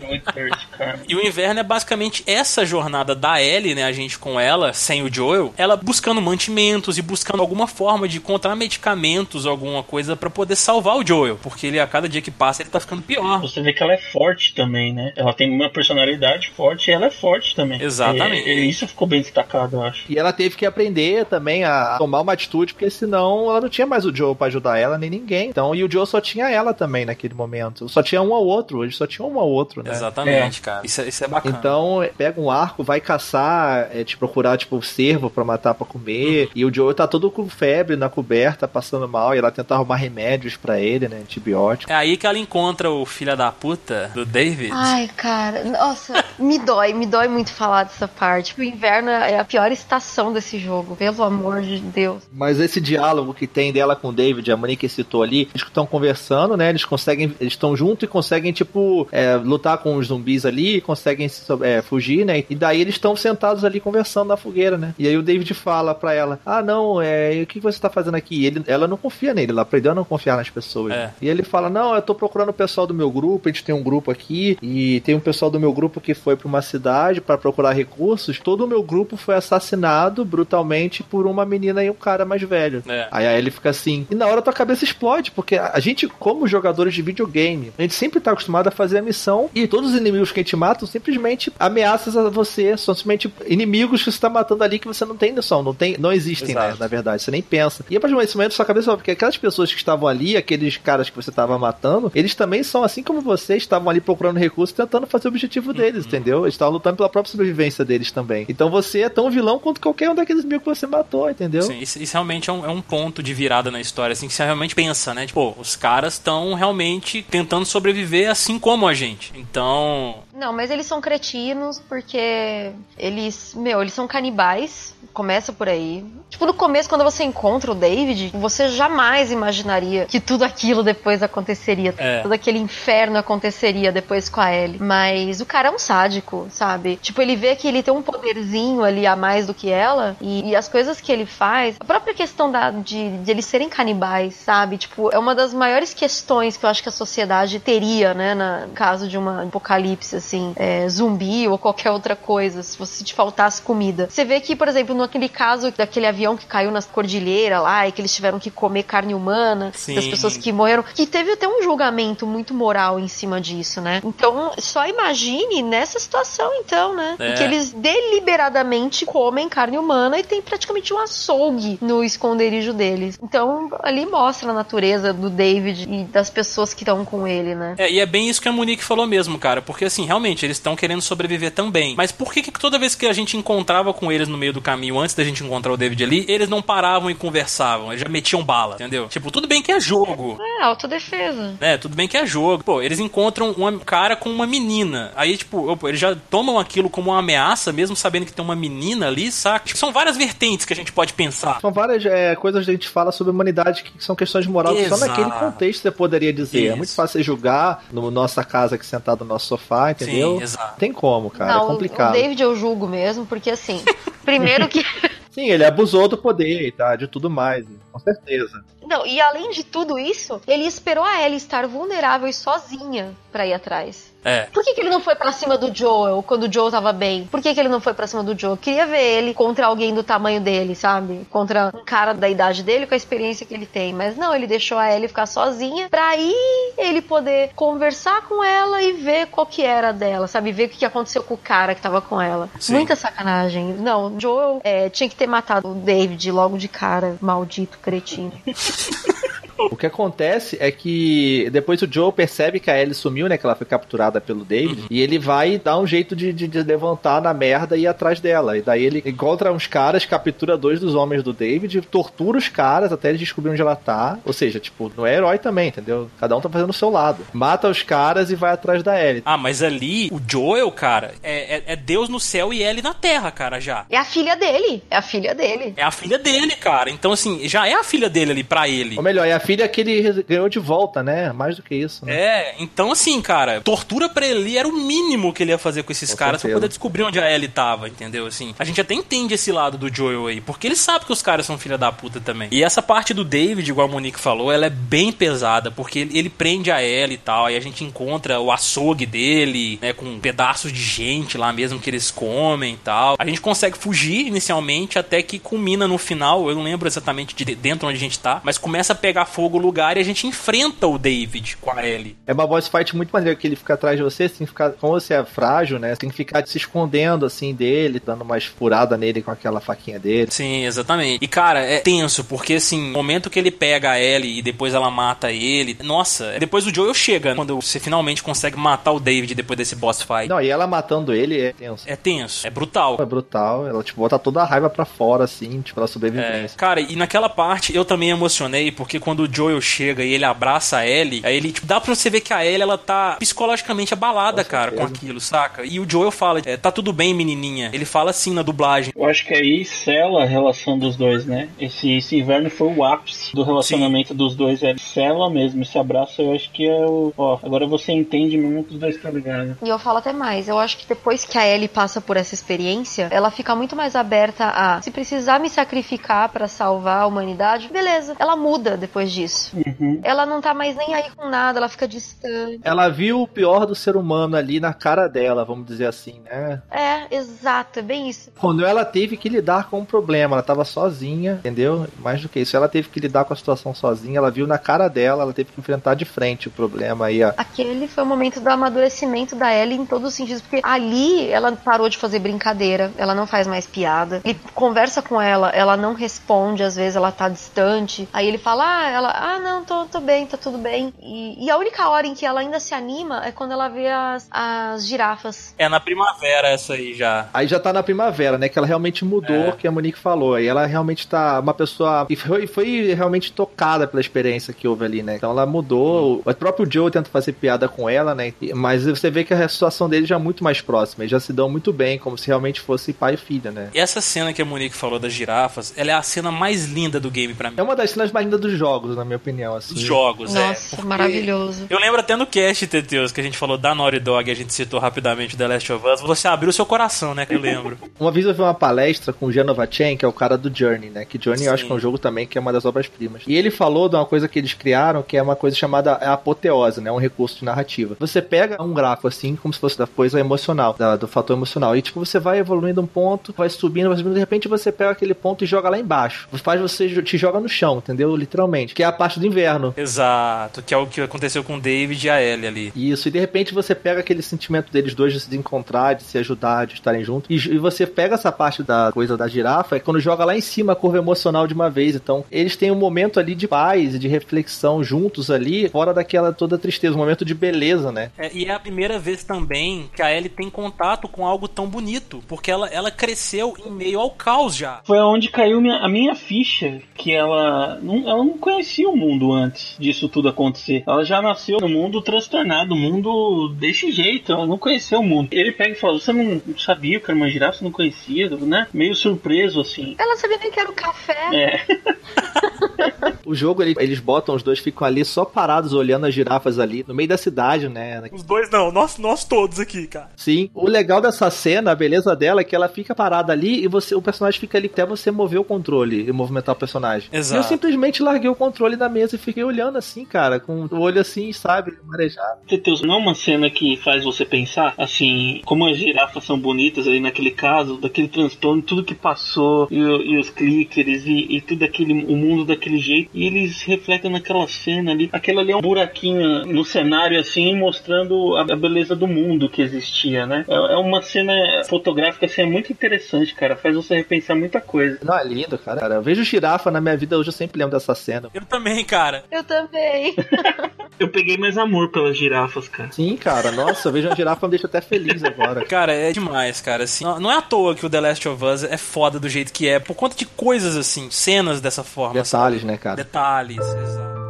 [1.07, 3.85] E o inverno é basicamente essa jornada da Ellie, né?
[3.85, 8.17] A gente com ela, sem o Joel, ela buscando mantimentos e buscando alguma forma de
[8.17, 11.39] encontrar medicamentos, alguma coisa pra poder salvar o Joel.
[11.41, 13.41] Porque ele, a cada dia que passa, ele tá ficando pior.
[13.41, 15.13] Você vê que ela é forte também, né?
[15.17, 17.83] Ela tem uma personalidade forte e ela é forte também.
[17.83, 18.49] Exatamente.
[18.49, 20.05] É, é, isso ficou bem destacado, eu acho.
[20.09, 23.87] E ela teve que aprender também a tomar uma atitude, porque senão ela não tinha
[23.87, 25.49] mais o Joe pra ajudar ela, nem ninguém.
[25.51, 27.89] Então, e o Joe só tinha ela também naquele momento.
[27.89, 29.91] Só tinha um ao outro, eles só tinham um ao outro, né?
[29.91, 30.87] Exatamente, cara.
[30.87, 31.57] Isso, é- isso é bacana.
[31.59, 35.87] Então, pega um arco, vai caçar, é, te procurar, tipo, o cervo pra matar pra
[35.87, 36.49] comer.
[36.55, 39.97] E o Joe tá todo com febre na coberta, passando mal, e ela tenta arrumar
[39.97, 41.17] remédios pra ele, né?
[41.19, 41.88] Antibiótico.
[41.89, 44.71] É aí que ela encontra o filho da puta do David.
[44.73, 48.55] Ai, cara, nossa, me dói, me dói muito falar dessa parte.
[48.59, 52.23] O inverno é a pior estação desse jogo, pelo amor de Deus.
[52.31, 55.87] Mas esse diálogo que tem dela com o David, a Monique citou ali, eles estão
[55.87, 56.69] conversando, né?
[56.69, 61.31] Eles conseguem, eles estão juntos e conseguem, tipo, é, lutar com os zumbis ali, conseguem
[61.63, 62.45] é, fugir, né?
[62.51, 64.95] E daí eles estão sentados ali conversando na fogueira, né?
[64.99, 68.17] E aí o David fala pra ela: Ah, não, é, o que você tá fazendo
[68.17, 68.43] aqui?
[68.43, 70.93] E ele, ela não confia nele, ela aprendeu a não confiar nas pessoas.
[70.93, 71.11] É.
[71.23, 73.75] E ele fala: Não, eu tô procurando o pessoal do meu grupo, a gente tem
[73.75, 77.21] um grupo aqui, e tem um pessoal do meu grupo que foi pra uma cidade
[77.21, 78.39] pra procurar recursos.
[78.39, 82.83] Todo o meu grupo foi assassinado brutalmente por uma menina e um cara mais velho.
[82.89, 83.09] É.
[83.11, 84.07] Aí, aí ele fica assim.
[84.11, 87.95] E na hora tua cabeça explode, porque a gente, como jogadores de videogame, a gente
[87.95, 90.81] sempre tá acostumado a fazer a missão e todos os inimigos que a gente mata
[90.81, 95.05] são simplesmente ameaças a você, são simplesmente inimigos que você tá matando ali que você
[95.05, 97.85] não tem noção, não, tem, não existem, né, na verdade, você nem pensa.
[97.91, 101.11] E a partir desse momento, sua cabeça, porque aquelas pessoas que estavam ali, aqueles caras
[101.11, 101.68] que você tava matando,
[102.15, 106.07] eles também são assim como você, estavam ali procurando recursos, tentando fazer o objetivo deles,
[106.07, 106.45] entendeu?
[106.45, 108.47] Eles estavam lutando pela própria sobrevivência deles também.
[108.49, 111.63] Então você é tão vilão quanto qualquer um daqueles inimigos que você matou, entendeu?
[111.63, 114.35] Sim, isso, isso realmente é um, é um ponto de virada na história, assim, que
[114.35, 115.27] você realmente pensa, né?
[115.27, 119.33] Tipo, os caras estão realmente tentando sobreviver assim como a gente.
[119.35, 124.95] Então, Não, mas eles são cretinos porque eles, meu, eles são canibais.
[125.19, 126.05] Começa por aí.
[126.31, 131.25] Tipo, no começo, quando você encontra o David, você jamais imaginaria que tudo aquilo depois
[131.25, 131.93] aconteceria.
[131.99, 132.21] É.
[132.21, 134.79] Todo aquele inferno aconteceria depois com a Ellie.
[134.81, 137.01] Mas o cara é um sádico, sabe?
[137.03, 140.17] Tipo, ele vê que ele tem um poderzinho ali a mais do que ela.
[140.21, 141.75] E, e as coisas que ele faz.
[141.81, 144.79] A própria questão da, de, de eles serem canibais, sabe?
[144.79, 148.37] Tipo, é uma das maiores questões que eu acho que a sociedade teria, né?
[148.37, 152.63] Na, no caso de uma apocalipse, assim, é, zumbi ou qualquer outra coisa.
[152.63, 154.07] Se você te faltasse comida.
[154.09, 157.93] Você vê que, por exemplo, naquele caso daquele avião que caiu na cordilheira lá e
[157.93, 159.95] que eles tiveram que comer carne humana, Sim.
[159.95, 164.01] das pessoas que morreram, que teve até um julgamento muito moral em cima disso, né?
[164.05, 167.17] Então, só imagine nessa situação, então, né?
[167.19, 167.31] É.
[167.31, 173.19] Em que eles deliberadamente comem carne humana e tem praticamente um açougue no esconderijo deles.
[173.23, 177.75] Então, ali mostra a natureza do David e das pessoas que estão com ele, né?
[177.79, 179.63] É, e é bem isso que a Monique falou mesmo, cara.
[179.63, 181.95] Porque, assim, realmente, eles estão querendo sobreviver também.
[181.97, 184.61] Mas por que, que toda vez que a gente encontrava com eles no meio do
[184.61, 187.89] caminho, antes da gente encontrar o David ali, eles não paravam e conversavam?
[187.93, 189.09] Eles já metiam bala, entendeu?
[189.09, 190.39] Tipo, tudo bem que é jogo.
[190.41, 191.57] É, autodefesa.
[191.61, 191.77] né?
[191.77, 192.63] Tudo bem que é jogo.
[192.63, 195.13] Pô, eles encontram um cara com uma menina.
[195.17, 198.55] Aí, tipo, opa, eles já tomam aquilo como uma ameaça, mesmo sabendo que tem uma
[198.57, 199.67] menina ali, saca?
[199.67, 201.61] Tipo, são várias vertentes que a gente pode pensar.
[201.61, 204.51] São várias é, coisas que a gente fala sobre a humanidade que são questões de
[204.51, 205.11] moral que só Exato.
[205.11, 206.65] naquele contexto você poderia dizer.
[206.65, 206.73] Isso.
[206.73, 210.37] É muito fácil você julgar no nossa casa aqui sentado no nosso sofá, entendeu?
[210.39, 210.79] Sim, exato.
[210.79, 211.55] Tem como, cara.
[211.55, 212.11] Não, é o- complicado.
[212.11, 213.83] o David eu julgo mesmo, porque assim,
[214.25, 214.78] primeiro que
[215.31, 218.65] Sim, ele abusou do poder e tá, de tudo mais, com certeza.
[218.85, 223.47] Não, e além de tudo isso, ele esperou a Ellie estar vulnerável e sozinha pra
[223.47, 224.13] ir atrás.
[224.29, 224.49] É.
[224.53, 227.25] Por que, que ele não foi pra cima do Joel quando o Joel tava bem?
[227.31, 228.55] Por que, que ele não foi pra cima do Joel?
[228.55, 231.27] Eu queria ver ele contra alguém do tamanho dele, sabe?
[231.31, 233.95] Contra um cara da idade dele com a experiência que ele tem.
[233.95, 236.35] Mas não, ele deixou a Ellie ficar sozinha pra aí
[236.77, 240.53] ele poder conversar com ela e ver qual que era dela, sabe?
[240.53, 242.49] Ver o que que aconteceu com o cara que tava com ela.
[242.61, 242.75] Sim.
[242.75, 243.75] Muita sacanagem.
[243.75, 248.33] Não, o Joel é, tinha que ter matado o David logo de cara, maldito cretino.
[249.59, 253.37] O que acontece é que depois o Joe percebe que a Ellie sumiu, né?
[253.37, 254.85] Que ela foi capturada pelo David.
[254.91, 258.21] E ele vai dar um jeito de, de- de levantar na merda e ir atrás
[258.21, 258.57] dela.
[258.57, 262.93] E daí ele encontra uns caras, captura dois dos homens do David, tortura os caras
[262.93, 264.19] até eles descobrirem onde ela tá.
[264.25, 266.11] Ou seja, tipo, não é herói também, entendeu?
[266.21, 267.25] Cada um tá fazendo o seu lado.
[267.33, 269.23] Mata os caras e vai atrás da Ellie.
[269.25, 272.95] Ah, mas ali, o Joel, cara, é, é- é Deus no céu e Ellie na
[272.95, 273.85] terra, cara, já.
[273.91, 274.83] É a filha dele.
[274.91, 275.75] É a filha dele.
[275.77, 276.91] É a filha dele, cara.
[276.91, 278.97] Então, assim, já é a filha dele ali pra ele.
[278.97, 281.33] Ou melhor, é a filha que ele ganhou de volta, né?
[281.33, 282.15] Mais do que isso, né?
[282.15, 285.91] É, então assim, cara, tortura pra ele era o mínimo que ele ia fazer com
[285.93, 286.57] esses Com caras pra certeza.
[286.61, 288.27] poder descobrir onde a Ellie tava, entendeu?
[288.27, 291.23] Assim, a gente até entende esse lado do Joel aí, porque ele sabe que os
[291.23, 292.49] caras são filha da puta também.
[292.53, 296.19] E essa parte do David, igual a Monique falou, ela é bem pesada, porque ele,
[296.19, 300.19] ele prende a Ellie e tal, aí a gente encontra o açougue dele, né, com
[300.19, 303.17] pedaços de gente lá mesmo que eles comem e tal.
[303.19, 307.55] A gente consegue fugir inicialmente até que culmina no final, eu não lembro exatamente de
[307.55, 310.27] dentro onde a gente tá, mas começa a pegar fogo o lugar e a gente
[310.27, 312.17] enfrenta o David com a Ellie.
[312.27, 314.53] É uma boss fight muito maneira que ele fica atrás de você, você tem que
[314.53, 315.91] ficar, como você é frágil, né?
[315.91, 319.99] Você tem que ficar se escondendo assim dele, dando umas furadas nele com aquela faquinha
[319.99, 320.31] dele.
[320.31, 321.23] Sim, exatamente.
[321.25, 324.75] E cara, é tenso, porque assim, o momento que ele pega a Ellie e depois
[324.75, 329.35] ela mata ele, nossa, depois o Joel chega, quando você finalmente consegue matar o David
[329.35, 330.29] depois desse boss fight.
[330.29, 331.85] Não, e ela matando ele é tenso.
[331.87, 332.97] É tenso, é brutal.
[333.01, 336.57] É brutal, ela tipo bota toda a raiva pra fora assim, tipo, ela É, sobrevivência.
[336.57, 340.79] cara, e naquela parte eu também emocionei, porque quando o Joel chega e ele abraça
[340.79, 343.78] a Ellie, aí ele, tipo, dá pra você ver que a Ellie, ela tá psicologicamente
[343.95, 345.65] abalada, Com cara, com aquilo, saca?
[345.65, 347.71] E o Joel fala, é, tá tudo bem, menininha.
[347.73, 348.93] Ele fala assim na dublagem.
[348.97, 351.49] Eu acho que aí sela a relação dos dois, né?
[351.61, 354.63] Esse, esse inverno foi o ápice do relacionamento dos dois.
[354.63, 355.63] É sela mesmo.
[355.63, 357.13] Esse abraço eu acho que é o.
[357.17, 359.57] Ó, agora você entende mesmo que os dois estão ligados.
[359.63, 362.35] E eu falo até mais, eu acho que depois que a Ellie passa por essa
[362.35, 367.69] experiência, ela fica muito mais aberta a se precisar me sacrificar pra salvar a humanidade,
[367.69, 368.15] beleza.
[368.19, 369.57] Ela muda depois disso.
[369.57, 370.01] Uhum.
[370.03, 372.61] Ela não tá mais nem aí com nada, ela fica distante.
[372.63, 376.61] Ela viu o pior do ser humano ali na cara dela, vamos dizer assim, né?
[376.71, 378.31] É, exato, é bem isso.
[378.39, 381.87] Quando ela teve que lidar com o problema, ela tava sozinha, entendeu?
[381.99, 384.59] Mais do que isso, ela teve que lidar com a situação sozinha, ela viu na
[384.59, 387.33] cara dela, ela teve que enfrentar de frente o problema aí, ó.
[387.37, 391.53] Aquele foi o momento do amadurecimento da Ellie em todos os sentidos, porque ali ela
[391.53, 394.21] parou de fazer brincadeira, ela não faz mais piada.
[394.25, 398.09] Ele conversa com ela, ela não responde, às vezes ela tá distante.
[398.13, 400.93] Aí ele fala, ah, ela, ah, não, tô, tô bem, tá tudo bem.
[401.01, 403.89] E, e a única hora em que ela ainda se anima é quando ela vê
[403.89, 405.55] as, as girafas.
[405.59, 407.27] É na primavera essa aí já.
[407.35, 408.49] Aí já tá na primavera, né?
[408.49, 409.53] Que ela realmente mudou, É.
[409.53, 410.35] que a Monique falou.
[410.35, 412.07] Aí ela realmente tá uma pessoa.
[412.11, 415.17] E foi, foi realmente tocada pela experiência que houve ali, né?
[415.17, 416.23] Então ela mudou.
[416.25, 418.33] O próprio Joe tenta fazer piada com ela, né?
[418.55, 421.05] Mas você vê que a situação dele já é muito mais próxima.
[421.05, 423.71] Eles já se dão muito bem, como se realmente fosse pai e filha, né?
[423.73, 427.01] E essa cena que a Monique falou das girafas, ela é a cena mais linda
[427.01, 427.57] do game pra mim.
[427.59, 429.73] É uma das cenas mais lindas dos jogos, na minha opinião, assim.
[429.75, 430.49] Dos jogos, é.
[430.49, 431.67] Nossa, Porque maravilhoso.
[431.71, 434.53] Eu lembro até no cast, Teteus, que a gente falou da Naughty Dog a gente
[434.53, 436.01] citou rapidamente The Last of Us.
[436.03, 437.25] Você abriu seu coração, né?
[437.25, 437.79] Que eu lembro.
[437.99, 440.55] Uma vez eu vi uma palestra com o Genova Chen, que é o cara do
[440.55, 441.05] Journey, né?
[441.05, 441.67] Que Journey eu acho Sim.
[441.69, 443.23] que é um jogo também que é uma das obras-primas.
[443.27, 446.81] E ele falou de uma coisa que eles criaram, que é uma coisa chamada apoteose,
[446.81, 446.91] né?
[446.91, 447.97] Um recurso de narrativa.
[448.01, 451.77] Você pega um gráfico assim, como se fosse da coisa emocional, da- do fator emocional.
[451.77, 454.91] E tipo, você vai evoluindo um ponto, vai subindo, vai subindo, de repente você pega
[454.91, 456.29] aquele ponto e joga lá embaixo.
[456.43, 458.15] Faz você te joga no chão, entendeu?
[458.17, 458.75] Literalmente.
[458.75, 459.73] Que é a parte do inverno.
[459.77, 462.73] Exato, que é o que aconteceu com o David e a Ellie ali.
[462.75, 466.19] Isso, e de repente você pega aquele sentimento deles dois de se encontrar, de se
[466.19, 469.81] ajudar, de estarem juntos, e, e você pega essa parte da coisa da girafa, é
[469.81, 471.95] quando joga lá em cima a curva emocional de uma vez.
[471.95, 476.33] Então, eles têm um momento ali de paz e de reflexão juntos ali, fora daquela
[476.33, 478.11] toda tristeza, um momento de beleza, né?
[478.19, 481.67] É, e é a primeira vez também que a Ellie tem contato com algo tão
[481.69, 484.81] bonito, porque ela, ela cresceu em meio ao caos já.
[484.85, 489.33] Foi onde caiu minha- a minha ficha, que ela não, ela não conhecia o mundo
[489.33, 490.83] antes disso tudo acontecer.
[490.87, 493.11] Ela já nasceu no mundo transtornado, o mundo
[493.59, 495.29] desse jeito, ela não conheceu o mundo.
[495.33, 498.67] Ele pega e fala, você não sabia que era uma girafa, você não conhecia, né?
[498.73, 499.95] Meio surpreso, assim.
[499.99, 501.29] Ela sabia nem que era o café.
[501.33, 501.61] É.
[503.25, 506.85] o jogo, ele- eles botam, os dois ficam ali só parados olhando as girafas ali,
[506.87, 508.03] no meio da cidade, né?
[508.13, 510.11] Os dois não, nós, nós todos aqui, cara.
[510.17, 510.51] Sim.
[510.55, 513.95] O legal dessa cena, a beleza dela, é que ela fica parada ali e você,
[513.95, 517.09] o personagem fica ali até você mover o controle e movimentar o personagem.
[517.13, 517.37] Exato.
[517.37, 520.81] E eu simplesmente larguei o controle da mesa e fiquei olhando assim, cara, com o
[520.81, 522.41] olho assim, sabe, marejado.
[522.49, 526.87] Teteus, não é uma cena que faz você pensar, assim, como as girafas são bonitas
[526.87, 531.65] ali naquele caso, daquele transtorno, tudo que passou, e, e os clickers, e, e tudo
[531.65, 535.09] aquele, o mundo daquele jeito, e eles refletem naquela cena ali.
[535.13, 539.63] Aquilo ali é um buraquinho no cenário, assim, mostrando a, a beleza do mundo que
[539.63, 540.45] existia, né?
[540.49, 541.33] É, é uma cena
[541.69, 544.99] fotográfica, assim, é muito interessante, cara, faz você repensar muita coisa.
[545.03, 545.81] Não, é lindo, cara.
[545.81, 548.31] Cara, Eu vejo girafa na minha vida hoje, eu sempre lembro dessa cena.
[548.33, 549.25] Eu também, cara.
[549.31, 550.15] Eu também.
[550.99, 552.91] Eu peguei mais amor pelas girafas, cara.
[552.99, 555.65] Sim, cara, nossa, eu vejo uma girafa me deixa até feliz agora.
[555.65, 556.83] Cara, é demais, cara.
[556.83, 559.53] Assim, não, é à toa que o The Last of Us é foda do jeito
[559.53, 562.21] que é, por conta de coisas assim, cenas dessa forma.
[562.21, 562.83] Detalhes, né, sabe?
[562.83, 562.97] cara?
[562.97, 564.28] Detalhes, exato.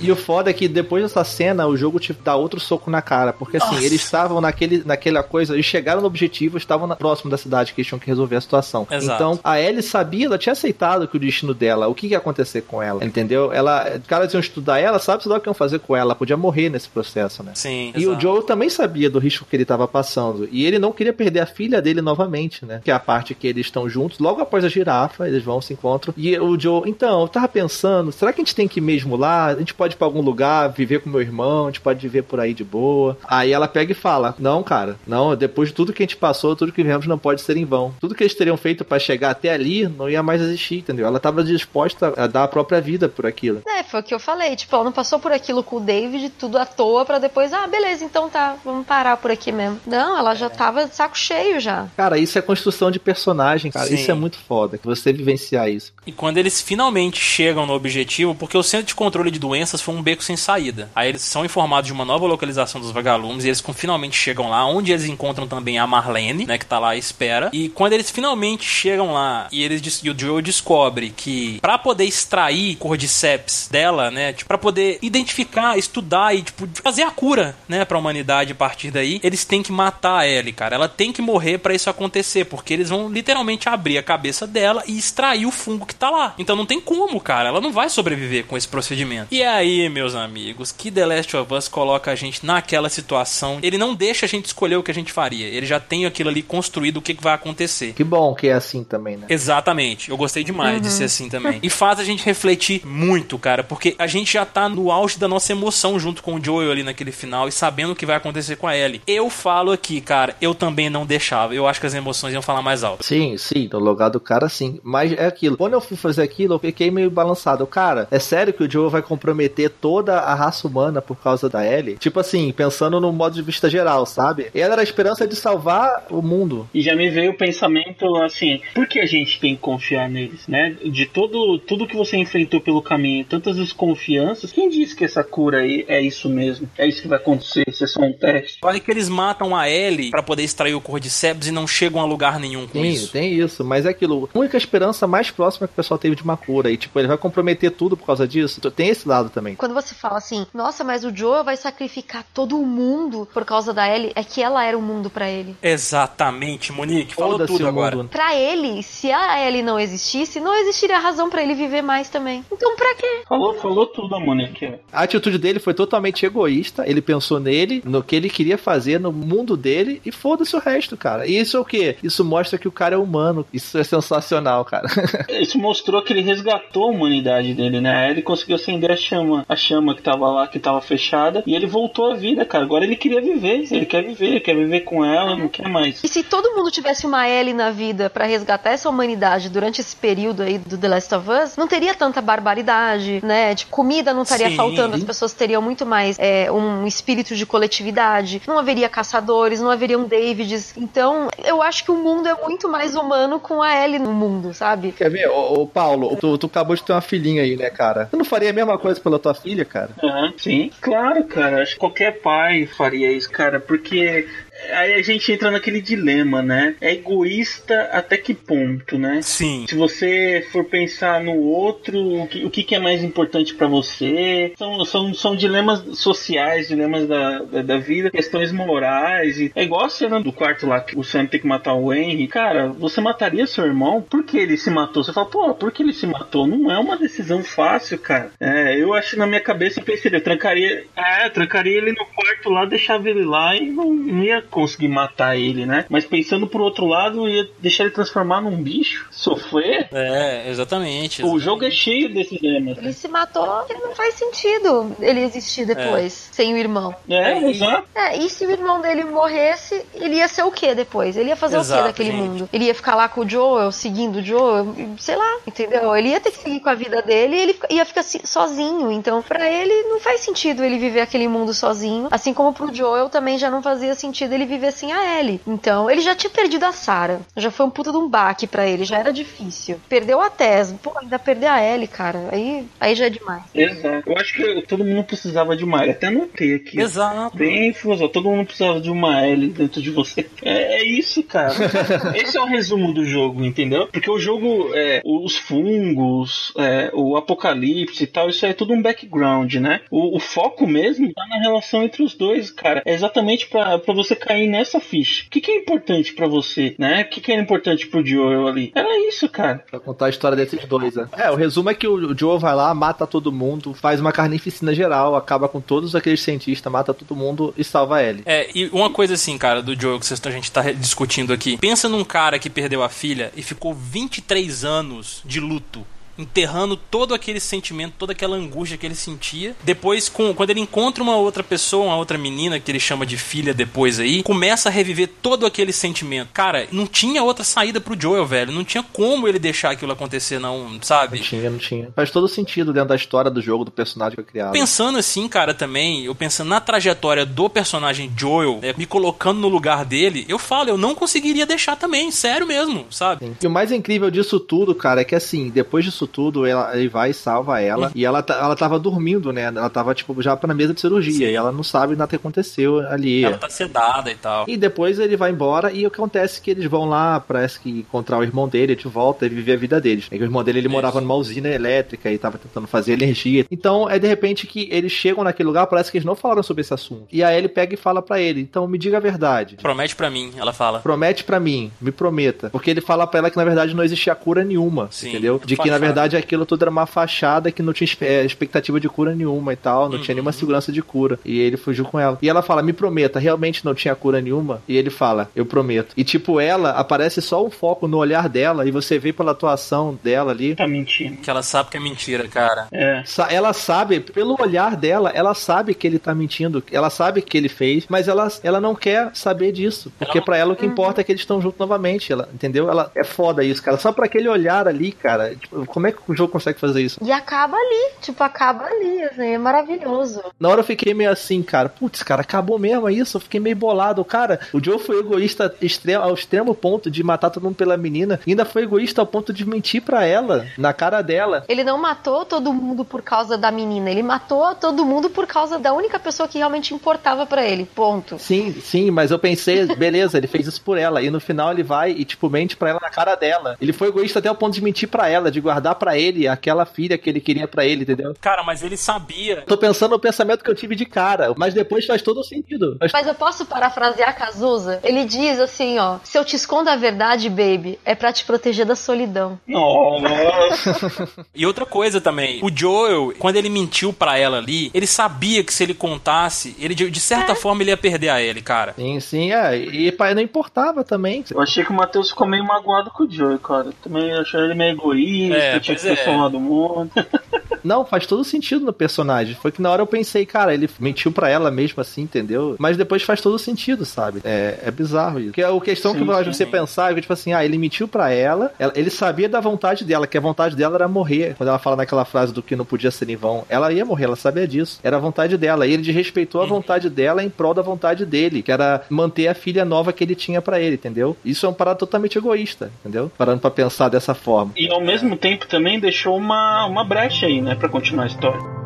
[0.00, 3.02] E o foda é que depois dessa cena, o jogo te dá outro soco na
[3.02, 3.32] cara.
[3.32, 3.84] Porque assim, Nossa.
[3.84, 7.80] eles estavam naquele, naquela coisa, eles chegaram no objetivo, estavam na, próximo da cidade que
[7.80, 8.86] eles tinham que resolver a situação.
[8.90, 9.14] Exato.
[9.14, 12.62] Então, a Ellie sabia, ela tinha aceitado que o destino dela, o que, ia acontecer
[12.62, 13.52] com ela, entendeu?
[13.52, 16.08] Ela, os caras iam estudar ela, sabe se lá o que iam fazer com ela,
[16.08, 17.52] ela podia morrer nesse processo, né?
[17.54, 17.92] Sim.
[17.94, 18.22] E o exato.
[18.22, 20.48] Joe também sabia do risco que ele estava passando.
[20.50, 22.80] E ele não queria perder a filha dele novamente, né?
[22.82, 24.18] Que é a parte que eles estão juntos.
[24.18, 26.14] Logo após a girafa, eles vão, se encontram.
[26.16, 29.16] E o Joe, então, eu tava pensando, será que a gente tem que ir mesmo
[29.16, 29.46] lá?
[29.46, 32.22] A gente pode ir pra algum lugar, viver com meu irmão, a gente pode viver
[32.22, 33.16] por aí de boa.
[33.24, 36.56] Aí ela pega e fala: Não, cara, não, depois de tudo que a gente passou,
[36.56, 37.94] tudo que vivemos não pode ser em vão.
[38.00, 41.06] Tudo que eles teriam feito pra chegar até ali não ia mais existir, entendeu?
[41.06, 43.62] Ela tava disposta a dar a própria vida por aquilo.
[43.66, 44.56] É, foi o que eu falei.
[44.56, 47.66] Tipo, ela não passou por aquilo com o David, tudo à toa, pra depois, ah,
[47.66, 49.80] beleza, então tá, vamos parar por aqui mesmo.
[49.86, 51.88] Não, ela já tava de saco cheio já.
[51.96, 53.86] Cara, isso é construção de personagem, cara.
[53.86, 53.94] Sim.
[53.94, 55.92] Isso é muito foda, que você vivenciar isso.
[56.06, 59.94] E quando eles finalmente chegam no objetivo, porque o centro de controle de doenças foi
[59.94, 60.90] um beco sem saída.
[60.94, 64.64] Aí eles são informados de uma nova localização dos vagalumes e eles finalmente chegam lá,
[64.66, 67.50] onde eles encontram também a Marlene, né, que tá lá à espera.
[67.52, 72.04] E quando eles finalmente chegam lá e eles e o Joe descobre que pra poder
[72.04, 77.84] extrair cordyceps dela, né, tipo, para poder identificar, estudar e tipo fazer a cura, né,
[77.84, 80.74] para humanidade a partir daí, eles têm que matar a Ellie, cara.
[80.74, 84.82] Ela tem que morrer pra isso acontecer, porque eles vão literalmente abrir a cabeça dela
[84.86, 86.34] e extrair o fungo que tá lá.
[86.38, 87.48] Então não tem como, cara.
[87.48, 89.28] Ela não vai sobreviver com esse procedimento.
[89.30, 93.58] E aí, meus amigos, que The Last of Us coloca a gente naquela situação.
[93.62, 95.46] Ele não deixa a gente escolher o que a gente faria.
[95.46, 97.92] Ele já tem aquilo ali construído, o que, que vai acontecer.
[97.92, 99.26] Que bom que é assim também, né?
[99.28, 100.10] Exatamente.
[100.10, 101.58] Eu gostei demais de ser assim também.
[101.62, 105.28] E faz a gente refletir muito, cara, porque a gente já tá no auge da
[105.28, 108.56] nossa emoção junto com o Joel ali naquele final e sabendo o que vai acontecer
[108.56, 109.02] com a Ellie.
[109.06, 111.54] Eu falo aqui, cara, eu também não deixava.
[111.54, 113.04] Eu acho que as emoções iam falar mais alto.
[113.04, 114.80] Sim, sim, no lugar do cara, sim.
[114.82, 115.56] Mas é aquilo.
[115.56, 117.66] Quando eu fui fazer aquilo, eu fiquei meio balançado.
[117.66, 121.66] Cara, é sério que o Joe vai comprometer toda a raça humana por causa da
[121.66, 121.96] Ellie?
[121.96, 124.50] Tipo assim, pensando no modo de vista geral, sabe?
[124.54, 126.68] Ela era a esperança de salvar o mundo.
[126.74, 130.46] E já me veio o pensamento assim, por que a gente tem que confiar neles,
[130.46, 130.76] né?
[130.84, 135.60] De todo tudo que você enfrentou pelo caminho, tantas desconfianças, quem disse que essa cura
[135.60, 136.68] aí é isso mesmo?
[136.76, 137.64] É isso que vai acontecer?
[137.66, 138.58] Isso é só um teste?
[138.62, 142.04] Olha que eles matam a Ellie pra poder extrair o Cordyceps e não chegam a
[142.04, 143.12] lugar nenhum com Sim, isso.
[143.12, 144.28] tem isso, mas é aquilo.
[144.34, 146.70] A única esperança mais próxima que o pessoal teve de uma cura.
[146.70, 148.60] E, tipo, ele vai comprometer tudo por causa disso.
[148.70, 149.47] Tem esse lado também.
[149.56, 153.72] Quando você fala assim, nossa, mas o Joe vai sacrificar todo o mundo por causa
[153.72, 155.56] da Ellie, é que ela era o mundo pra ele.
[155.62, 157.14] Exatamente, Monique.
[157.14, 157.96] Falou Foda-se tudo agora.
[157.96, 158.08] mundo.
[158.08, 162.44] Pra ele, se a Ellie não existisse, não existiria razão pra ele viver mais também.
[162.50, 163.22] Então pra quê?
[163.28, 164.74] Falou, falou tudo, a Monique.
[164.92, 166.88] A atitude dele foi totalmente egoísta.
[166.88, 170.96] Ele pensou nele, no que ele queria fazer, no mundo dele, e foda-se o resto,
[170.96, 171.26] cara.
[171.26, 171.96] E isso é o quê?
[172.02, 173.46] Isso mostra que o cara é humano.
[173.52, 174.86] Isso é sensacional, cara.
[175.40, 178.10] Isso mostrou que ele resgatou a humanidade dele, né?
[178.10, 181.66] Ele conseguiu acender a chama, a chama que tava lá, que tava fechada, e ele
[181.66, 182.64] voltou à vida, cara.
[182.64, 186.02] Agora ele queria viver, ele quer viver, ele quer viver com ela, não quer mais.
[186.02, 189.94] E se todo mundo tivesse uma Ellie na vida pra resgatar essa humanidade durante esse
[189.94, 193.54] período aí do The Last of Us, não teria tanta barbaridade, né?
[193.54, 194.56] Tipo, comida não estaria Sim.
[194.56, 199.70] faltando, as pessoas teriam muito mais é, um espírito de coletividade, não haveria caçadores, não
[199.70, 200.74] haveriam Davids.
[200.76, 204.52] Então, eu acho que o mundo é muito mais humano com a Ellie no mundo,
[204.54, 204.92] sabe?
[204.92, 205.28] Quer ver?
[205.28, 208.06] Ô, ô, Paulo, tu, tu acabou de ter uma filhinha aí, né, cara?
[208.10, 209.90] Tu não faria a mesma coisa pela tua filha, cara?
[210.02, 210.70] Aham, sim.
[210.80, 211.62] Claro, cara.
[211.62, 214.26] Acho que qualquer pai faria isso, cara, porque
[214.72, 216.74] Aí a gente entra naquele dilema, né?
[216.80, 219.20] É egoísta até que ponto, né?
[219.22, 219.66] Sim.
[219.68, 224.52] Se você for pensar no outro, o que, o que é mais importante pra você?
[224.56, 229.38] São, são, são dilemas sociais, dilemas da, da, da vida, questões morais.
[229.38, 231.92] E é igual a cena do quarto lá que o Sam tem que matar o
[231.92, 232.26] Henry.
[232.26, 234.02] Cara, você mataria seu irmão?
[234.02, 235.04] Por que ele se matou?
[235.04, 236.46] Você fala, pô, por que ele se matou?
[236.46, 238.30] Não é uma decisão fácil, cara.
[238.40, 242.50] É, eu acho na minha cabeça, eu pensei, eu trancaria, é, trancaria ele no quarto
[242.50, 245.84] lá, deixava ele lá e não, não ia conseguir matar ele, né?
[245.88, 249.88] Mas pensando por outro lado, ia deixar ele transformar num bicho, sofrer.
[249.92, 251.22] É, exatamente.
[251.24, 252.78] O jogo é cheio desses dilemas.
[252.78, 253.46] Ele se matou
[253.82, 256.94] não faz sentido ele existir depois, sem o irmão.
[257.08, 257.88] É, É, exato.
[257.94, 261.16] É, e se o irmão dele morresse, ele ia ser o que depois?
[261.16, 262.22] Ele ia fazer o Exato, que daquele gente.
[262.22, 262.48] mundo?
[262.52, 265.94] Ele ia ficar lá com o Joel, seguindo o Joel, sei lá, entendeu?
[265.96, 268.90] Ele ia ter que seguir com a vida dele e ele ia ficar sozinho.
[268.92, 272.08] Então, pra ele, não faz sentido ele viver aquele mundo sozinho.
[272.10, 275.40] Assim como pro Joel também já não fazia sentido ele viver sem a Ellie.
[275.46, 277.20] Então, ele já tinha perdido a Sarah.
[277.36, 279.80] Já foi um puta de um baque pra ele, já era difícil.
[279.88, 280.74] Perdeu a Tess.
[280.82, 282.28] Pô, ainda perder a Ellie, cara.
[282.32, 283.42] Aí, aí já é demais.
[283.54, 284.08] Exato.
[284.08, 285.90] Eu acho que todo mundo precisava de uma L.
[285.90, 286.80] Até anotei aqui.
[286.80, 287.36] Exato.
[287.36, 288.12] Bem filosófico.
[288.12, 290.28] Todo mundo precisava de uma L dentro de você.
[290.42, 291.54] É, é isso, cara.
[292.14, 293.88] Esse é o resumo do jogo, entendeu?
[293.88, 298.72] Porque o jogo, é, os fungos, é, o apocalipse e tal, isso aí é tudo
[298.72, 299.80] um background, né?
[299.90, 302.82] O, o foco mesmo tá na relação entre os dois, cara.
[302.84, 305.24] É exatamente pra, pra você cair nessa ficha.
[305.26, 307.02] O que, que é importante pra você, né?
[307.02, 308.70] O que, que era importante pro Joel ali?
[308.74, 309.64] Era isso, cara.
[309.70, 311.08] Pra contar a história desses dois, né?
[311.16, 314.74] É, o resumo é que o Joe vai lá, mata todo mundo, faz uma carnificina
[314.74, 318.22] geral, acaba com todos aqueles cientistas, mata todo mundo e salva ele.
[318.26, 321.56] É, e uma coisa assim, cara, do Joel que vocês- a gente tá discutindo aqui.
[321.56, 325.86] Pensa num cara que perdeu a filha e ficou 23 anos de luto.
[326.18, 329.54] Enterrando todo aquele sentimento, toda aquela angústia que ele sentia.
[329.62, 333.16] Depois, com, quando ele encontra uma outra pessoa, uma outra menina que ele chama de
[333.16, 336.30] filha depois aí, começa a reviver todo aquele sentimento.
[336.32, 338.52] Cara, não tinha outra saída pro Joel, velho.
[338.52, 341.18] Não tinha como ele deixar aquilo acontecer, não, sabe?
[341.18, 341.90] Não tinha, não tinha.
[341.94, 344.52] Faz todo sentido dentro da história do jogo, do personagem que foi criado.
[344.52, 349.48] Pensando assim, cara, também, eu pensando na trajetória do personagem Joel, né, me colocando no
[349.48, 353.26] lugar dele, eu falo, eu não conseguiria deixar também, sério mesmo, sabe?
[353.26, 353.36] Sim.
[353.42, 356.88] E o mais incrível disso tudo, cara, é que assim, depois disso tudo, ela, ele
[356.88, 357.92] vai e salva ela.
[357.94, 359.42] E ela, tá- ela tava dormindo, né?
[359.44, 361.26] Ela tava, tipo, já na mesa de cirurgia.
[361.28, 361.32] Sim.
[361.32, 363.24] E ela não sabe nada que aconteceu ali.
[363.24, 364.44] Ela tá sedada e tal.
[364.48, 368.22] E depois ele vai embora e acontece que eles vão lá, parece que encontrar o
[368.22, 370.06] irmão dele de volta e viver a vida deles.
[370.10, 370.74] É que o irmão dele ele Isso.
[370.74, 373.44] morava numa usina elétrica e tava tentando fazer energia.
[373.50, 376.62] Então é de repente que eles chegam naquele lugar, parece que eles não falaram sobre
[376.62, 377.06] esse assunto.
[377.12, 379.56] E aí ele pega e fala pra ele: "Então me diga a verdade.
[379.56, 380.80] Promete pra mim, ela fala.
[380.80, 382.50] Promete pra mim, me prometa.
[382.50, 385.40] Porque ele fala pra ela que na verdade não existia cura nenhuma, Sim, entendeu?
[385.44, 385.86] De que na fachada.
[385.98, 389.56] Verdade aquilo tudo era uma fachada que não tinha eh, expectativa de cura nenhuma e
[389.56, 390.14] tal, não tinha Uhum.
[390.16, 391.18] nenhuma segurança de cura.
[391.24, 392.16] E ele fugiu com ela.
[392.22, 395.92] E ela fala: "Me prometa, realmente não tinha cura nenhuma?" E ele fala: "Eu prometo".
[395.96, 399.98] E tipo, ela aparece só um foco no olhar dela e você vê pela atuação
[400.02, 401.16] dela ali Tá mentindo.
[401.18, 402.68] Que ela sabe que é mentira, cara.
[402.72, 403.02] É.
[403.04, 407.36] Sa- Ela sabe, pelo olhar dela, ela sabe que ele tá mentindo, ela sabe que
[407.36, 409.92] ele fez, mas ela, ela não quer saber disso.
[409.98, 412.12] Porque pra ela o que importa é que eles estão juntos novamente.
[412.12, 412.70] Ela, entendeu?
[412.70, 413.76] Ela é foda isso, cara.
[413.76, 415.34] Só pra aquele olhar ali, cara.
[415.34, 417.00] tipo, como é que o jogo consegue fazer isso?
[417.02, 420.22] E acaba ali, tipo, acaba ali, assim, é maravilhoso.
[420.38, 421.68] Na hora eu fiquei meio assim, cara.
[421.68, 423.16] Putz, cara, acabou mesmo isso.
[423.16, 424.04] Eu fiquei meio bolado.
[424.04, 428.20] Cara, o Joe foi egoísta extremo, ao extremo ponto de matar todo mundo pela menina.
[428.26, 431.44] Ainda foi egoísta ao ponto de mentir pra ela, na cara dela.
[431.48, 435.58] Ele não matou todo mundo por causa da menina, ele matou todo mundo por causa
[435.58, 437.64] da única pessoa que realmente importava pra ele.
[437.74, 438.18] Ponto.
[438.18, 441.02] Sim, sim, mas eu pensei, beleza, ele fez isso por ela.
[441.02, 443.56] E no final ele vai e, tipo, mente pra ela na cara dela.
[443.60, 446.64] Ele foi egoísta até o ponto de mentir pra ela, de guardar pra ele aquela
[446.66, 448.14] filha que ele queria pra ele, entendeu?
[448.20, 449.42] Cara, mas ele sabia.
[449.46, 452.76] Tô pensando no pensamento que eu tive de cara, mas depois faz todo sentido.
[452.78, 454.80] Faz- Mas eu posso parafrasear Cazuza?
[454.82, 458.66] Ele diz assim, ó: Se eu te escondo a verdade, baby, é pra te proteger
[458.66, 459.38] da solidão.
[459.46, 461.18] Nossa.
[461.34, 465.52] E outra coisa também, o Joel, quando ele mentiu pra ela ali, ele sabia que
[465.54, 468.74] se ele contasse, ele de, certa forma ele ia perder a ele, cara.
[468.76, 469.56] Sim, sim, é.
[469.56, 471.24] E pai não importava também.
[471.30, 473.70] Eu achei que o Matheus ficou meio magoado com o Joey, cara.
[473.82, 475.94] Também achei ele meio egoísta, É, tinha que pois é.
[475.96, 476.90] transformar do mundo.
[477.64, 479.34] Não, faz todo sentido no personagem.
[479.34, 482.54] Foi que na hora eu pensei, cara, ele mentiu pra ela mesmo assim, entendeu?
[482.58, 484.20] Mas depois faz todo sentido, sabe?
[484.24, 485.32] É, é bizarro isso.
[485.32, 486.32] Que é a questão Sim, que faz sim.
[486.32, 489.40] você pensar, é que, tipo assim, ah, ele mentiu pra ela, ela- ele sabia da
[489.40, 491.34] vontade dela, que a vontade dela era morrer.
[491.36, 494.04] Quando ela fala naquela frase do que não podia ser em vão, ela ia morrer,
[494.04, 494.78] ela sabia disso.
[494.82, 495.66] Era a vontade dela.
[495.66, 499.34] E ele desrespeitou a vontade dela em prol da vontade dele, que era manter a
[499.34, 501.16] filha nova que ele tinha pra ele, entendeu?
[501.24, 503.10] Isso é um parado totalmente egoísta, entendeu?
[503.18, 504.52] Parando pra pensar dessa forma.
[504.56, 508.57] E ao mesmo tempo também deixou uma, uma brecha aí, né, pra continuar a história.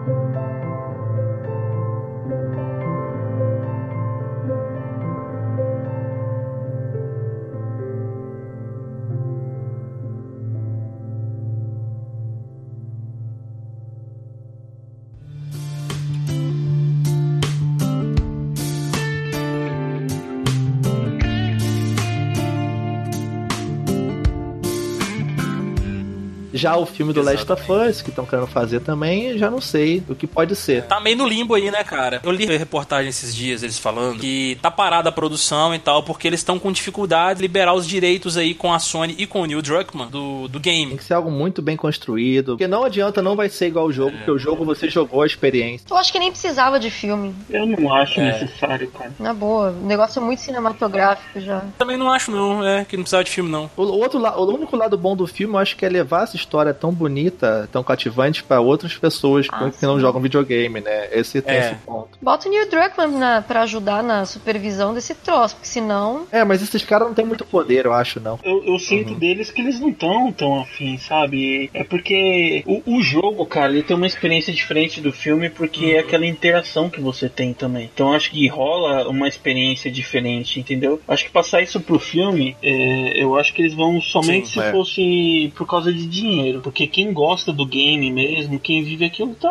[26.62, 30.00] Já o filme do Last of Us, que estão querendo fazer também, já não sei
[30.08, 30.84] o que pode ser.
[30.84, 32.20] Tá meio no limbo aí, né, cara?
[32.22, 36.28] Eu li reportagem esses dias, eles falando que tá parada a produção e tal, porque
[36.28, 39.44] eles estão com dificuldade de liberar os direitos aí com a Sony e com o
[39.44, 40.96] Neil Druckmann do, do Tem game.
[40.96, 42.52] que ser algo muito bem construído.
[42.52, 45.26] Porque não adianta, não vai ser igual o jogo, porque o jogo você jogou a
[45.26, 45.84] experiência.
[45.90, 47.34] Eu acho que nem precisava de filme.
[47.50, 49.12] Eu não acho necessário, cara.
[49.18, 51.64] Na boa, o negócio é muito cinematográfico já.
[51.76, 53.68] Também não acho, não, é, que não precisava de filme, não.
[53.76, 56.51] O, outro o único lado bom do filme, eu acho que é levar essa história
[56.74, 60.00] tão bonita, tão cativante pra outras pessoas Ah, que não sim.
[60.00, 61.08] jogam videogame, né?
[61.12, 61.58] Esse tem É.
[61.66, 62.08] esse ponto.
[62.20, 66.26] Bota o Neil Druckmann na, pra ajudar na supervisão desse troço, porque senão.
[66.30, 68.38] É, mas esses caras não têm muito poder, eu acho, não.
[68.42, 71.70] Eu, eu sinto deles que eles não estão tão afim, sabe?
[71.72, 75.98] É porque o, o jogo, cara, ele tem uma experiência diferente do filme porque é
[76.00, 77.90] aquela interação que você tem também.
[77.92, 81.00] Então acho que rola uma experiência diferente, entendeu?
[81.06, 84.60] Acho que passar isso pro filme, é, eu acho que eles vão somente Sim, se
[84.60, 84.70] é.
[84.72, 86.41] fosse por causa de dinheiro.
[86.62, 89.48] Porque quem gosta do game mesmo, quem vive aquilo, tá,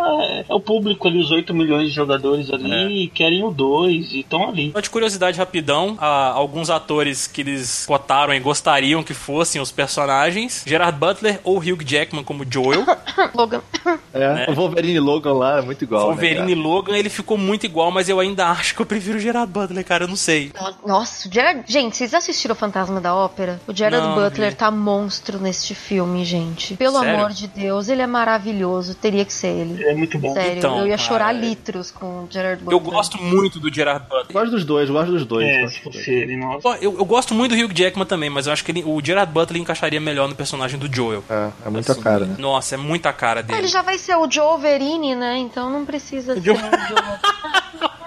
[0.47, 4.49] é o público ali, os 8 milhões de jogadores ali, querem o 2 e estão
[4.49, 4.71] ali.
[4.71, 9.71] Só de curiosidade rapidão, a- alguns atores que eles cotaram e gostariam que fossem os
[9.71, 12.85] personagens, Gerard Butler ou Hugh Jackman como Joel,
[13.33, 13.61] Logan.
[14.13, 16.07] É, o Wolverine e Logan lá é muito igual.
[16.07, 19.17] Wolverine e né, Logan, ele ficou muito igual, mas eu ainda acho que eu prefiro
[19.17, 20.51] o Gerard Butler, cara, eu não sei.
[20.85, 21.63] Nossa, o Gerard.
[21.67, 23.59] Gente, vocês assistiram o Fantasma da Ópera?
[23.67, 26.75] O Gerard Não, Butler tá monstro neste filme, gente.
[26.81, 27.15] Pelo Sério?
[27.19, 28.95] amor de Deus, ele é maravilhoso.
[28.95, 29.83] Teria que ser ele.
[29.83, 30.33] É muito bom.
[30.33, 32.75] Sério, Então, eu ia cara, chorar é- litros com o Gerard Butler.
[32.81, 34.21] Eu gosto muito do Gerard Butler.
[34.27, 34.33] cara?
[34.33, 35.47] Gosto dos dois, gosto dos dois.
[35.47, 36.23] É, gosto se dos fosse dois.
[36.23, 36.69] ele, nossa.
[36.81, 39.31] Eu, eu gosto muito do Hugh Jackman também, mas eu acho que ele- o Gerard
[39.31, 41.23] Butler encaixaria melhor no personagem do Joel.
[41.29, 42.35] É, é muita Assim, cara, né?
[42.39, 43.59] Nossa, é muita cara dele.
[43.59, 45.37] Ele já vai ser o Joe Verini, né?
[45.37, 47.91] Então não precisa ser Joe- o Joe.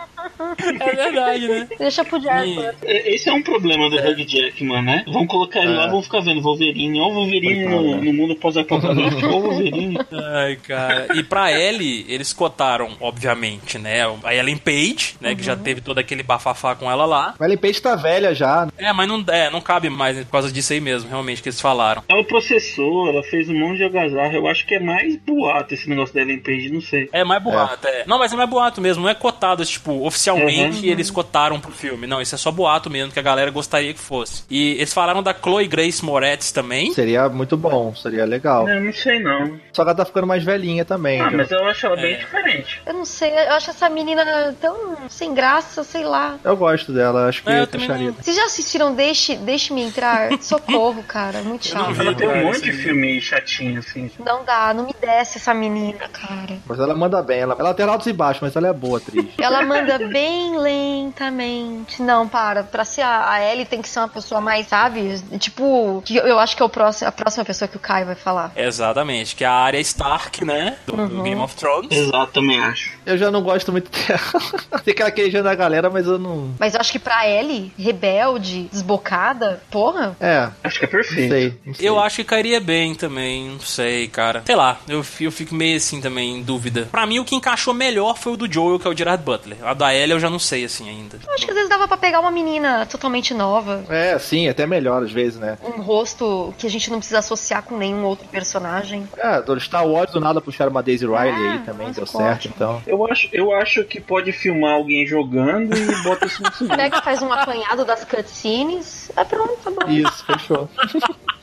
[0.59, 1.69] É verdade, né?
[1.79, 2.75] Deixa pro E- Butler.
[2.85, 5.05] É, Esse é um problema do Hugh Jackman, né?
[5.07, 8.03] Vão colocar ele lá, vão ficar vendo Wolverine, ou Wolverine no, né?
[8.03, 9.99] no mundo pós-apocalíptico, ou Wolverine.
[10.13, 11.09] Ai, cara.
[11.15, 14.03] E pra Ellie, eles cotaram, obviamente, né?
[14.23, 15.35] A Ellen Page, né?
[15.35, 17.35] Que já teve todo aquele bafafá com ela lá.
[17.39, 18.69] A Ellen Page tá velha já.
[18.79, 21.49] É, mas não, é, não cabe mais né, por causa disso aí mesmo, realmente, que
[21.49, 22.03] eles falaram.
[22.09, 24.33] Ela processou, ela fez um monte de algazarra.
[24.35, 27.09] Eu acho que é mais boato esse negócio da Ellen Page, não sei.
[27.13, 28.05] É mais boato, é.
[28.07, 29.93] Não, mas é mais boato mesmo, não é cotado, tipo,
[30.35, 30.93] oficialmente Uhum.
[30.93, 32.07] eles cotaram pro filme.
[32.07, 34.45] Não, isso é só boato mesmo, que a galera gostaria que fosse.
[34.51, 36.93] E eles falaram da Chloe Grace Moretz também.
[36.93, 38.69] Seria muito bom, seria legal.
[38.69, 39.59] Eu não sei não.
[39.73, 41.21] Só que ela tá ficando mais velhinha também.
[41.21, 41.37] Ah, já.
[41.37, 42.03] mas eu acho ela É.
[42.03, 42.83] bem diferente.
[42.87, 46.37] Eu não sei, eu acho essa menina tão sem graça, sei lá.
[46.45, 48.07] Eu gosto dela, acho que É, fecharia.
[48.09, 50.31] não- Vocês já assistiram Deixe, Deixe-me Entrar?
[50.43, 51.93] Socorro, cara, muito chato.
[51.93, 52.01] vi.
[52.01, 54.11] Ela tem um monte de filme chatinho, assim.
[54.25, 56.59] Não dá, não me desce essa menina, cara.
[56.67, 59.25] Mas ela manda bem, ela, ela tem altos e baixos, mas ela é boa atriz.
[59.39, 62.01] Ela manda bem lentamente.
[62.01, 62.63] Não, para.
[62.63, 65.21] Pra ser a, a Ellie tem que ser uma pessoa mais, sabe?
[65.41, 68.07] Tipo, que eu, eu acho que é o próximo, a próxima pessoa que o Caio
[68.07, 68.53] vai falar.
[68.55, 70.77] Exatamente, que é a área Stark, né?
[70.87, 71.23] Do, do Uhum.
[71.25, 71.91] Game of Thrones.
[71.91, 72.93] Exato, também acho.
[73.05, 74.21] Eu já não gosto muito dela.
[74.85, 76.55] Tem aquela queijando da galera, mas eu não.
[76.61, 81.29] Mas eu acho que pra Ellie, rebelde, desbocada, porra, É, Acho que é não perfeito.
[81.35, 81.59] sei.
[81.67, 81.89] Não sei.
[81.89, 84.43] Eu acho que cairia bem também, não sei, cara.
[84.47, 86.89] Sei lá, eu, eu fico meio assim também, em dúvida.
[86.91, 89.59] Pra mim, o que encaixou melhor foi o do Joel, que é o Gerard Butler.
[89.65, 91.19] A da Ellie eu já não sei, assim, ainda.
[91.27, 93.85] eu acho que às vezes dava pra pegar uma menina totalmente nova.
[93.89, 95.59] É, sim, até melhor às vezes, né?
[95.63, 99.09] Um rosto que a gente não precisa associar com nenhum outro personagem.
[99.17, 102.49] É, do Star Wars do nada puxaram uma Daisy Riley Ah, aí também, deu certo,
[102.49, 102.83] então.
[102.87, 106.77] Eu acho, eu acho que pode filmar alguém jogando e bota isso no cinema.
[106.77, 109.11] Pega, faz um apanhado das cutscenes.
[109.17, 109.91] É pronto, tá bom.
[109.91, 110.69] Isso, fechou.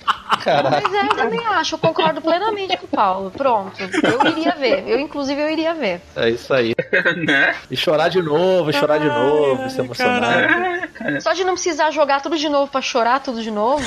[0.44, 0.82] Caraca.
[0.90, 3.32] Mas é, eu também acho, eu concordo plenamente com o Paulo.
[3.32, 4.88] Pronto, eu iria ver.
[4.88, 6.02] Eu, inclusive, eu iria ver.
[6.16, 6.74] É isso aí.
[7.28, 7.56] né?
[7.70, 8.42] E chorar de novo,
[8.74, 10.90] chorar de novo, se emocionar.
[11.22, 13.84] Só de não precisar jogar tudo de novo pra chorar tudo de novo.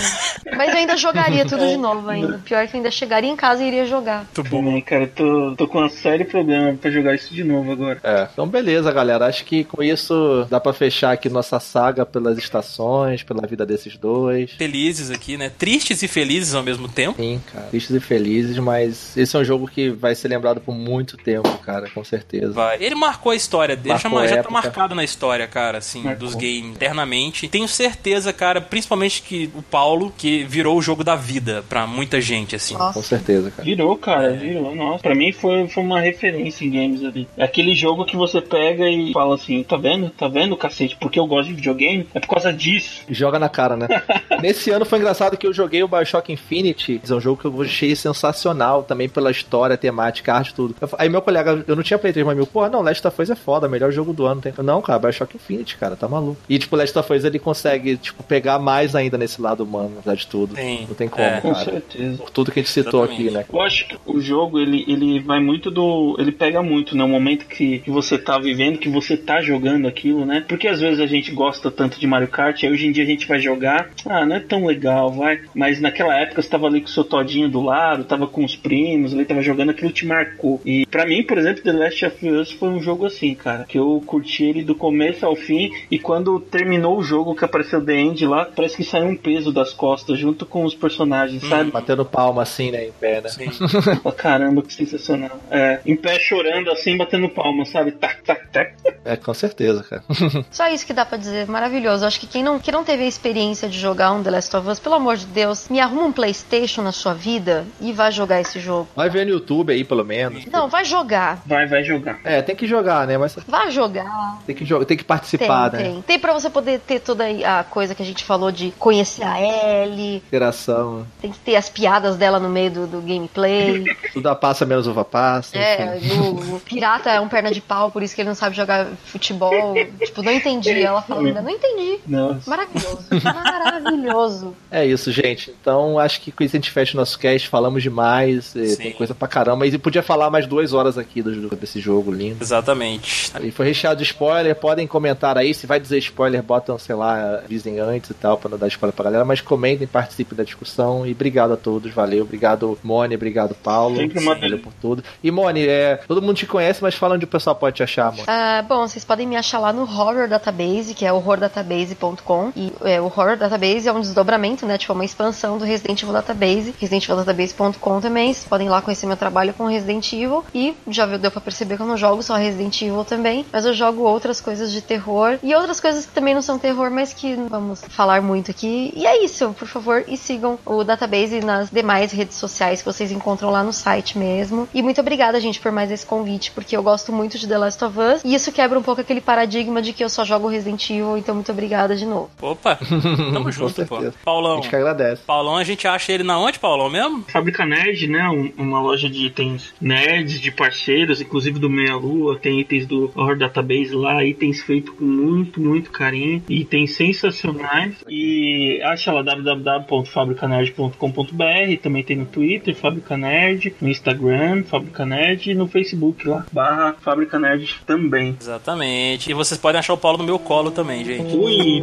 [0.57, 2.41] Mas eu ainda jogaria tudo de novo ainda.
[2.45, 4.25] Pior é que eu ainda chegaria em casa e iria jogar.
[4.37, 4.65] Muito bom.
[4.65, 8.01] Também, cara, tô, tô com um sério problema pra jogar isso de novo agora.
[8.03, 8.29] É.
[8.33, 9.27] Então, beleza, galera.
[9.27, 13.97] Acho que com isso dá pra fechar aqui nossa saga pelas estações, pela vida desses
[13.97, 14.53] dois.
[14.53, 15.51] Felizes aqui, né?
[15.51, 17.21] Tristes e felizes ao mesmo tempo.
[17.21, 17.67] Sim, cara.
[17.67, 21.49] Tristes e felizes, mas esse é um jogo que vai ser lembrado por muito tempo,
[21.59, 22.53] cara, com certeza.
[22.53, 22.83] Vai.
[22.83, 24.43] Ele marcou a história dele, Marcou já, já tá.
[24.55, 26.27] Marcado na história, cara, assim, Marcou.
[26.27, 27.49] dos games internamente.
[27.49, 32.21] Tenho certeza, cara, principalmente que o Paulo, que virou o jogo da vida pra muita
[32.21, 32.75] gente, assim.
[32.75, 33.03] Com Nossa.
[33.03, 33.65] certeza, cara.
[33.65, 34.75] Virou, cara, virou.
[34.75, 37.29] Nossa, pra mim foi, foi uma referência em games ali.
[37.37, 40.11] É aquele jogo que você pega e fala assim: tá vendo?
[40.11, 40.97] Tá vendo, cacete?
[40.97, 42.07] Porque eu gosto de videogame?
[42.15, 43.03] É por causa disso.
[43.09, 43.89] Joga na cara, né?
[44.41, 47.63] Nesse ano foi engraçado que eu joguei o Bioshock Infinity é um jogo que eu
[47.63, 50.75] achei sensacional também pela história, temática, arte, tudo.
[50.99, 53.31] Aí meu colega, eu não tinha Play 3, mas meu, pô, não, Last of Us
[53.31, 54.41] é foda, melhor jogo do ano.
[54.45, 54.53] Tem.
[54.57, 56.37] Eu, Não, cara, Bioshock Infinity, cara, tá maluco.
[56.49, 60.15] E, tipo, Last of Us ele consegue, tipo, pegar mais ainda nesse lado humano, apesar
[60.17, 60.55] de tudo.
[60.55, 60.85] Sim.
[60.89, 61.41] Não tem como, É.
[61.41, 61.65] Com cara.
[61.65, 62.19] certeza.
[62.19, 63.29] Por tudo que a gente citou Exatamente.
[63.29, 63.45] aqui, né?
[63.53, 66.17] Eu acho que o jogo, ele, ele vai muito do.
[66.19, 67.05] Ele pega muito, né?
[67.05, 70.45] O momento que, que você tá vivendo, que você tá jogando aquilo, né?
[70.47, 73.07] Porque às vezes a gente gosta tanto de Mario Kart, aí hoje em dia a
[73.07, 75.41] gente vai jogar, ah, não é tão legal, vai.
[75.55, 78.57] Mas naquela época você tava ali com o seu todinho do lado, tava com os
[78.57, 80.61] primos, ali tava jogando, aquilo te marcou.
[80.65, 83.65] E pra mim, por exemplo, The Last of Us foi um jogo assim, cara.
[83.69, 87.85] Que eu curti ele do começo ao fim, e quando terminou o jogo, que apareceu
[87.85, 91.71] The End lá, parece que saiu um peso das costas junto com os personagens, sabe?
[91.71, 93.29] Batendo palma assim, né, em pé, né?
[93.29, 93.51] Sim.
[94.03, 95.39] Oh, caramba, que sensacional.
[95.51, 97.93] É, em pé chorando assim, batendo palma, sabe?
[97.93, 98.75] Tac, tac, tac.
[99.05, 100.03] É, com certeza, cara.
[100.51, 102.05] Só isso que dá pra dizer, maravilhoso.
[102.05, 104.69] Acho que quem não, quem não teve a experiência de jogar um The Last of
[104.69, 108.41] Us, pelo amor de Deus, me arruma um PlayStation na sua vida e vai jogar
[108.41, 108.89] esse jogo.
[108.95, 110.47] Vai ver no YouTube aí, pelo menos.
[110.47, 111.43] Não, vai jogar.
[111.47, 112.21] Vai, vai jogar.
[112.25, 113.17] É, tem que jogar, né?
[113.19, 114.05] Mas Vai jogar.
[114.47, 115.79] Tem que, jogar, tem que Tem, participar, né?
[115.83, 116.03] tem.
[116.03, 119.41] Tem pra você poder ter toda a coisa que a gente falou de conhecer a
[119.41, 121.07] Ellie, Interação.
[121.21, 123.85] tem que ter as piadas dela no meio do, do gameplay.
[124.13, 125.57] Tudo a passa menos uva passa.
[125.57, 128.57] É, o, o pirata é um perna de pau, por isso que ele não sabe
[128.57, 129.75] jogar futebol.
[130.05, 130.83] tipo, não entendi.
[130.83, 131.99] Ela falou ainda, não entendi.
[132.07, 132.49] Nossa.
[132.49, 133.05] Maravilhoso.
[133.23, 134.55] Maravilhoso.
[134.71, 135.55] É isso, gente.
[135.61, 137.49] Então, acho que com isso a gente fecha o nosso cast.
[137.49, 138.47] Falamos demais.
[138.47, 138.77] Sim.
[138.77, 139.67] Tem coisa pra caramba.
[139.67, 142.43] E podia falar mais duas horas aqui do, desse jogo lindo.
[142.43, 143.33] Exatamente.
[143.43, 144.55] E foi recheado de spoiler.
[144.55, 145.53] Podem comentar aí.
[145.53, 148.95] Se vai dizer spoiler, botam, sei lá, avisem antes e tal, pra não dar spoiler
[148.95, 149.25] pra galera.
[149.25, 151.07] Mas comentem, participem da discussão.
[151.07, 151.93] E obrigado a todos.
[151.93, 152.25] Valeu.
[152.25, 153.15] Obrigado, Mone.
[153.15, 153.97] Obrigado, Paulo.
[153.97, 155.05] Sempre uma Valeu por tudo.
[155.23, 158.11] E, Mone, é, todo mundo te conhece, mas fala onde o pessoal pode te achar,
[158.11, 158.25] Mone.
[158.27, 162.53] Ah, bom, vocês podem me achar lá no Horror Database, que é horrordatabase.com.
[162.57, 164.79] E é, o Horror Database é um desdobramento, né?
[164.79, 166.75] Tipo, uma expansão do Resident Evil Database.
[166.79, 168.33] ResidentEvilDatabase.com também.
[168.33, 170.45] Vocês podem ir lá conhecer meu trabalho com Resident Evil.
[170.55, 173.45] E já deu pra perceber que eu não jogo só Resident Evil também.
[173.53, 175.39] Mas eu jogo outras coisas de terror.
[175.43, 178.93] E outras coisas que também não são terror, mas que não vamos falar muito aqui.
[178.97, 183.11] E é isso, por favor, e sigam o Database nas demais redes sociais que vocês
[183.13, 184.69] encontram lá no site mesmo.
[184.75, 187.85] E muito obrigada, gente, por mais esse convite, porque eu gosto muito de The Last
[187.85, 188.23] of Us.
[188.25, 191.35] E isso quebra um pouco aquele paradigma de que eu só jogo Resident Evil, então
[191.35, 192.31] muito obrigada de novo.
[192.41, 193.97] Opa, tamo junto, pô.
[193.97, 194.15] certeza.
[194.23, 194.57] A Paulão.
[194.57, 195.23] gente que agradece.
[195.27, 197.25] Paulão, a gente acha ele na onde, Paulão, mesmo?
[197.29, 198.29] Fábrica Nerd, né?
[198.29, 202.39] um- uma loja de itens nerds, de parceiros, inclusive do Meia Lua.
[202.39, 206.43] Tem itens do Horror Database lá, itens feitos com muito, muito carinho.
[206.49, 207.97] Itens sensacionais.
[208.09, 211.83] E acha lá www.fabricanerd.com.br.
[211.83, 216.95] Também tem no Twitter, Fábrica Nerd, no Instagram, Fábrica Nerd e no Facebook lá, barra
[217.01, 218.37] Fábrica Nerd também.
[218.41, 219.31] Exatamente.
[219.31, 221.37] E vocês podem achar o Paulo no meu colo também, gente.
[221.37, 221.83] Ui,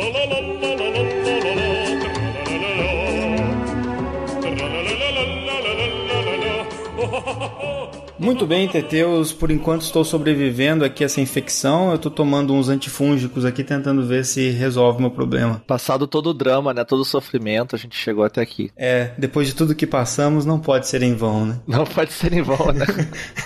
[0.00, 0.30] sim.
[8.20, 9.32] Muito bem, Teteus.
[9.32, 11.90] Por enquanto estou sobrevivendo aqui a essa infecção.
[11.90, 15.62] Eu tô tomando uns antifúngicos aqui, tentando ver se resolve meu problema.
[15.66, 16.84] Passado todo o drama, né?
[16.84, 18.70] Todo o sofrimento, a gente chegou até aqui.
[18.76, 21.60] É, depois de tudo que passamos, não pode ser em vão, né?
[21.66, 22.84] Não pode ser em vão, né?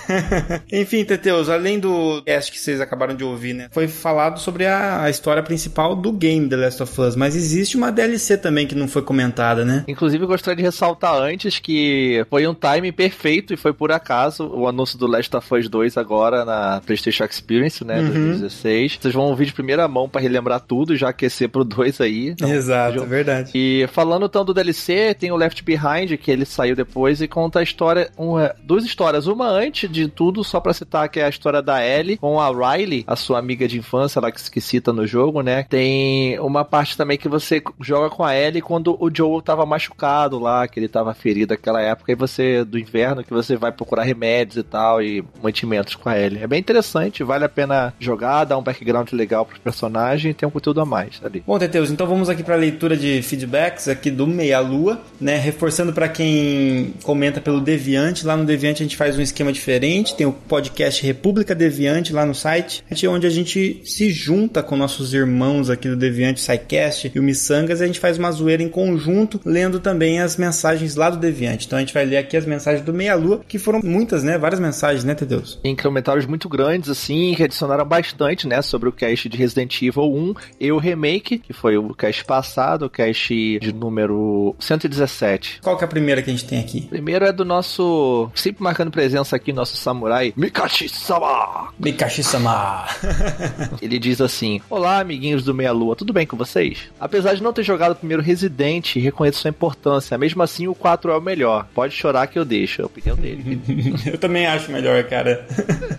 [0.69, 3.69] Enfim, Teteus, além do cast que vocês acabaram de ouvir, né?
[3.71, 7.77] Foi falado sobre a, a história principal do game The Last of Us, mas existe
[7.77, 9.85] uma DLC também que não foi comentada, né?
[9.87, 14.64] Inclusive, eu gostaria de ressaltar antes que foi um time perfeito e foi por acaso
[14.65, 17.99] o anúncio do Last of Us 2 agora na PlayStation Experience, né?
[17.99, 18.05] Uhum.
[18.05, 18.99] 2016.
[19.01, 22.29] Vocês vão ouvir de primeira mão pra relembrar tudo e já aquecer pro 2 aí.
[22.29, 23.51] Então, Exato, é verdade.
[23.53, 27.59] E falando então do DLC, tem o Left Behind, que ele saiu depois e conta
[27.59, 29.27] a história, uma, duas histórias.
[29.27, 32.49] Uma antes de tudo, só pra citar que é a história da Ellie com a
[32.49, 35.63] Riley, a sua amiga de infância, lá que, que cita no jogo, né?
[35.69, 40.39] Tem uma parte também que você joga com a Ellie quando o Joel tava machucado
[40.39, 44.03] lá, que ele tava ferido naquela época, e você, do inverno, que você vai procurar
[44.03, 46.43] remédios e tal, e mantimentos com a Ellie.
[46.43, 50.45] É bem interessante, vale a pena jogar, dar um background legal pro personagem e ter
[50.45, 51.43] um conteúdo a mais ali.
[51.45, 55.37] Bom, Teteus, então vamos aqui para a leitura de feedbacks aqui do Meia Lua, né?
[55.37, 60.15] Reforçando para quem comenta pelo Deviante, lá no Deviante a gente faz um esquema diferente,
[60.15, 65.13] tem o podcast República Deviante lá no site, onde a gente se junta com nossos
[65.13, 68.69] irmãos aqui do Deviante, SciCast e o Missangas, e a gente faz uma zoeira em
[68.69, 71.65] conjunto, lendo também as mensagens lá do Deviante.
[71.65, 74.37] Então a gente vai ler aqui as mensagens do Meia Lua, que foram muitas, né?
[74.45, 75.59] Várias mensagens, né, Tedeus?
[75.63, 80.03] Em comentários muito grandes, assim, que adicionaram bastante, né, sobre o cast de Resident Evil
[80.03, 85.61] 1 e o remake, que foi o cast passado, o cast de número 117.
[85.63, 86.81] Qual que é a primeira que a gente tem aqui?
[86.81, 91.73] Primeiro é do nosso, sempre marcando presença aqui, nosso samurai, Mikashi-sama!
[91.79, 92.85] Mikashi-sama!
[93.81, 96.83] Ele diz assim: Olá, amiguinhos do Meia Lua, tudo bem com vocês?
[96.99, 100.17] Apesar de não ter jogado o primeiro Resident, reconheço sua importância.
[100.19, 101.67] Mesmo assim, o 4 é o melhor.
[101.73, 103.59] Pode chorar que eu deixo, é a opinião dele.
[104.05, 105.45] eu também acho melhor, cara.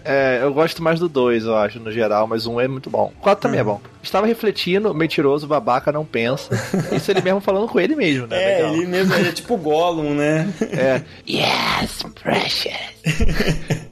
[0.05, 3.12] é, eu gosto mais do 2, eu acho, no geral, mas um é muito bom.
[3.16, 3.81] O 4 também é bom.
[4.07, 6.55] Estava refletindo, mentiroso, babaca, não pensa.
[6.95, 8.41] Isso ele mesmo falando com ele mesmo, né?
[8.41, 8.74] É, Legal.
[8.74, 10.49] ele mesmo é tipo Gollum, né?
[10.62, 11.03] É.
[11.28, 12.97] Yes, precious.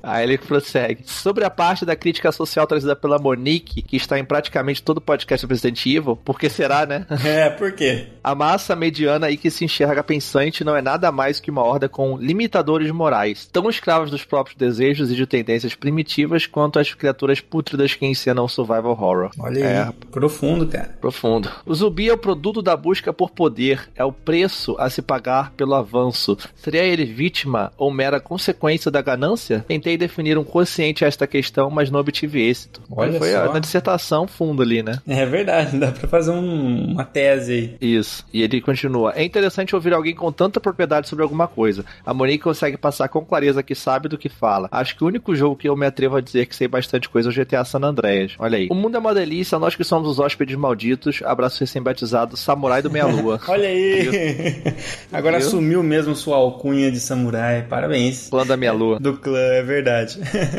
[0.03, 1.03] Aí ele prossegue.
[1.05, 5.01] Sobre a parte da crítica social trazida pela Monique, que está em praticamente todo o
[5.01, 7.07] podcast do Resident Evil, por que será, né?
[7.25, 8.07] É, por quê?
[8.23, 11.89] A massa mediana aí que se enxerga pensante não é nada mais que uma horda
[11.89, 17.41] com limitadores morais, tão escravos dos próprios desejos e de tendências primitivas quanto as criaturas
[17.41, 19.31] pútridas que encenam survival horror.
[19.39, 20.97] Olha é, aí, profundo, cara.
[21.01, 21.51] Profundo.
[21.67, 25.51] O zumbi é o produto da busca por poder, é o preço a se pagar
[25.53, 26.37] pelo avanço.
[26.57, 29.65] Seria ele vítima ou mera consequência da ganância?
[29.67, 32.81] Tentei definir um consciente a esta questão, mas não obtive êxito.
[32.91, 33.53] Olha Foi só.
[33.53, 35.01] na dissertação fundo ali, né?
[35.07, 37.77] É verdade, dá pra fazer um- uma tese aí.
[37.81, 38.25] Isso.
[38.33, 39.13] E ele continua.
[39.15, 41.85] É interessante ouvir alguém com tanta propriedade sobre alguma coisa.
[42.05, 44.69] A Monique consegue passar com clareza que sabe do que fala.
[44.73, 47.29] Acho que o único jogo que eu me atrevo a dizer que sei bastante coisa
[47.29, 48.33] é o GTA San Andreas.
[48.39, 48.69] Olha aí.
[48.71, 51.21] O mundo é uma delícia, nós que somos os hóspedes malditos.
[51.25, 53.41] Abraço recém-batizado, Samurai do Meia Lua.
[53.49, 54.63] Olha aí!
[55.13, 55.47] Agora Viu?
[55.47, 57.63] assumiu mesmo sua alcunha de samurai.
[57.69, 58.29] Parabéns.
[58.31, 58.99] Clã da Meia Lua.
[59.01, 60.19] Do clã, é verdade.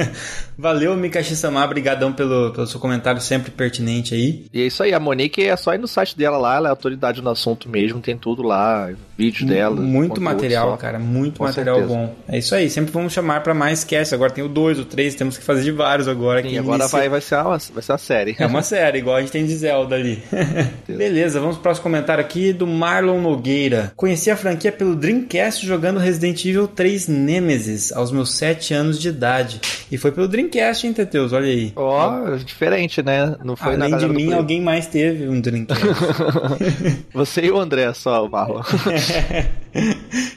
[0.57, 1.65] Valeu, Mikashi-sama.
[1.68, 4.45] Brigadão pelo, pelo seu comentário sempre pertinente aí.
[4.53, 6.72] E é isso aí, a Monique é só ir no site dela lá, ela é
[6.72, 9.76] autoridade no assunto mesmo, tem tudo lá, vídeos dela.
[9.76, 10.77] Muito material, só.
[10.77, 10.99] cara.
[10.99, 11.95] Muito Com material certeza.
[11.99, 12.15] bom.
[12.27, 12.69] É isso aí.
[12.69, 14.14] Sempre vamos chamar pra mais cast.
[14.14, 15.15] Agora tem o 2, o 3.
[15.15, 16.41] Temos que fazer de vários agora.
[16.41, 18.35] Sim, que agora inicia- vai, vai, ser uma, vai ser uma série.
[18.39, 20.21] É uma série, igual a gente tem de Zelda ali.
[20.87, 23.91] Beleza, vamos pro próximo comentário aqui do Marlon Nogueira.
[23.95, 29.09] Conheci a franquia pelo Dreamcast jogando Resident Evil 3 Nemesis aos meus 7 anos de
[29.09, 29.61] idade.
[29.91, 31.33] E foi pelo Dreamcast, hein, Teteus?
[31.33, 31.71] Olha aí.
[31.75, 33.35] Ó, diferente, né?
[33.43, 35.83] Não foi na Além de galera do mim, alguém mais teve um Dreamcast.
[37.13, 38.61] Você e o André só, Marlon.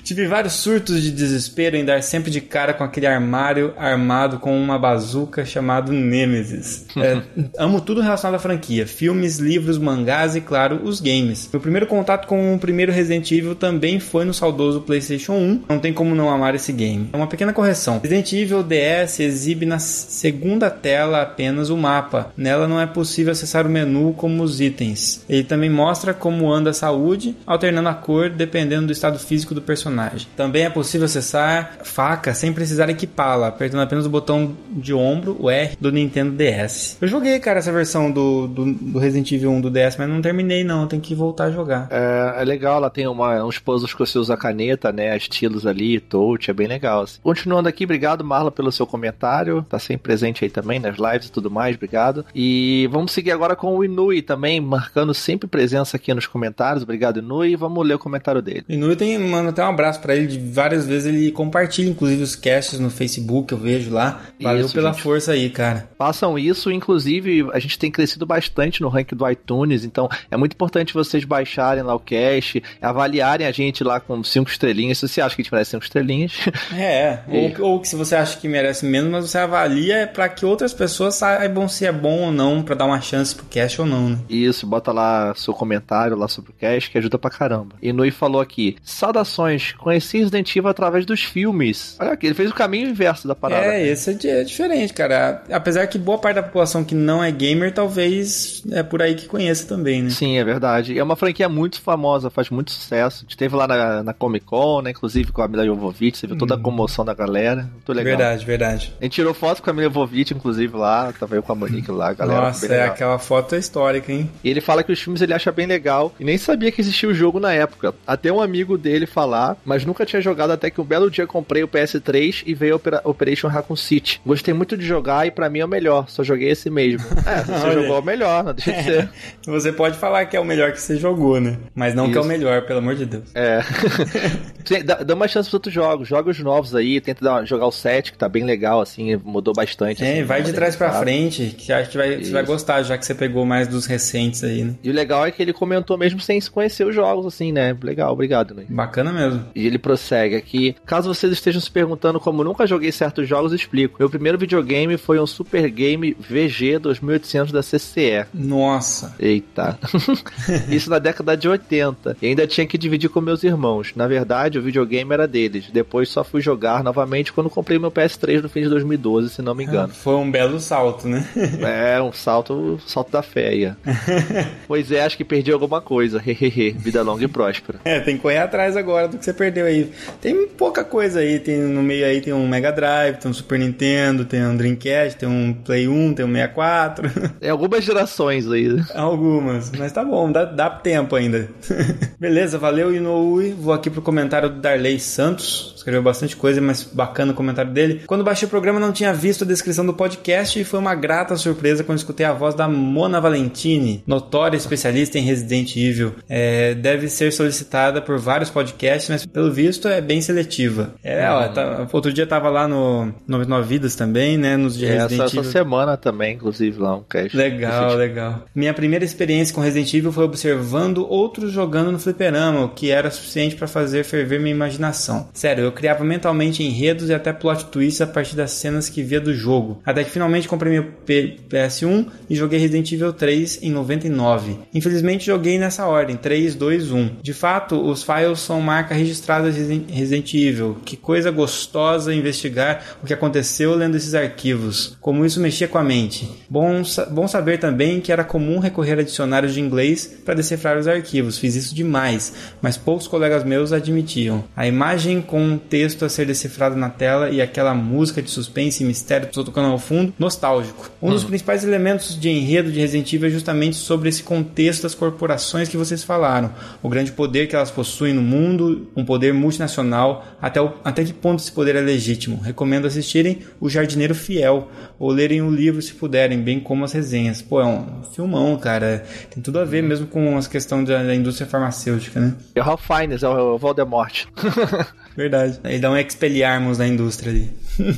[0.09, 4.59] Tive vários surtos de desespero em dar sempre de cara com aquele armário armado com
[4.59, 6.87] uma bazuca chamado Nemesis.
[6.99, 7.23] É,
[7.57, 11.49] amo tudo relacionado à franquia: filmes, livros, mangás e, claro, os games.
[11.53, 15.63] Meu primeiro contato com o primeiro Resident Evil também foi no saudoso PlayStation 1.
[15.69, 17.09] Não tem como não amar esse game.
[17.13, 22.33] É uma pequena correção: Resident Evil DS exibe na segunda tela apenas o mapa.
[22.37, 25.25] Nela não é possível acessar o menu como os itens.
[25.29, 29.63] Ele também mostra como anda a saúde, alternando a cor dependendo do estado físico do
[29.63, 29.98] personagem.
[30.37, 35.51] Também é possível acessar faca sem precisar equipá-la, apertando apenas o botão de ombro, o
[35.51, 36.97] R, do Nintendo DS.
[37.01, 40.21] Eu joguei, cara, essa versão do, do, do Resident Evil 1 do DS, mas não
[40.21, 41.89] terminei não, tem que voltar a jogar.
[41.91, 45.17] É, é legal, ela tem uma, uns puzzles que você usa a caneta, né?
[45.17, 47.03] Estilos ali, touch, é bem legal.
[47.03, 47.19] assim.
[47.23, 49.65] Continuando aqui, obrigado, Marla, pelo seu comentário.
[49.69, 52.25] Tá sempre presente aí também nas lives e tudo mais, obrigado.
[52.35, 56.83] E vamos seguir agora com o Inui também, marcando sempre presença aqui nos comentários.
[56.83, 57.57] Obrigado, Inui.
[57.57, 58.65] Vamos ler o comentário dele.
[58.69, 62.23] E Nui tem, manda até um abraço pra ele, de várias vezes ele compartilha, inclusive,
[62.23, 64.21] os casts no Facebook, eu vejo lá.
[64.41, 65.03] Valeu Isso, pela gente.
[65.03, 65.89] força aí, cara.
[65.97, 70.53] Façam isso, inclusive a gente tem crescido bastante no ranking do iTunes, então é muito
[70.53, 74.99] importante vocês baixarem lá o cast, avaliarem a gente lá com cinco estrelinhas.
[74.99, 76.33] Se você acha que a gente merece cinco estrelinhas,
[76.75, 80.29] É, E- ou, ou que se você acha que merece menos, mas você avalia pra
[80.29, 83.81] que outras pessoas saibam se é bom ou não, pra dar uma chance pro cast
[83.81, 84.19] ou não, né?
[84.29, 87.77] Isso, bota lá seu comentário lá sobre o cast, que ajuda pra caramba.
[87.83, 91.97] E Nui falou aqui: Saudações, conheci Resident Evil através dos filmes.
[91.99, 93.67] Olha aqui, ele fez o caminho inverso da parada.
[93.67, 95.43] É, esse é, é diferente, cara.
[95.51, 99.27] Apesar que boa parte da população que não é gamer, talvez é por aí que
[99.27, 100.11] conheça também, né?
[100.11, 100.93] Sim, é verdade.
[100.93, 103.19] E é uma franquia muito famosa, faz muito sucesso.
[103.19, 104.91] A gente teve lá na, na Comic Con, né?
[104.91, 107.69] Inclusive com a Mila Jovovich, você viu toda a comoção da galera.
[107.73, 108.17] Muito legal.
[108.17, 108.95] Verdade, verdade.
[109.01, 111.13] A gente tirou foto com a Mila Jovovich, inclusive, lá.
[111.19, 112.41] Tava eu com a Monique lá, a galera.
[112.43, 112.87] Nossa, é legal.
[112.89, 114.31] aquela foto histórica, hein?
[114.43, 117.09] E ele fala que os filmes ele acha bem legal e nem sabia que existia
[117.09, 117.95] o jogo na época.
[118.07, 121.63] Até um amigo dele falar, mas nunca tinha jogado até que um belo dia comprei
[121.63, 124.21] o PS3 e veio Opera- Operation Raccoon City.
[124.25, 127.07] Gostei muito de jogar e pra mim é o melhor, só joguei esse mesmo.
[127.29, 129.11] É, você jogou o melhor, não deixa de ser.
[129.47, 131.59] Você pode falar que é o melhor que você jogou, né?
[131.75, 132.29] Mas não que é o Isso.
[132.29, 133.25] melhor, pelo amor de Deus.
[133.35, 133.61] É.
[134.85, 137.73] Dá, dá uma chance pros outros jogos, joga os novos aí, tenta dar jogar o
[137.73, 140.05] 7, que tá bem legal, assim, mudou bastante.
[140.05, 141.05] É, assim, vai de trás pra sabe?
[141.05, 142.53] frente, que acho que vai, você vai Isso.
[142.53, 144.75] gostar, já que você pegou mais dos recentes aí, né?
[144.85, 147.75] E o legal é que ele comentou mesmo sem se conhecer os jogos, assim, né?
[147.83, 148.65] Legal, obrigado, né?
[148.69, 149.43] Bacana mesmo.
[149.59, 150.77] E ele prossegue aqui.
[150.87, 153.97] Caso vocês estejam se perguntando como nunca joguei certos jogos, explico.
[153.99, 158.27] Meu primeiro videogame foi um Super Game VG 2800 da CCE.
[158.33, 159.17] Nossa.
[159.19, 159.77] Eita.
[160.71, 162.19] Isso na década de 80.
[162.23, 163.93] E ainda tinha que dividir com meus irmãos.
[163.97, 165.69] Na verdade, o videogame era deles.
[165.73, 169.57] Depois só fui jogar novamente quando comprei meu PS3 no fim de 2012, se não
[169.57, 169.93] me engano.
[169.93, 171.27] Foi um belo salto, né?
[171.69, 173.91] É, um salto, salto da ó.
[174.69, 176.23] pois é, acho que perdi alguma coisa.
[176.25, 176.71] Hehehe.
[176.71, 177.81] Vida longa e próspera.
[177.85, 179.91] É, tem que correr atrás agora do que você perdeu aí.
[180.21, 183.59] Tem pouca coisa aí, tem no meio aí tem um Mega Drive, tem um Super
[183.59, 187.11] Nintendo, tem um Dreamcast, tem um Play 1, tem um 64.
[187.41, 188.69] É algumas gerações aí.
[188.69, 188.85] né?
[188.95, 191.49] Algumas, mas tá bom, dá, dá tempo ainda.
[192.19, 193.53] Beleza, valeu Inoue.
[193.53, 195.78] Vou aqui pro comentário do Darley Santos.
[195.79, 198.03] Escreveu bastante coisa, mas bacana o comentário dele.
[198.07, 201.37] Quando baixei o programa, não tinha visto a descrição do podcast e foi uma grata
[201.37, 206.15] surpresa quando escutei a voz da Mona Valentini, notória especialista em Resident Evil.
[206.29, 210.95] É, deve ser solicitada por vários podcasts, mas pelo visto é bem seletiva.
[211.03, 214.57] É, ó, tá- outro dia tava lá no 99 Vidas também, né?
[214.57, 215.51] Nos de Essa, Resident essa Evil.
[215.53, 217.37] semana também, inclusive, lá um cast.
[217.37, 218.45] Legal, legal.
[218.55, 223.11] Minha primeira experiência com Resident Evil foi observando outros jogando no fliperama, o que era
[223.11, 225.29] suficiente para fazer ferver minha imaginação.
[225.33, 229.21] Sério, eu criava mentalmente enredos e até plot twists a partir das cenas que via
[229.21, 229.81] do jogo.
[229.85, 234.59] Até que finalmente comprei meu P- PS1 e joguei Resident Evil 3 em 99.
[234.75, 237.11] Infelizmente joguei nessa ordem, 3, 2, 1.
[237.23, 240.79] De fato, os files são marca registrada de Resi- Resident Evil.
[240.85, 244.97] Que coisa gostosa investigar o que aconteceu lendo esses arquivos.
[245.01, 246.29] Como isso mexia com a mente.
[246.49, 250.89] Bom, bom saber também que era comum recorrer a dicionários de inglês para decifrar os
[250.89, 251.39] arquivos.
[251.39, 252.33] Fiz isso demais,
[252.63, 254.45] mas poucos colegas meus admitiam.
[254.57, 258.83] A imagem com um texto a ser decifrado na tela e aquela música de suspense
[258.83, 260.91] e mistério tocando ao fundo, nostálgico.
[261.03, 264.95] Um dos principais elementos de enredo de Resident Evil é justamente sobre esse contexto das
[264.95, 266.53] corporações que vocês falaram.
[266.83, 271.13] O grande poder que elas possuem no mundo, um poder multinacional, até, o, até que
[271.13, 272.41] ponto esse poder é legítimo.
[272.41, 274.69] Recomendo assistirem O Jardineiro Fiel
[274.99, 277.43] ou lerem o livro se puderem, bem como as resenhas.
[277.43, 279.05] Pô, é um filmão, cara.
[279.31, 282.35] Tem tudo a ver mesmo com as questões da, da indústria farmacêutica, né?
[282.57, 284.27] O Ralph Fiennes é o Voldemort.
[285.19, 285.59] Verdade.
[285.65, 287.51] Aí dá um expelliarmus na indústria ali.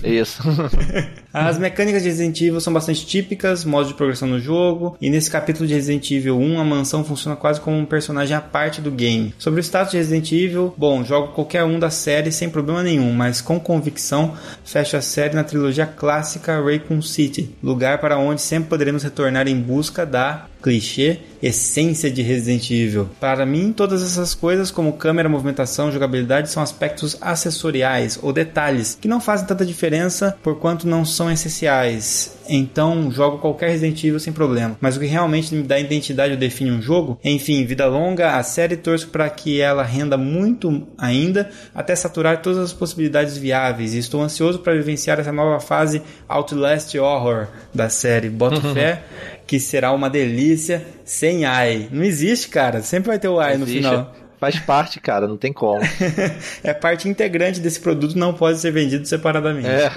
[0.04, 0.42] Isso.
[1.32, 5.30] As mecânicas de Resident Evil são bastante típicas, modos de progressão no jogo, e nesse
[5.30, 8.90] capítulo de Resident Evil 1, a mansão funciona quase como um personagem à parte do
[8.90, 9.32] game.
[9.38, 13.12] Sobre o status de Resident Evil, bom, jogo qualquer um da série sem problema nenhum,
[13.12, 14.34] mas com convicção
[14.64, 19.60] fecho a série na trilogia clássica Raccoon City, lugar para onde sempre poderemos retornar em
[19.60, 23.08] busca da clichê essência de Resident Evil.
[23.18, 29.08] Para mim, todas essas coisas, como câmera, movimentação, jogabilidade, são aspectos acessoriais ou detalhes que
[29.08, 32.38] não fazem tanta diferença por quanto não são essenciais.
[32.48, 34.76] Então, jogo qualquer Resident Evil sem problema.
[34.80, 38.42] Mas o que realmente me dá identidade ou define um jogo, enfim, vida longa, a
[38.42, 43.94] série torço para que ela renda muito ainda, até saturar todas as possibilidades viáveis.
[43.94, 48.28] E estou ansioso para vivenciar essa nova fase Outlast Horror da série.
[48.28, 49.04] Boto fé
[49.46, 51.88] que será uma delícia sem ai.
[51.90, 52.82] Não existe, cara.
[52.82, 54.14] Sempre vai ter o ai no final.
[54.40, 55.82] Faz parte, cara, não tem como.
[56.64, 59.68] é parte integrante desse produto, não pode ser vendido separadamente.
[59.68, 59.90] É.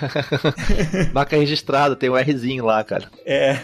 [1.13, 3.05] Marca registrada, tem um Rzinho lá, cara.
[3.25, 3.55] É.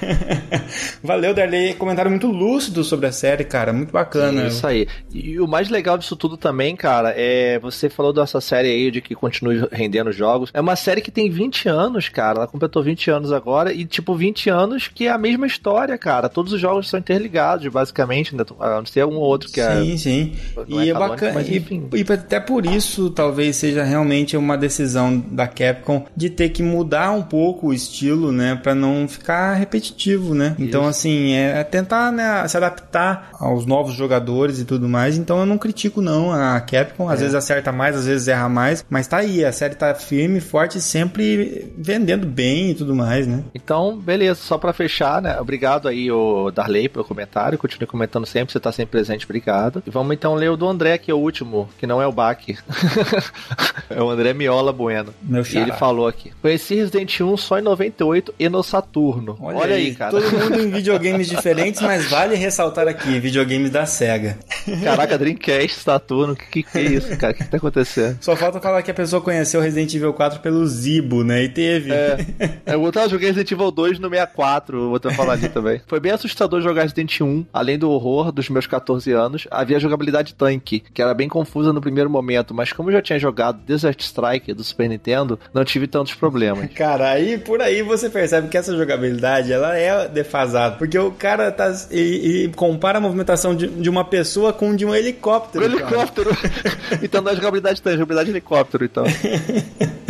[1.04, 1.74] Valeu, Darley.
[1.74, 3.74] Comentário muito lúcido sobre a série, cara.
[3.74, 4.48] Muito bacana.
[4.48, 4.88] Isso aí.
[5.14, 7.60] E o mais legal disso tudo também, cara, é.
[7.60, 10.50] Você falou dessa série aí de que continue rendendo jogos.
[10.54, 12.40] É uma série que tem 20 anos, cara.
[12.40, 13.74] Ela completou 20 anos agora.
[13.74, 16.30] E, tipo, 20 anos que é a mesma história, cara.
[16.30, 18.32] Todos os jogos são interligados, basicamente.
[18.34, 19.82] ainda- A não ser um ou outro que é.
[19.82, 20.34] Sim, sim.
[20.70, 21.34] Não E é é canônico, bacana.
[21.34, 21.90] mas E, enfim.
[21.94, 27.12] e até por isso, talvez seja realmente uma decisão da Capcom de ter que mudar
[27.12, 28.60] um pouco o estilo, né?
[28.62, 30.56] Pra não ficar repetitivo, né?
[30.60, 35.18] Então, assim, é, é tentar né, se adaptar aos novos jogadores e tudo mais.
[35.18, 37.10] Então, eu não critico, não, a Capcom.
[37.10, 38.86] Às vezes acerta mais, às vezes erra mais.
[38.90, 43.44] Mas tá aí, a série tá firme, forte, sempre vendendo bem e tudo mais, né?
[43.54, 45.40] Então, beleza, só pra fechar, né?
[45.40, 47.58] Obrigado aí, o Darley, pelo comentário.
[47.58, 49.82] Continue comentando sempre, você tá sempre presente, obrigado.
[49.86, 52.12] E vamos então ler o do André, que é o último, que não é o
[52.12, 52.38] Bach.
[53.90, 55.14] é o André Miola Bueno.
[55.22, 59.38] Meu E ele falou aqui: Conheci Resident 1 só em 98 e no Saturno.
[59.40, 60.12] Olha, aí, cara.
[60.12, 64.38] Todo mundo em videogames diferentes, mas vale ressaltar aqui, videogames da SEGA.
[64.84, 67.34] Caraca, Dreamcast, Saturno, que, que é isso, cara?
[67.34, 68.18] O que, que tá acontecendo?
[68.22, 71.44] Só falta falar que a pessoa conheceu Resident Evil 4 pelo Zibo, né?
[71.44, 71.92] E teve.
[71.92, 72.18] É,
[72.66, 75.82] eu tava jogando Resident Evil 2 no 64, vou até falar ali também.
[75.88, 80.34] Foi bem assustador jogar Resident 1, além do horror dos meus 14 anos, havia jogabilidade
[80.50, 84.00] Flank, que era bem confusa no primeiro momento, mas como eu já tinha jogado Desert
[84.02, 86.70] Strike do Super Nintendo, não tive tantos problemas.
[86.74, 91.52] Cara, aí por aí você percebe que essa jogabilidade ela é defasada, porque o cara
[91.52, 95.66] tá e, e compara a movimentação de, de, uma pessoa com de um helicóptero.
[95.66, 96.30] Um helicóptero.
[97.02, 99.04] então não é jogabilidade tem, é jogabilidade de helicóptero, então.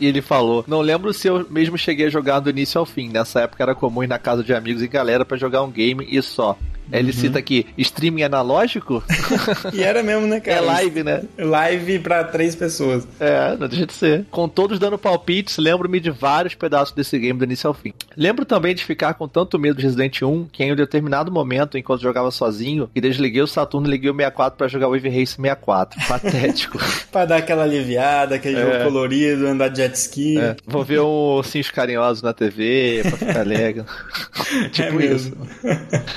[0.00, 3.08] e ele falou: Não lembro se eu mesmo cheguei a jogar do início ao fim.
[3.08, 6.06] Nessa época era comum ir na casa de amigos e galera para jogar um game
[6.10, 6.56] e só.
[6.92, 7.16] Ele uhum.
[7.16, 9.02] cita aqui, streaming analógico?
[9.72, 10.58] e era mesmo, né, cara?
[10.58, 11.22] É live, né?
[11.38, 13.08] Live pra três pessoas.
[13.18, 14.26] É, não deixa de ser.
[14.30, 17.94] Com todos dando palpites, lembro-me de vários pedaços desse game do início ao fim.
[18.14, 21.78] Lembro também de ficar com tanto medo de Resident 1 que em um determinado momento,
[21.78, 25.36] enquanto jogava sozinho, e desliguei o Saturno e liguei o 64 para jogar Wave Race
[25.36, 25.98] 64.
[26.06, 26.78] Patético.
[27.10, 28.60] pra dar aquela aliviada, aquele é.
[28.60, 30.38] jogo colorido, andar de jet ski.
[30.38, 30.56] É.
[30.66, 33.86] Vou ver um Ursinhos Carinhosos na TV pra ficar legal.
[34.72, 35.32] tipo é isso.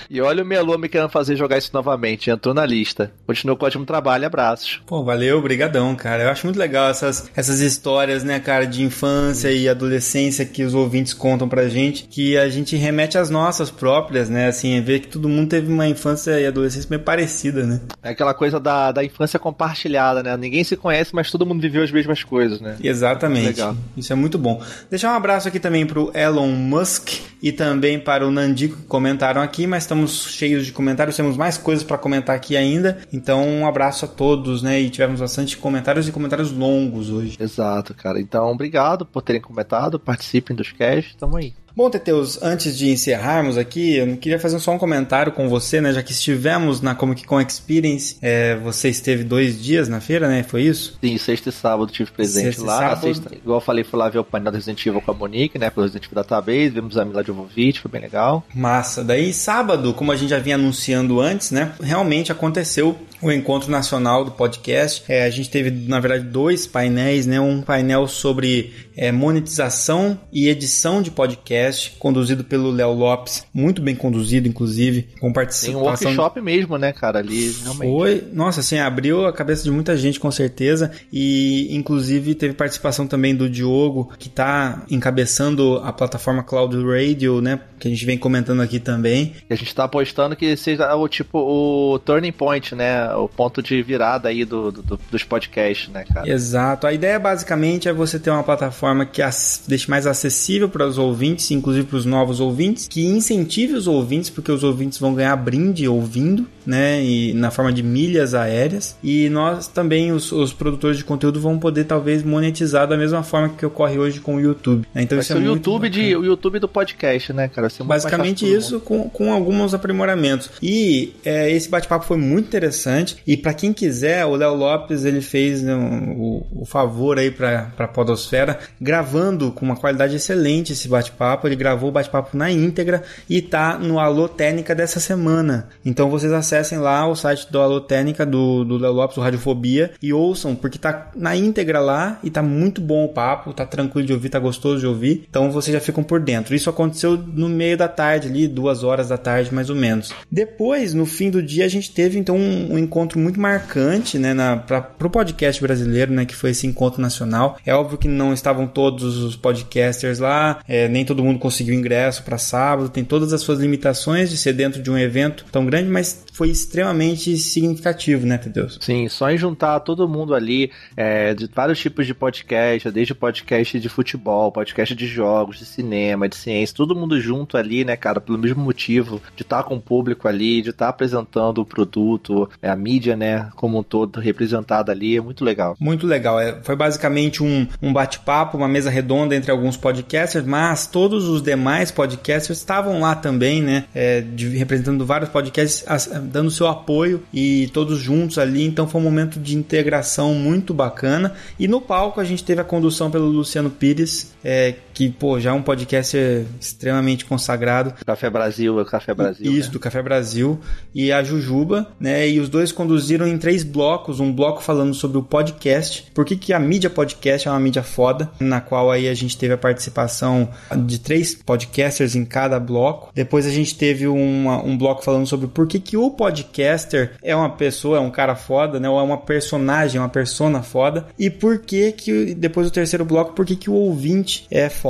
[0.10, 2.30] E olha o Melô me querendo fazer jogar isso novamente.
[2.30, 3.12] Entrou na lista.
[3.26, 4.26] Continua com ótimo trabalho.
[4.26, 4.82] Abraços.
[4.86, 6.24] Pô, valeu, brigadão, cara.
[6.24, 10.74] Eu acho muito legal essas, essas histórias, né, cara, de infância e adolescência que os
[10.74, 14.48] ouvintes contam pra gente, que a gente remete às nossas próprias, né?
[14.48, 17.82] Assim, ver que todo mundo teve uma infância e adolescência meio parecida, né?
[18.04, 20.36] É aquela coisa da, da infância compartilhada, né?
[20.38, 22.76] Ninguém se conhece, mas todo mundo viveu as mesmas coisas, né?
[23.16, 23.48] Exatamente.
[23.48, 23.76] Legal.
[23.96, 24.62] Isso é muito bom.
[24.90, 27.10] Deixar um abraço aqui também pro Elon Musk
[27.42, 31.58] e também para o Nandico que comentaram aqui, mas estamos cheios de comentários, temos mais
[31.58, 33.00] coisas para comentar aqui ainda.
[33.12, 34.80] Então, um abraço a todos, né?
[34.80, 37.38] E tivemos bastante comentários e comentários longos hoje.
[37.40, 38.20] Exato, cara.
[38.20, 41.54] Então, obrigado por terem comentado, participem dos casts, tamo aí.
[41.76, 45.92] Bom, Teteus, antes de encerrarmos aqui, eu queria fazer só um comentário com você, né?
[45.92, 50.42] Já que estivemos na Comic Con Experience, é, você esteve dois dias na feira, né?
[50.42, 50.98] Foi isso?
[51.04, 52.78] Sim, sexta e sábado tive presente sexta lá.
[52.80, 53.02] Sábado...
[53.02, 55.60] Sexta, igual eu falei, fui lá ver o painel do Resident Evil com a Monique,
[55.60, 55.70] né?
[55.70, 58.46] Pelo Resident Evil Database, vimos a Mila Jovovich, foi bem legal.
[58.56, 59.04] Massa.
[59.04, 61.74] Daí, sábado, como a gente já vinha anunciando antes, né?
[61.84, 65.04] Realmente aconteceu o encontro nacional do podcast.
[65.10, 67.38] É, a gente teve, na verdade, dois painéis, né?
[67.38, 73.96] Um painel sobre é, monetização e edição de podcast, conduzido pelo Léo Lopes, muito bem
[73.96, 75.74] conduzido, inclusive, com participação.
[75.74, 77.92] Tem um workshop mesmo, né, cara, ali, realmente.
[77.92, 83.06] Foi, nossa, assim, abriu a cabeça de muita gente, com certeza, e inclusive teve participação
[83.06, 88.18] também do Diogo, que está encabeçando a plataforma Cloud Radio, né, que a gente vem
[88.18, 89.34] comentando aqui também.
[89.50, 93.82] A gente está apostando que seja o tipo, o turning point, né, o ponto de
[93.82, 96.30] virada aí do, do dos podcasts, né, cara.
[96.30, 99.20] Exato, a ideia basicamente é você ter uma plataforma forma que
[99.68, 104.30] deixe mais acessível para os ouvintes, inclusive para os novos ouvintes, que incentive os ouvintes,
[104.30, 107.04] porque os ouvintes vão ganhar brinde ouvindo, né?
[107.04, 108.96] E na forma de milhas aéreas.
[109.04, 113.50] E nós também, os, os produtores de conteúdo, vão poder talvez monetizar da mesma forma
[113.50, 114.86] que ocorre hoje com o YouTube.
[114.94, 115.02] Né?
[115.02, 117.68] Então Vai isso é o YouTube de, o YouTube do podcast, né, cara?
[117.84, 120.52] Basicamente isso, com, com alguns aprimoramentos.
[120.62, 123.18] E é, esse bate-papo foi muito interessante.
[123.26, 127.72] E para quem quiser, o Léo Lopes ele fez né, o, o favor aí para
[127.80, 131.48] a Podosfera gravando com uma qualidade excelente esse bate-papo.
[131.48, 135.70] Ele gravou o bate-papo na íntegra e tá no Alô Técnica dessa semana.
[135.84, 139.92] Então vocês acessem lá o site do Alô Técnica do, do Léo Lopes, do Radiofobia,
[140.02, 144.08] e ouçam, porque tá na íntegra lá e tá muito bom o papo, tá tranquilo
[144.08, 145.26] de ouvir, tá gostoso de ouvir.
[145.30, 146.56] Então vocês já ficam por dentro.
[146.56, 150.14] Isso aconteceu no meio da tarde, ali, duas horas da tarde mais ou menos.
[150.32, 154.34] Depois, no fim do dia, a gente teve então um, um encontro muito marcante, né,
[154.34, 157.58] na, pra, pro podcast brasileiro, né, que foi esse encontro nacional.
[157.66, 161.74] É óbvio que não estavam estavam todos os podcasters lá, é, nem todo mundo conseguiu
[161.74, 165.66] ingresso para sábado, tem todas as suas limitações de ser dentro de um evento tão
[165.66, 168.78] grande, mas foi extremamente significativo, né, Deus?
[168.82, 173.80] Sim, só em juntar todo mundo ali, é, de vários tipos de podcast, desde podcast
[173.80, 178.20] de futebol, podcast de jogos, de cinema, de ciência, todo mundo junto ali, né, cara,
[178.20, 181.66] pelo mesmo motivo, de estar tá com o público ali, de estar tá apresentando o
[181.66, 185.76] produto, é, a mídia, né, como um todo representada ali, é muito legal.
[185.80, 190.88] Muito legal, é, foi basicamente um, um bate-papo uma mesa redonda entre alguns podcasters, mas
[190.88, 193.86] todos os demais podcasters estavam lá também, né?
[193.94, 198.66] É, de, representando vários podcasts, as, dando seu apoio e todos juntos ali.
[198.66, 201.34] Então foi um momento de integração muito bacana.
[201.60, 205.50] E no palco a gente teve a condução pelo Luciano Pires, é, que, pô, já
[205.50, 206.18] é um podcast
[206.60, 207.94] extremamente consagrado.
[208.06, 209.52] Café Brasil, é o Café Brasil.
[209.52, 209.74] Isso, né?
[209.74, 210.58] do Café Brasil.
[210.94, 212.28] E a Jujuba, né?
[212.30, 214.22] E os dois conduziram em três blocos.
[214.22, 217.84] Um bloco falando sobre o podcast, por que, que a mídia podcast é uma mídia
[217.84, 220.48] foda na qual aí a gente teve a participação
[220.86, 223.12] de três podcasters em cada bloco.
[223.14, 227.36] Depois a gente teve uma, um bloco falando sobre por que, que o podcaster é
[227.36, 228.90] uma pessoa, é um cara foda, né?
[228.90, 231.06] Ou é uma personagem, uma persona foda.
[231.20, 234.85] E por que que, depois do terceiro bloco, por que que o ouvinte é foda.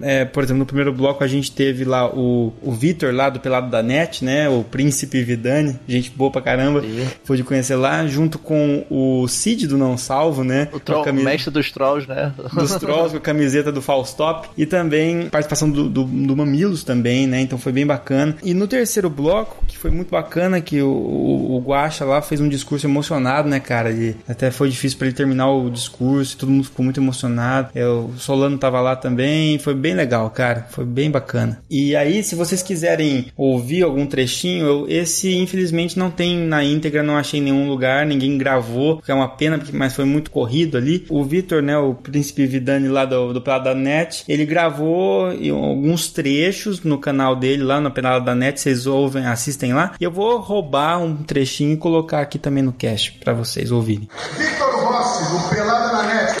[0.00, 3.40] É, por exemplo, no primeiro bloco a gente teve lá o, o Vitor lá do
[3.40, 4.48] Pelado da Net, né?
[4.48, 6.80] O Príncipe Vidani, gente boa pra caramba.
[6.80, 7.06] Sim.
[7.24, 10.68] Foi de conhecer lá, junto com o Cid do Não Salvo, né?
[10.72, 12.32] O, troll, Com a camisa- mestre dos trolls, né?
[12.54, 17.26] dos Trolls com a camiseta do Faustop e também participação do, do, do Mamilos também,
[17.26, 17.40] né?
[17.40, 18.36] Então foi bem bacana.
[18.42, 22.40] E no terceiro bloco, que foi muito bacana, que o, o, o Guaxa lá fez
[22.40, 23.90] um discurso emocionado, né, cara?
[23.90, 27.68] E até foi difícil para ele terminar o discurso, todo mundo ficou muito emocionado.
[27.74, 30.66] É, o Solano tava lá também, foi bem legal, cara.
[30.70, 31.60] Foi bem bacana.
[31.70, 37.02] E aí, se vocês quiserem ouvir algum trechinho, eu- esse infelizmente não tem na íntegra,
[37.02, 40.76] não achei em nenhum lugar, ninguém gravou, que é uma pena, mas foi muito corrido
[40.76, 41.04] ali.
[41.08, 46.08] O Vitor, né, o príncipe Vidani lá do, do Pelado da Net, ele gravou alguns
[46.08, 49.92] trechos no canal dele lá no Pelado da Net, vocês ouvem, assistem lá.
[50.00, 54.08] E eu vou roubar um trechinho e colocar aqui também no cast pra vocês ouvirem.
[54.36, 56.34] Vitor Rossi, do Pelada na Net.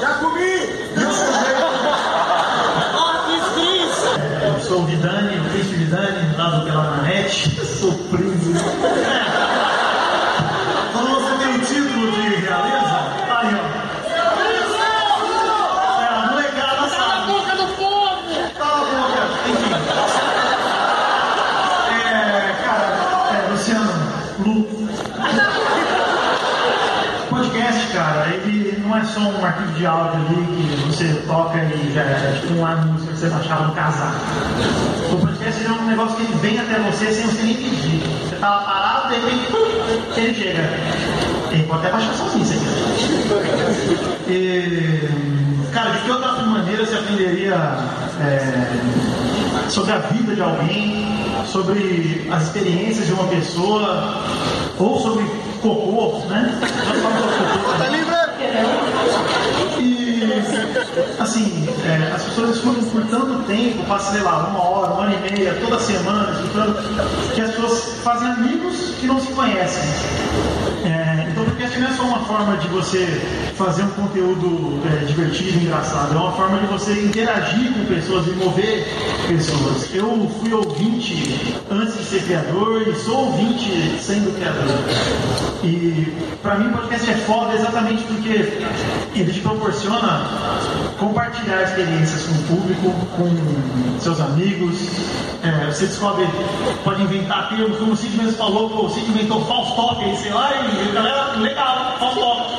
[0.00, 0.52] Já comi!
[4.44, 7.50] Eu sou o Vidani, o príncipe Vidani, lá do Peladanete.
[7.64, 8.58] Sou príncipe.
[10.92, 12.98] Quando você tem o título de realeza,
[13.28, 13.58] tá aí, ó.
[16.02, 16.96] É, a molecada sabe.
[16.96, 18.18] Cala a boca do povo!
[18.58, 19.22] Cala a boca!
[19.48, 19.72] Enfim.
[21.94, 22.86] É, cara,
[23.30, 23.92] é, Luciano,
[24.40, 24.82] Lu.
[27.30, 30.44] Podcast, cara, ele não é só um arquivo de áudio ali
[30.76, 34.16] que você toca e já é tipo uma música que você baixava no casaco.
[35.12, 38.02] O podcast ele é um negócio que ele vem até você sem você nem pedir.
[38.28, 39.56] Você tava parado, de repente, pum,
[40.20, 40.60] ele chega.
[41.52, 42.74] Ele pode até baixar sozinho, se quiser.
[44.28, 47.56] E, cara, de que outra maneira você aprenderia
[48.22, 51.06] é, sobre a vida de alguém,
[51.46, 54.22] sobre as experiências de uma pessoa,
[54.78, 55.24] ou sobre
[55.60, 56.58] cocô, né?
[56.60, 57.78] Nós falamos sobre cocô.
[57.78, 58.12] Tá livre?
[59.78, 62.82] E, assim, é, as pessoas escutam
[63.86, 67.98] passa, sei lá, uma hora, uma hora e meia, toda semana, escutando, que as pessoas
[68.02, 69.82] fazem amigos que não se conhecem.
[70.84, 73.06] É, então, o podcast não é só uma forma de você
[73.56, 78.30] fazer um conteúdo é, divertido, engraçado, é uma forma de você interagir com pessoas e
[78.32, 78.86] mover
[79.26, 79.94] pessoas.
[79.94, 84.78] Eu fui ouvinte antes de ser criador e sou ouvinte sendo criador.
[85.62, 86.12] E
[86.42, 88.28] pra mim o podcast é foda exatamente porque
[89.14, 90.26] ele te proporciona
[90.98, 94.76] compartilhar experiências com o público, com seus amigos.
[95.42, 96.24] É, você descobre,
[96.84, 100.52] pode inventar termos, como o Cid mesmo falou, o Cid inventou Faustock, aí sei lá,
[100.54, 102.52] e a galera, legal, Faustock.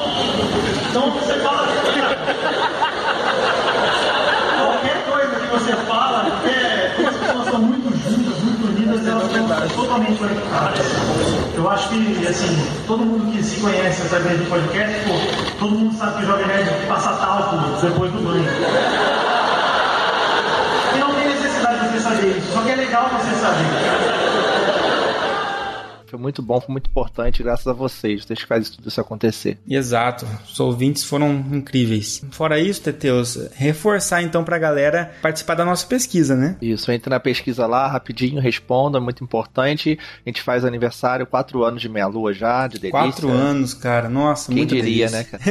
[0.89, 1.67] Então você fala.
[4.63, 8.63] Qualquer coisa que você fala, qualquer coisa, as pessoas estão muito juntas, muito
[9.51, 10.79] estão totalmente conectadas.
[11.55, 15.13] Eu acho que, assim, todo mundo que se conhece através do podcast, pô,
[15.59, 18.45] todo mundo sabe que o Jovem Nerd passa talco depois do banho.
[20.95, 24.52] E não tem necessidade de você saber isso, só que é legal você saber.
[26.13, 29.57] Foi muito bom, foi muito importante, graças a vocês, vocês que fazem tudo isso acontecer.
[29.67, 32.23] Exato, os ouvintes foram incríveis.
[32.29, 36.55] Fora isso, Teteus, reforçar então pra galera participar da nossa pesquisa, né?
[36.61, 39.97] Isso, entra na pesquisa lá, rapidinho, responda, muito importante.
[40.23, 42.91] A gente faz aniversário, quatro anos de meia lua já, de delícia.
[42.91, 45.17] Quatro anos, cara, nossa, Quem diria, delícia.
[45.17, 45.43] né, cara?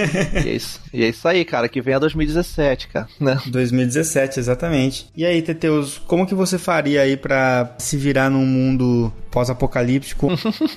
[0.46, 3.36] e, é isso, e é isso aí, cara, que vem a 2017, cara, né?
[3.46, 5.10] 2017, exatamente.
[5.16, 10.28] E aí, Teteus, como que você faria aí pra se virar num mundo pós-apocalíptico?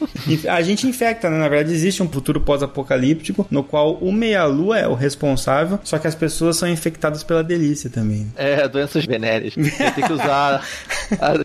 [0.49, 1.37] a gente infecta, né?
[1.37, 6.07] Na verdade, existe um futuro pós-apocalíptico no qual o meia-lua é o responsável, só que
[6.07, 8.31] as pessoas são infectadas pela delícia também.
[8.35, 9.53] É, doenças venéreas.
[9.57, 10.65] Eu tenho que usar.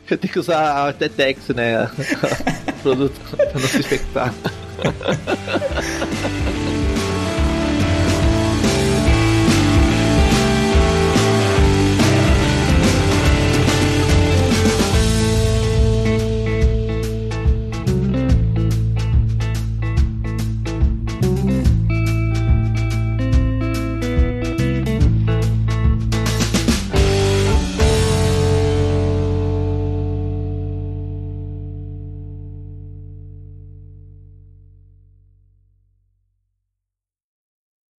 [0.09, 1.91] Eu tenho que usar a Tetex, né?
[2.83, 4.33] Produto pra não se infectar.